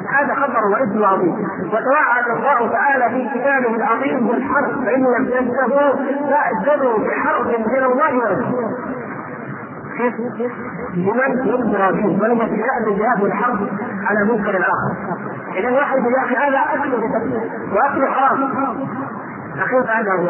[0.10, 1.36] هذا خبر واثم عظيم.
[1.68, 5.94] وتوعد الله تعالى في كتابه العظيم بالحرب فإن لم تنتهوا
[6.30, 8.94] فاعتدوا بحرب من الله ورسوله
[10.94, 13.60] لمن ينظر فيه ولم يتجاهل الجهاد والحرب
[14.06, 14.92] على منكر الآخر.
[15.56, 16.94] اذا واحد يقول يا أخي هذا أكل
[17.74, 18.40] وأكل حرام.
[19.56, 20.30] أخيرا هذا هو.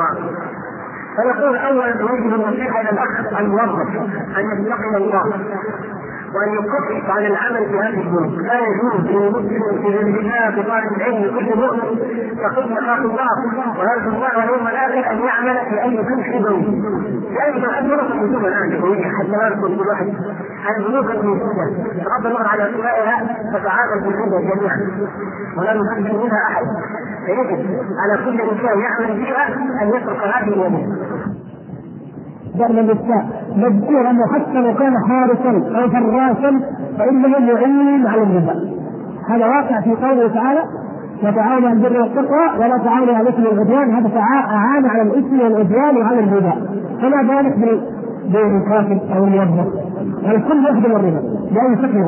[1.18, 3.95] فنقول اولا نوجه النصيحة إلى الأخ الموظف
[4.38, 5.34] أن يتقي الله.
[6.34, 11.60] وأن يكفف عن العمل في هذه الذنوب لا يجوز للمسلم في الانتهاء بطالب العلم كل
[11.60, 11.97] مؤمن
[12.41, 13.30] يخاف الله.
[13.80, 16.81] ويرجو الله واليوم الآخر أن يعمل في أي ذنب حبوي
[17.34, 20.14] لأن الظروف موجوده الآن حبويه حتى لا يكون كل واحد
[20.77, 21.65] البنوك الموجوده
[22.05, 24.77] بغض النظر على أسمائها تتعامل بالهدى جميعا.
[25.57, 26.65] ولا نحدد منها أحد.
[27.26, 27.65] فيجب
[27.99, 29.47] على كل إنسان يعمل فيها
[29.81, 30.95] أن يترك هذه اليمين
[32.58, 33.26] ضرب النساء
[33.58, 36.60] مذكور انه حتى لو كان حارسا أو فراسا
[36.98, 38.56] فانه يعين على الربا
[39.30, 40.60] هذا واقع في قوله تعالى
[41.24, 43.92] وتعاونوا على البر والتقوى ولا تعاونوا على الإثم والعدوان.
[43.92, 46.54] هذا أعان على الإثم والعدوان وعلى الربا
[47.02, 47.58] فما بالك
[48.30, 49.68] بالكافر أو الموظف
[50.26, 51.22] الكل يخدم الربا
[51.52, 52.06] باي شكل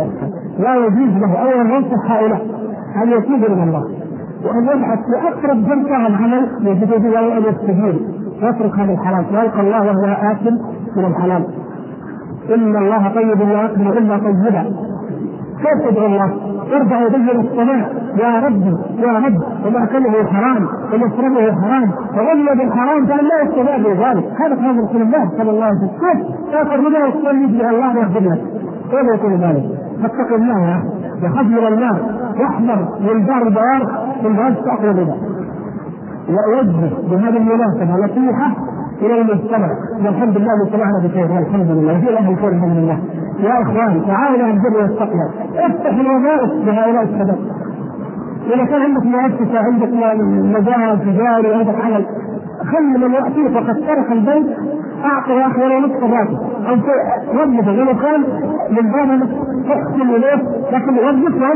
[0.60, 2.42] لا يجوز له اولا ينصح هؤلاء
[3.04, 3.84] أن يتوبوا إلى الله.
[4.46, 9.26] وأن يبحث في أقرب جلسه العمل يجد فيها أن يستجيب يترك هذا الحلال.
[9.34, 10.60] ويلقى الله وهو آكل
[10.96, 11.46] من الحلال.
[12.56, 14.64] إن الله طيب لا يقبل إلا طيبا
[15.62, 16.34] كيف تدعو الله؟
[16.74, 19.38] ارفع يديه السماء يا ربي يا رب.
[19.66, 25.52] ومأكله حرام ومشربه حرام وغلي بالحرام فان لا يستطيع بذلك هذا كلام رسول الله صلى
[25.52, 25.90] الله عليه وسلم.
[25.90, 28.42] كيف تاخذ منه وتصلي به الله يغفر لك.
[28.92, 29.64] كيف يكون ذلك؟
[30.02, 32.00] فاتق الله يا أخي وخذ من النار
[32.40, 33.82] واحذر من دار البوار
[34.24, 35.16] باب تاخذ الربا
[36.30, 38.52] واوجه بهذه المناسبه نصيحه
[39.02, 39.70] إلى المجتمع
[40.06, 41.32] والحمد لله مجتمعنا بخير.
[41.32, 42.00] والحمد لله.
[42.00, 43.00] في أهل الخير الحمد لله
[43.40, 47.38] يا إخوان تعاونوا على البر والتقوى افتح الوظائف لهؤلاء الشباب
[48.54, 49.90] إذا كان عندك مؤسسة عندك
[50.58, 52.06] مجال تجاري عندك عمل
[52.72, 54.58] خل من ياتيك وقد ترك البيت
[55.06, 56.38] اعطي يا أخي ولو نصف الراتب
[56.68, 56.76] أو
[57.34, 57.72] وظفه.
[57.72, 58.22] لو كان
[58.70, 59.30] من باب
[59.70, 60.42] تحسن اليه
[60.72, 61.54] لكن وظفه.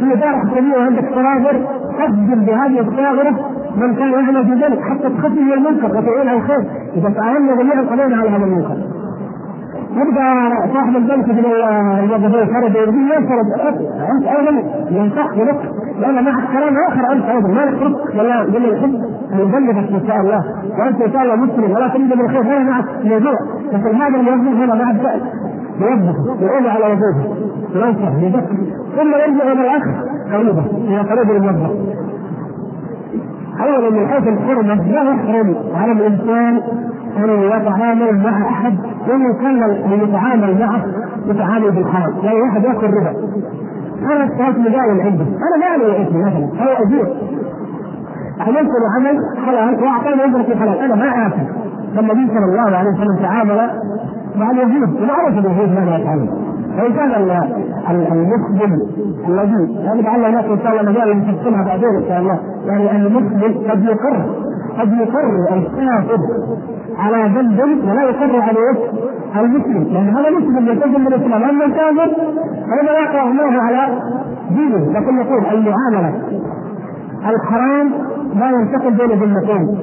[0.00, 1.66] في دار حكوميه وعندك صنادر
[2.00, 3.34] قدم بهذه الصاغره
[3.76, 6.64] من كان يعمل في ذلك حتى تخفي المنكر وتعين الخير.
[6.96, 8.76] إذا تعاوننا جميعا قضينا على هذا المنكر.
[9.96, 11.44] يبقى صاحب البنك من
[12.04, 13.46] الموظفين فرد يرضي ينفرد
[14.12, 15.70] أنت أيضا ينصح بلك
[16.00, 18.94] لأن معك كلام آخر أنت أيضا ما يخرج ولا يحب
[19.32, 20.44] أن يبلغك إن شاء الله.
[20.78, 23.38] وأنت إن شاء الله مسلم ولا تريد من الخير هذا معك موضوع
[23.72, 25.22] لكن هذا الموظف هنا بعد ذلك.
[25.80, 27.24] يوظف يعود على وظيفه
[27.74, 28.56] ينصح يذكر.
[28.96, 29.84] ثم يرجع إلى الأخ
[30.32, 31.70] قريبا إلى قريب الموظف
[33.64, 35.54] اولا من حيث الحرمة لا يحرم.
[35.74, 36.60] على الإنسان
[37.16, 38.74] أن يتعامل مع أحد
[39.06, 40.84] كان اللي يتعامل معه
[41.26, 43.14] يتعامل بالحرام، يعني واحد يأكل ربا.
[44.02, 46.48] أنا اشتريت مجال عنده، أنا ما لي اسمي مثلا.
[46.62, 47.06] أو اجير
[48.40, 51.42] عملت له عمل حلال واعطاني أجرة حلال، أنا ما آكل.
[51.96, 53.70] فالنبي صلى الله عليه وسلم تعامل
[54.36, 56.43] مع اليهود ومعروف اليهود ماذا يفعلون
[56.76, 57.10] فان كان
[57.90, 58.72] المسلم
[59.28, 62.38] الذي يعني لعل هناك إن شاء الله مجال نفصلها بعدين إن شاء الله.
[62.66, 64.16] يعني المسلم قد يقر
[64.78, 66.18] قد يقر الكافر
[66.98, 68.76] على ذنب ولا يقر عليه
[69.36, 69.82] المسلم.
[69.92, 72.10] لأن هذا مسلم يلتزم من الإسلام اما الكافر
[72.70, 73.98] فهذا يقع الله على
[74.50, 76.12] دينه لكن نقول المعاملة.
[77.26, 77.92] الحرام
[78.34, 79.78] لا ينتقل بين ذمتين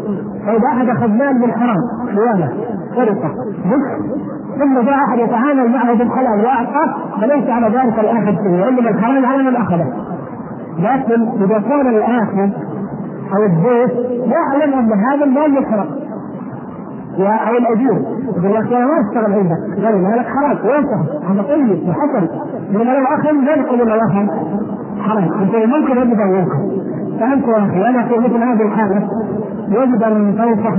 [0.46, 1.78] فإذا احد أخذ مال من حرام
[2.16, 2.52] خيانه
[2.96, 3.32] سرقه
[4.60, 9.44] ثم جاء أحد يتعامل معه بالحلال وأعطاه فليس على ذلك الأخذ فيه وإنما الحرام على
[9.44, 9.94] من أخذه.
[10.80, 12.50] لكن إذا كان الاخذ
[13.36, 13.92] أو الضيف
[14.26, 15.88] يعلم أن هذا المال يسرق
[17.20, 18.02] أو الاجير
[18.38, 22.28] يقول لك أنا ما أشتغل عندك؟ قال مالك حرام؟ وينتهي هذا طيب وحسن.
[22.72, 24.28] لأن لو أخذ لا يقول انه اخذ
[25.02, 25.34] حرام.
[25.42, 26.16] أنت ممكن أن
[27.48, 29.08] يا أخي أنا في مثل هذه الحاله
[29.70, 30.76] يجب أن تنصح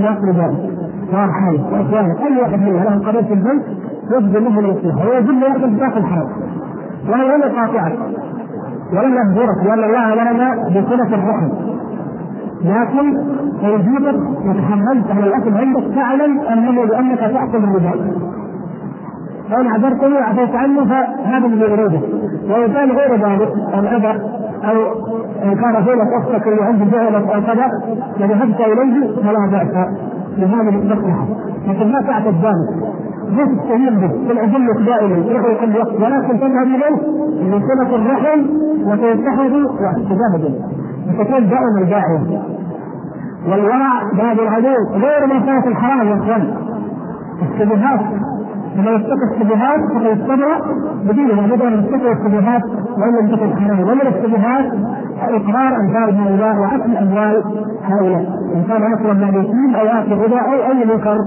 [1.12, 1.56] صار حي.
[1.72, 3.62] واخوانك أي واحد منا له قضيه في البنك
[4.10, 6.28] يجب له النصيحه ويجب له يأخذ داخل حرام
[7.08, 7.98] وهو لم يقاطعك
[8.92, 11.48] ولم يهجرك لأن الله امرنا بصلة الرحم.
[12.64, 13.16] لكن
[13.64, 17.92] وجودك وتحملت على الأكل عندك تعلم أنه لأنك تأكل الربا.
[19.52, 22.00] فان عذرتني وعفيت عنه فهذا الذي اريده
[22.50, 24.20] وإن كان غير ذلك الاذى
[24.64, 24.76] أو
[25.44, 27.66] إن كان فيك أختك اللي عنده جهله أو كذا
[28.20, 29.88] وذهبت إليه فلا بأس.
[30.38, 31.26] لهذه المصلحه
[31.68, 32.92] لكن ما تعتد ذلك
[33.36, 34.10] لا تستهين به.
[34.28, 35.16] بل اظلك دائما.
[35.16, 36.96] يروح كل وقت ولكن تذهب إليه؟
[37.48, 38.40] لصله الرحم
[38.86, 40.54] وتنتحر واستجابه
[41.08, 42.42] وتكون دائما داعيه
[43.48, 44.74] والورع باب العدو.
[44.92, 46.54] غير ما كانت الحرام يا أخوان.
[47.42, 48.00] الشبهات
[48.76, 50.60] لما يتقي الشبهات فقد استبرأ
[51.04, 52.62] بدينه بدل ان يتقي الشبهات
[52.98, 53.80] وإن لم تكن حرام.
[53.80, 54.72] ومن الشبهات
[55.22, 57.42] اقرار امثال هؤلاء وأكل أموال
[57.82, 58.24] هؤلاء.
[58.54, 61.18] إن كان يطلب من اليتيم أو ياكل ربا أو أي منكر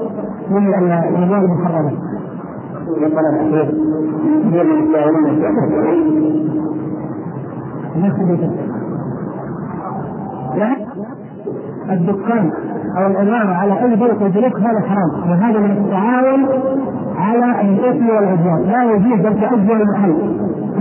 [0.50, 1.92] من الاموال المحرمة.
[10.56, 10.76] لا
[11.90, 12.52] الدكان
[12.98, 15.30] أو الاماره على أي بيت يدرك هذا حرام.
[15.30, 16.46] وهذا من التعاون
[17.18, 18.62] على الاثم والعدوان.
[18.72, 20.16] لا يجوز أن تاجر المحل.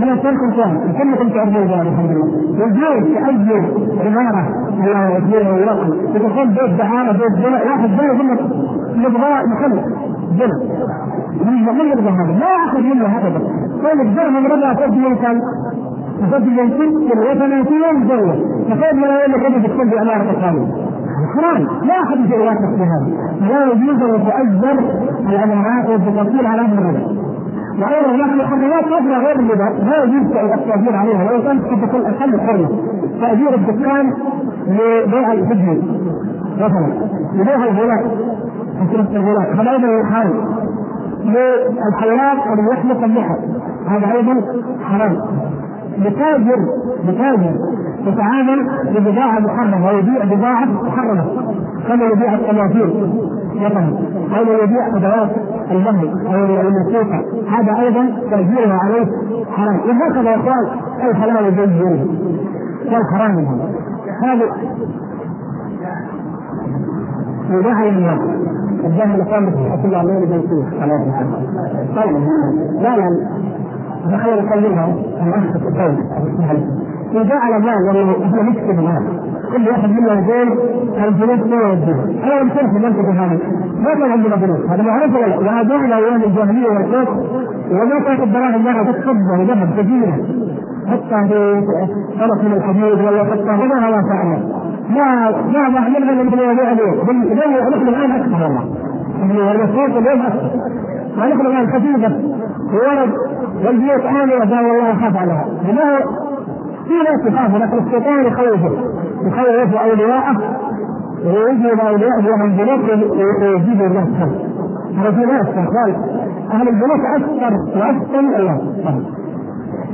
[0.03, 2.27] أنا كلكم فاهم كلكم تعرفون ذلك الحمد لله.
[2.65, 3.63] يجوز تاجر
[4.05, 4.45] عماره
[4.83, 8.39] الله يجزيه ويوقف تدخل بيت دعاره بيت زنا واحد زنا يقول لك
[8.97, 9.79] نبغى محل.
[10.39, 10.57] زنا
[11.45, 12.39] من يرضى هذا.
[12.39, 13.41] لا يأخذ منه هذا.
[13.83, 13.99] طيب
[14.33, 15.41] من ربع تجي كان.
[16.31, 18.35] تجي من ست وثلاثين زوجة.
[18.69, 20.71] فكيف لا يقول لك انك تكون بعماره القانون
[21.35, 23.07] حرام لا أحد في روايه بهذا
[23.41, 24.79] لا يجوز ان تؤجر
[25.29, 27.25] العمارات والتفاصيل على هذا الرجل
[27.81, 31.31] وأيضا هناك محرمات أخرى غير الربا لا يجوز التأجير عليها.
[31.31, 32.69] ولو كانت قد تكون أقل حرمه
[33.21, 34.13] تأجير الدكان
[34.67, 35.81] لبيع الفجر
[36.57, 36.93] مثلا
[37.33, 38.17] لبيع الغلاء
[38.91, 40.33] تشرف الغلاء هذا أيضا حرام.
[41.25, 43.35] للحيوانات أن يحلق اللحى
[43.87, 44.41] هذا أيضا
[44.83, 45.17] حرام.
[45.97, 46.59] لتاجر
[47.07, 47.55] لتأجر
[48.05, 49.87] يتعامل ببضاعة محرمة.
[49.87, 51.25] ويبيع بضاعة محرمة.
[51.87, 53.11] كما يبيع التماثيل
[53.55, 53.97] مثلا.
[54.37, 55.31] أو يبيع أدوات
[55.71, 56.07] المهر.
[56.27, 57.25] أو الموسيقى.
[57.49, 59.05] هذا أيضا تأجيرها عليه
[59.51, 59.79] حرام.
[59.79, 60.67] وهكذا إخوان
[61.09, 62.05] الحلال الجنة
[62.85, 63.47] والحرام
[64.23, 64.45] هذا
[67.51, 68.19] وجهل الناس
[68.85, 70.01] الجهل كان بحكم الله.
[70.01, 71.05] الليل بيتوه عليه
[71.95, 72.17] طيب.
[72.81, 73.29] لا لا.
[74.05, 75.95] دخل يكلمها الاخ في القول.
[77.13, 79.03] وجعل مال والله إحنا نكتب مال.
[79.53, 80.59] كل واحد منا يقول
[81.03, 83.39] البنوك ما يوديها أنا لم تعرف المنطقة هذه
[83.79, 87.09] ما كان عندنا بنوك هذا معروف ولا لا وهذول أيام الجاهلية والكوك
[87.71, 90.17] وما كانت الدراهم مرة تتصدر ذهب كثيرة
[90.87, 91.61] حتى في
[92.19, 94.39] طرف من الحديد ولا حتى هنا ما فعلنا
[94.89, 97.07] ما ما نحملها من المواضيع اليوم
[97.69, 98.63] نحن الان أكثر والله.
[99.51, 100.51] المصروف اليوم أكثر.
[101.17, 102.15] ما نحن الان خفيفه
[102.73, 103.11] ورد
[103.65, 105.45] والبيوت عامله قال والله اخاف عليها.
[106.87, 108.71] في ناس يخافوا لكن الشيطان يخوفه
[109.25, 110.37] يخوف أولياءه
[111.25, 112.89] ويجي أولياءه لهم البنوك
[113.41, 114.07] ويجيبوا الناس
[114.97, 115.47] هذا في ناس
[116.51, 118.61] أهل البنوك أكثر واحسن الله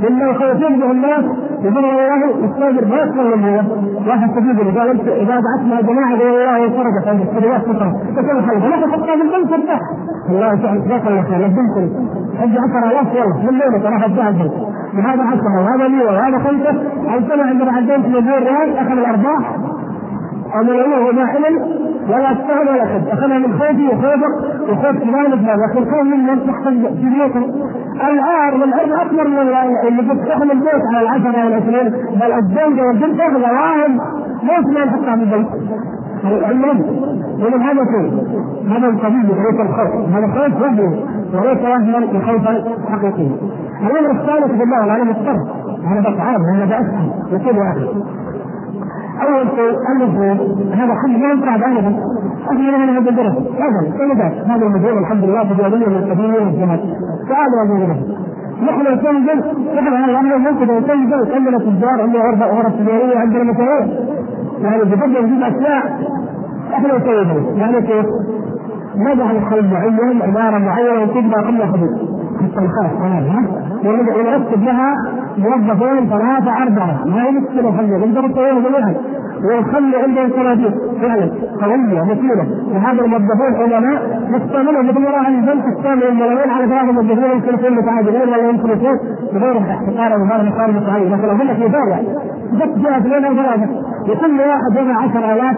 [0.03, 1.25] مما يخوفون به الناس
[1.61, 3.61] يقول والله يستاجر ما يتكلم هو
[4.07, 8.65] واحد تجيب قال انت إذا بعثنا جماعة يقول والله سرقت عند السرقات فتره فكيف خلف
[8.65, 9.79] لا تحطها في البنك
[10.29, 11.77] الله يسعدك جزاك الله خير البنك
[12.41, 14.51] ادي 10000 يلا من ليلك راح اديها البنك
[14.97, 16.83] وهذا 10 وهذا 100 وهذا خمسة.
[17.07, 19.55] عن سنه عندنا عندهم 200 ريال اخذ الأرباح.
[20.55, 24.33] أو من ابوه ما حمل ولا اشتغل ولا حد أخذها من خوفي وخوفك
[24.69, 27.51] وخوف فلان وفلان لكن خوف من تحصل في بيوتهم
[28.09, 29.37] العار والعرض أكبر من
[29.87, 33.99] اللي بتحمل البيت على العشرة والعشرين بل الزوجة والبنت تاخذ واهم
[34.43, 35.47] ليش ما نحطها في البيت؟
[36.51, 36.79] المهم
[37.41, 38.23] ومن هذا شيء؟
[38.69, 40.09] هذا القضية ليس الخوف.
[40.15, 43.31] هذا خوف وهمي وليس وهما خوفا حقيقيا
[43.81, 47.87] الامر الثالث بالله العلم الصبر هذا بطعام هذا بأسهل يصير واحد
[49.27, 50.39] اول شيء المفروض
[50.73, 51.95] هذا حل ما ينفع ابدا
[52.51, 53.33] إحنا من هذا الدرس.
[53.37, 56.79] ابدا كل هذا؟ المدير الحمد لله تجاريه من القديم والجهاد
[57.29, 57.93] تعالوا يا ابو
[58.65, 59.39] نحن نسجل
[59.75, 63.87] نحن الامر ممكن نسجل عندنا تجار عندنا غرفه غرف تجاريه عندنا مشاريع
[64.61, 65.99] يعني بفضل نجيب أشياء
[66.73, 68.05] إحنا نسوي يعني كيف؟
[68.95, 72.10] نجعل خيل معين عبارة معينة وتبنى قبل حدود
[72.45, 73.35] الخاص هذا
[73.85, 74.93] ونرتب لها
[75.37, 78.95] موظفين ثلاثة أربعة ما هي مشكلة خلي نقدر نسويها جميعا
[79.43, 81.31] ونخلي عندهم صناديق فعلا
[81.61, 87.53] قوية متينة وهذا الموظفين علماء نستعملهم مثل راح البنك الثاني الملايين على ثلاثة موظفين يمكن
[87.53, 88.99] يكون متعادلين ولا يمكن يكون
[89.33, 92.07] بغير احتقار وغير مقارنة متعين لكن أقول لك مثال يعني
[92.53, 93.69] بس جاء اثنين أو ثلاثة
[94.09, 95.57] وكل واحد جمع 10000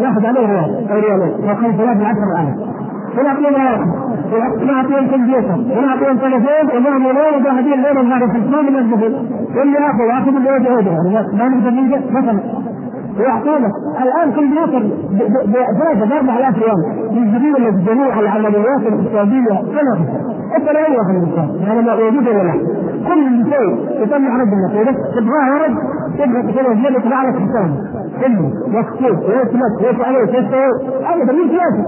[0.00, 2.81] ياخذ عليه ريال أو ريالين أو 15000
[3.18, 9.14] ونعطيهم واحد ونعطيهم كمبيوتر ونعطيهم تليفون ومعمولين وجاهدين لهم هذا الحكمان من الدخول
[9.56, 12.40] واللي ياخذ ياخذ اللي يده يعني ما نقدر نلقى مثلا
[13.18, 13.68] ويعطونا.
[14.02, 14.82] الآن كمبيوتر
[15.46, 16.80] بثلاثة ب 4000 ريال.
[17.12, 19.54] يجري لك جميع العمليات الاقتصادية.
[19.72, 20.06] كلها
[20.56, 22.52] انت لا يوقف الإنسان؟ هذا ما موجود ولا لا.
[23.08, 25.76] كل شيء يطلع رد النتيجة تبغاه ورد
[26.18, 27.70] تبغى تسوي زيادة يطلع لك حساب
[28.20, 29.18] كله مكتوب.
[29.28, 30.70] ويثبت ويفعل ويسوي
[31.04, 31.32] أبدا.
[31.32, 31.84] لازم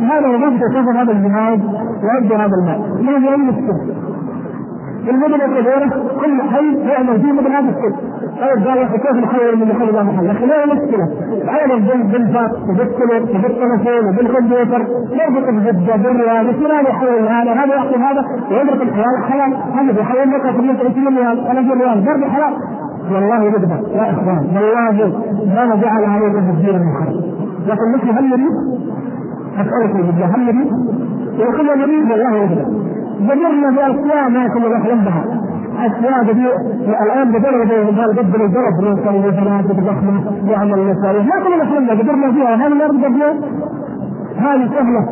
[0.00, 1.60] هذا هو مبدا هذا الجهاد
[2.04, 3.04] ويبدأ هذا المال.
[3.04, 3.94] ما في أي مشكلة.
[5.10, 5.88] المدن الكبيرة
[6.20, 6.76] كل حي
[7.22, 7.94] فيه مثل هذا الشيء
[8.40, 11.08] طيب قال يا أخي كيف نحول من محل إلى محل؟ لكن لا مشكله
[11.48, 11.80] عمل
[12.12, 18.82] بالفات وبالكلر وبالتلفون وبالكمبيوتر يربط بجده بالريال يصير هذا يحول هذا هذا يعطي هذا ويضرب
[18.82, 22.54] الحلال حلال هذا يحول لك 20 ريال 30 ريال برضه حلال
[23.12, 25.12] والله يقدر يا إخوان والله
[25.46, 27.24] ما جعل علينا تسجيل المخرج
[27.66, 28.52] لكن مثل هل نريد؟
[29.58, 30.72] اسالكم بالله هل نريد؟
[31.40, 32.66] وكل نريد والله يقدر
[33.20, 35.24] بدرنا باشياء ما كنا نحلم بها
[36.22, 36.46] بدي
[37.02, 42.32] الآن بدرنا قال قدر الضرب نسوي فنادق ضخمه يعمل مشاريع ما كنا نحلم بها قدرنا
[42.32, 42.54] فيها.
[42.54, 43.34] هل نرضى بها؟
[44.38, 45.08] هذه سهلة.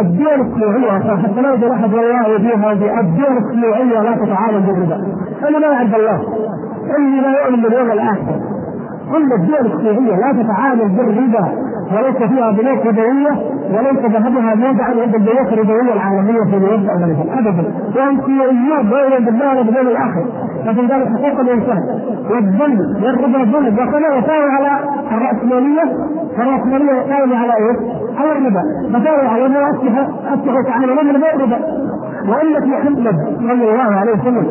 [0.00, 4.96] الدول الشيوعية حتى لا يوجد أحد والله يديها الدول الشيوعية لا تتعامل بالربا
[5.48, 6.20] أنا لا أعرف الله.
[6.96, 8.40] اللي لا يؤمن باليوم الآخر.
[9.12, 11.48] كل الدول الشيوعيه لا تتعامل بالربا
[11.94, 13.32] وليس فيها بنوك ربويه
[13.72, 17.64] وليس ذهبها موضعا عند البنوك الربوية العالمية في الوضع الامريكي ابدا.
[17.96, 20.24] وهم شيوعيون لا يؤمن بالله ولا الآخر.
[20.66, 21.82] لكن ذلك حقوق الإنسان.
[22.30, 24.70] والظلم والربا ظلم وكما يساوي على
[25.12, 25.82] الرأسمالية
[26.38, 27.76] الراسماليه قائمه على إيش؟
[28.18, 28.62] على الربا.
[28.90, 31.58] مساوي على انه اصبح اصبحوا يتعاملون من غير ربا
[32.28, 34.46] وأمة محمد صلى الله عليه وسلم.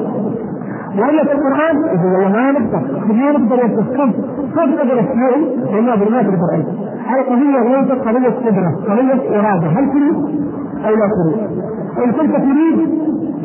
[1.00, 2.82] والا في القرآن والله ما نقدر.
[3.14, 4.14] ما نقدر نستخدم
[4.56, 6.64] ما تقدر الشيء لأنه بالمات القرآن.
[7.20, 10.16] قضية ليست قضية قدرة قضية إرادة؟ هل تريد
[10.86, 11.62] أو لا تريد؟
[12.04, 12.90] إن كنت تريد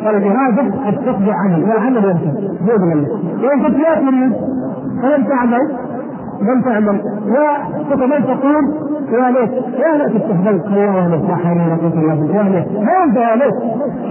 [0.03, 3.09] فالإرادة قد تقضي عمل والعمل ينتهي بإذن الله.
[3.43, 4.33] وإن كنت لا تريد
[5.01, 5.77] فلن تعمل
[6.41, 7.01] لم تعمل.
[7.91, 8.73] وكمان تقول
[9.11, 12.71] يا ليت يا ليت استهبلت الله يا ليت لا حول ولا قوه الا يا ليت
[12.71, 13.53] ما انت يا ليت.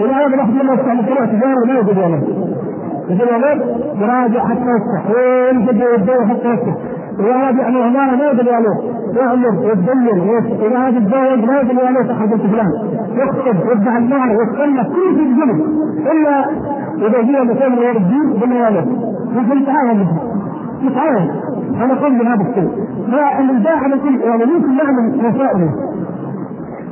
[0.01, 2.25] ولهذا نحن لما نفتح مشروع تجاري لا يوجد يا ليت.
[3.11, 3.51] مثل ما
[4.01, 5.11] يراجع حتى يفتح.
[5.11, 6.75] وين بدي يدور حتى يفتح.
[7.19, 8.97] وهذا يعني عمارة ما يدري عليه.
[9.15, 10.09] يعمل ويتدين
[10.67, 12.71] إذا هذا الزواج ما يدري عليه صاحب فلان
[13.15, 15.61] يكتب يفتح النار يتكلم كل شيء يجنب
[16.13, 16.45] إلا
[16.97, 18.85] إذا جاء مثلا غير الدين بالله عليه
[19.35, 20.09] ممكن يتعاون به
[20.83, 21.31] يتعاون
[21.83, 22.71] أنا أقول بهذا الشيء.
[23.13, 25.71] فالإبداع كل يعني ممكن نعمل مسائل.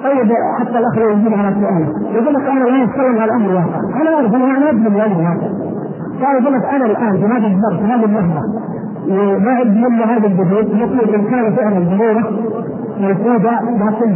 [0.05, 4.15] طيب حتى الأخ يجيب على سؤاله يقول لك أنا لا أتكلم على الامر الواقع أنا
[4.15, 5.49] أعرف أنا ابني من الامر الواقع
[6.23, 8.41] قال يقول لك أنا الآن في هذا الظرف في هذه اللحظه
[9.09, 12.31] عندي إلا هذا الجهود يطلب إن كان فعلا ضروره
[13.01, 14.15] موجوده لكن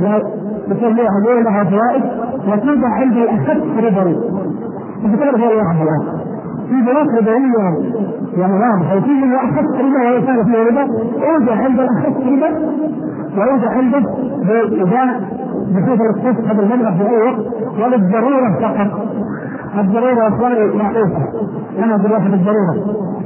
[0.00, 0.22] ربا
[0.68, 2.02] نسميها هذول لها فوائد
[2.48, 4.16] وتوضع عندي اخف ربوي
[5.04, 6.18] انت تعرف هو الواحد الان
[6.68, 7.90] في بنوك ربويه
[8.36, 10.82] يعني واضحه وفي اللي اخف ربا وهي كان فيه ربا
[11.26, 12.50] اوضع عند الاخف ربا
[13.36, 13.98] ويوضع عنده
[14.42, 15.20] باذا
[15.70, 17.46] بصفه الصف هذا المبلغ في اي وقت.
[17.80, 19.06] وللضرورة فقط.
[19.78, 21.22] الضرورة اخواني معروفه
[21.78, 22.74] أنا أقول واحد الضروره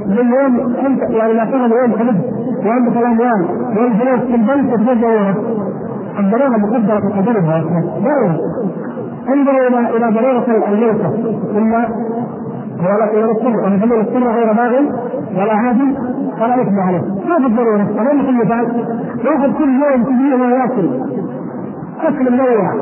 [0.07, 2.15] من يوم انت يعني لا تأخذ يوم حلف
[2.65, 3.45] وعندك الاموال
[3.77, 5.35] والفلوس في البنك تقدر ضروره
[6.19, 7.63] الضرورة مقدرة بقدرها
[8.03, 8.37] لا
[9.33, 11.73] انظروا إلى إلى ضرورة الموتى ثم
[12.85, 13.65] ولا إلى السر.
[13.65, 14.73] ونسميه السر غير باغ
[15.37, 15.95] ولا عادي
[16.41, 17.01] ولا يتبع عليه.
[17.01, 17.87] ما في الضرورة.
[17.97, 18.85] ولا كل مثال
[19.25, 20.89] واحد كل يوم كل ما ياكل
[22.03, 22.73] اكل منوع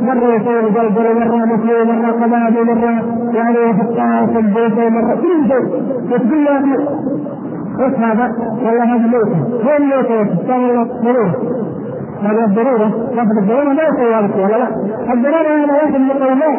[0.00, 3.02] مرة يسوي جلجل مرة مثلي مرة قبابي مرة
[3.34, 5.82] يعني في البيت مرة كل شيء.
[6.12, 6.58] وتقول له
[7.80, 8.32] إيش هذا؟
[8.64, 11.34] والله هذا موته وين موته؟ قال والله ضرورة.
[12.22, 14.68] هذه الضروره لفظ الضرورة ما يسوي هذا ولا لا؟
[15.14, 16.58] الضرورة هذا واحد من المقومات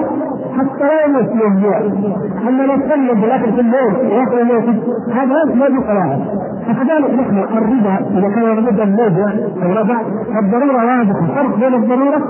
[0.57, 1.77] حتى لا يموت في الجوع
[2.47, 4.73] أما لو تقلب بالاكل في الليل وياكل موته
[5.13, 6.21] هذا ما في قواعد
[6.69, 9.31] فكذلك نحن الربا إذا كان الربا موضع
[9.63, 10.01] أو ربع
[10.39, 12.21] الضروره واضحة فرق بين الضرورة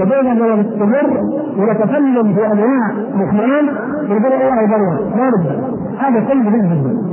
[0.00, 1.20] وبين ان نستمر
[1.58, 3.68] ونتكلم في أنواع مخمرين
[4.10, 5.16] وبين انواع ضرورة.
[5.16, 5.54] لا ربا.
[5.98, 7.12] هذا شيء مهم جدا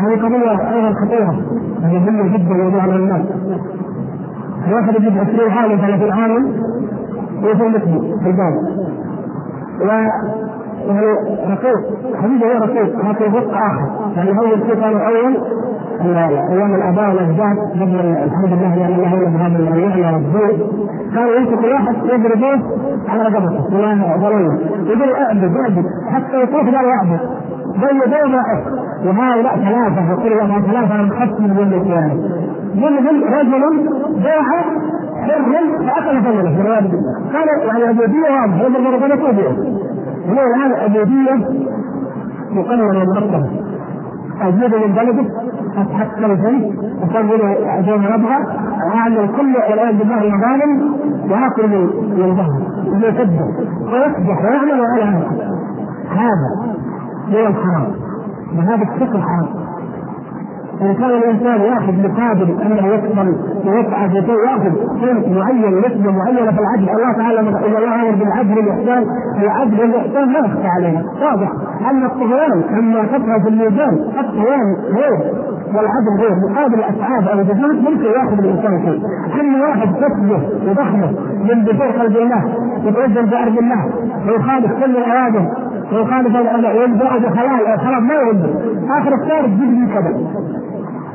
[0.00, 1.34] هذه قضية أيضا خطيرة
[1.82, 3.22] هذه مهمة جدا يوضعها الناس.
[4.68, 6.52] الواحد يجيب 20 عام 30 عام
[7.42, 8.52] ويصير مثلي في الباب
[9.80, 9.84] و
[10.88, 11.06] يعني
[11.50, 11.76] رقيق
[12.22, 14.12] حبيبي هو رقيق لكن رزق آخر.
[14.16, 15.36] يعني اول شيء كان اول
[16.00, 20.66] أيام الأباء والأجداد قبل الحمد لله يعني الله يولد هذا النعمه والذل
[21.14, 22.78] كانوا يمسك الواحد يضربوه
[23.08, 27.20] على رقبته ولا ضروري يقول أعبد أعبد حتى يطوف قال اعبد
[27.80, 28.34] بين بين
[29.06, 32.14] وهؤلاء ثلاثة وكل يوم ثلاثة من خمس من القيامة
[32.74, 33.88] منهم رجل
[34.24, 34.42] باع
[35.20, 35.40] حرا
[35.86, 39.50] فأكل ثمنه والعياذ بالله قال يعني العبودية واضحة يوم ربنا توبه
[40.28, 41.48] هنا الآن العبودية
[42.50, 43.50] مقننة ومرتبة
[44.40, 45.24] أجيب من بلده
[45.76, 46.72] أتحكم فيه
[47.04, 47.38] أسوي
[47.86, 48.36] زي ما أبغى
[48.94, 50.94] أعمل كل والعياذ بالله المظالم
[51.30, 51.68] وآكل
[52.16, 52.62] من ظهره
[52.92, 53.40] ويكذب
[53.92, 55.04] ويكبح ويعمل ولا
[56.10, 56.70] هذا
[57.32, 57.92] هو الحرام
[58.58, 59.48] وهذا الشكل حرام
[60.80, 66.50] إذا كان الإنسان يأخذ مقابل أنه يقبل ويسعى في شيء يأخذ قيمة معين نسبة معينة
[66.52, 69.04] في العدل الله تعالى إذا الله أمر بالعدل والإحسان.
[69.42, 71.52] العدل والإحسان لا يخفى علينا واضح.
[71.90, 75.32] أن الطغيان أما تطغى في الميزان الطغيان غير
[75.74, 76.34] والعدل غير.
[76.50, 79.02] مقابل الأسعاد أو الجهود ممكن يأخذ الإنسان شيء.
[79.40, 81.10] أما واحد كسبه وضخمه
[81.48, 82.44] من دخول قلب الله
[82.84, 83.84] يتوزن في أرض الله
[84.26, 86.36] ويخالف كل الأوامر ويخالف
[86.76, 88.38] وينبع بحلال أو حرام ما يهم
[88.90, 90.12] آخر الشهر تجيب لي كذا.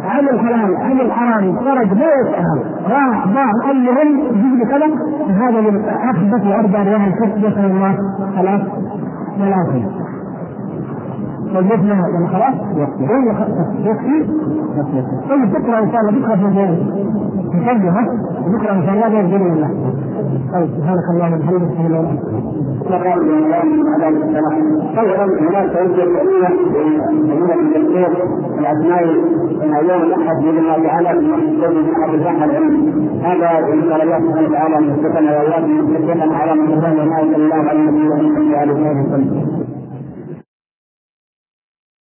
[0.10, 2.60] عن الحلال عن الحرام خرج ما يسأل.
[2.90, 4.88] راح ضاع المهم يجيب لي كذا.
[5.30, 7.98] هذا من اخبث واربع ريال الكسب نسال الله.
[8.38, 8.62] خلاص.
[11.58, 14.26] وجدنا يعني خلاص؟ يكفي
[14.78, 16.78] يكفي طيب بكرة إن شاء الله بكرة في الجنه
[17.48, 18.06] نصلي ها؟
[18.58, 19.70] بكرة إن شاء الله باذن الله
[20.54, 26.50] طيب سبحانك اللهم وبحمدك اشهد ان لا اله الا انت أيضا هناك توجه كبيره
[27.14, 28.12] لمدينه الدكتور
[29.90, 32.76] يوم الاحد باذن الله تعالى في مسجد من الجامعة العلم
[33.24, 37.56] هذا نسال الله سبحانه وتعالى ان يوفقنا واياكم ويوفقنا على من الله وما صلى الله
[37.70, 39.65] عليه وسلم وعلى اله وصحبه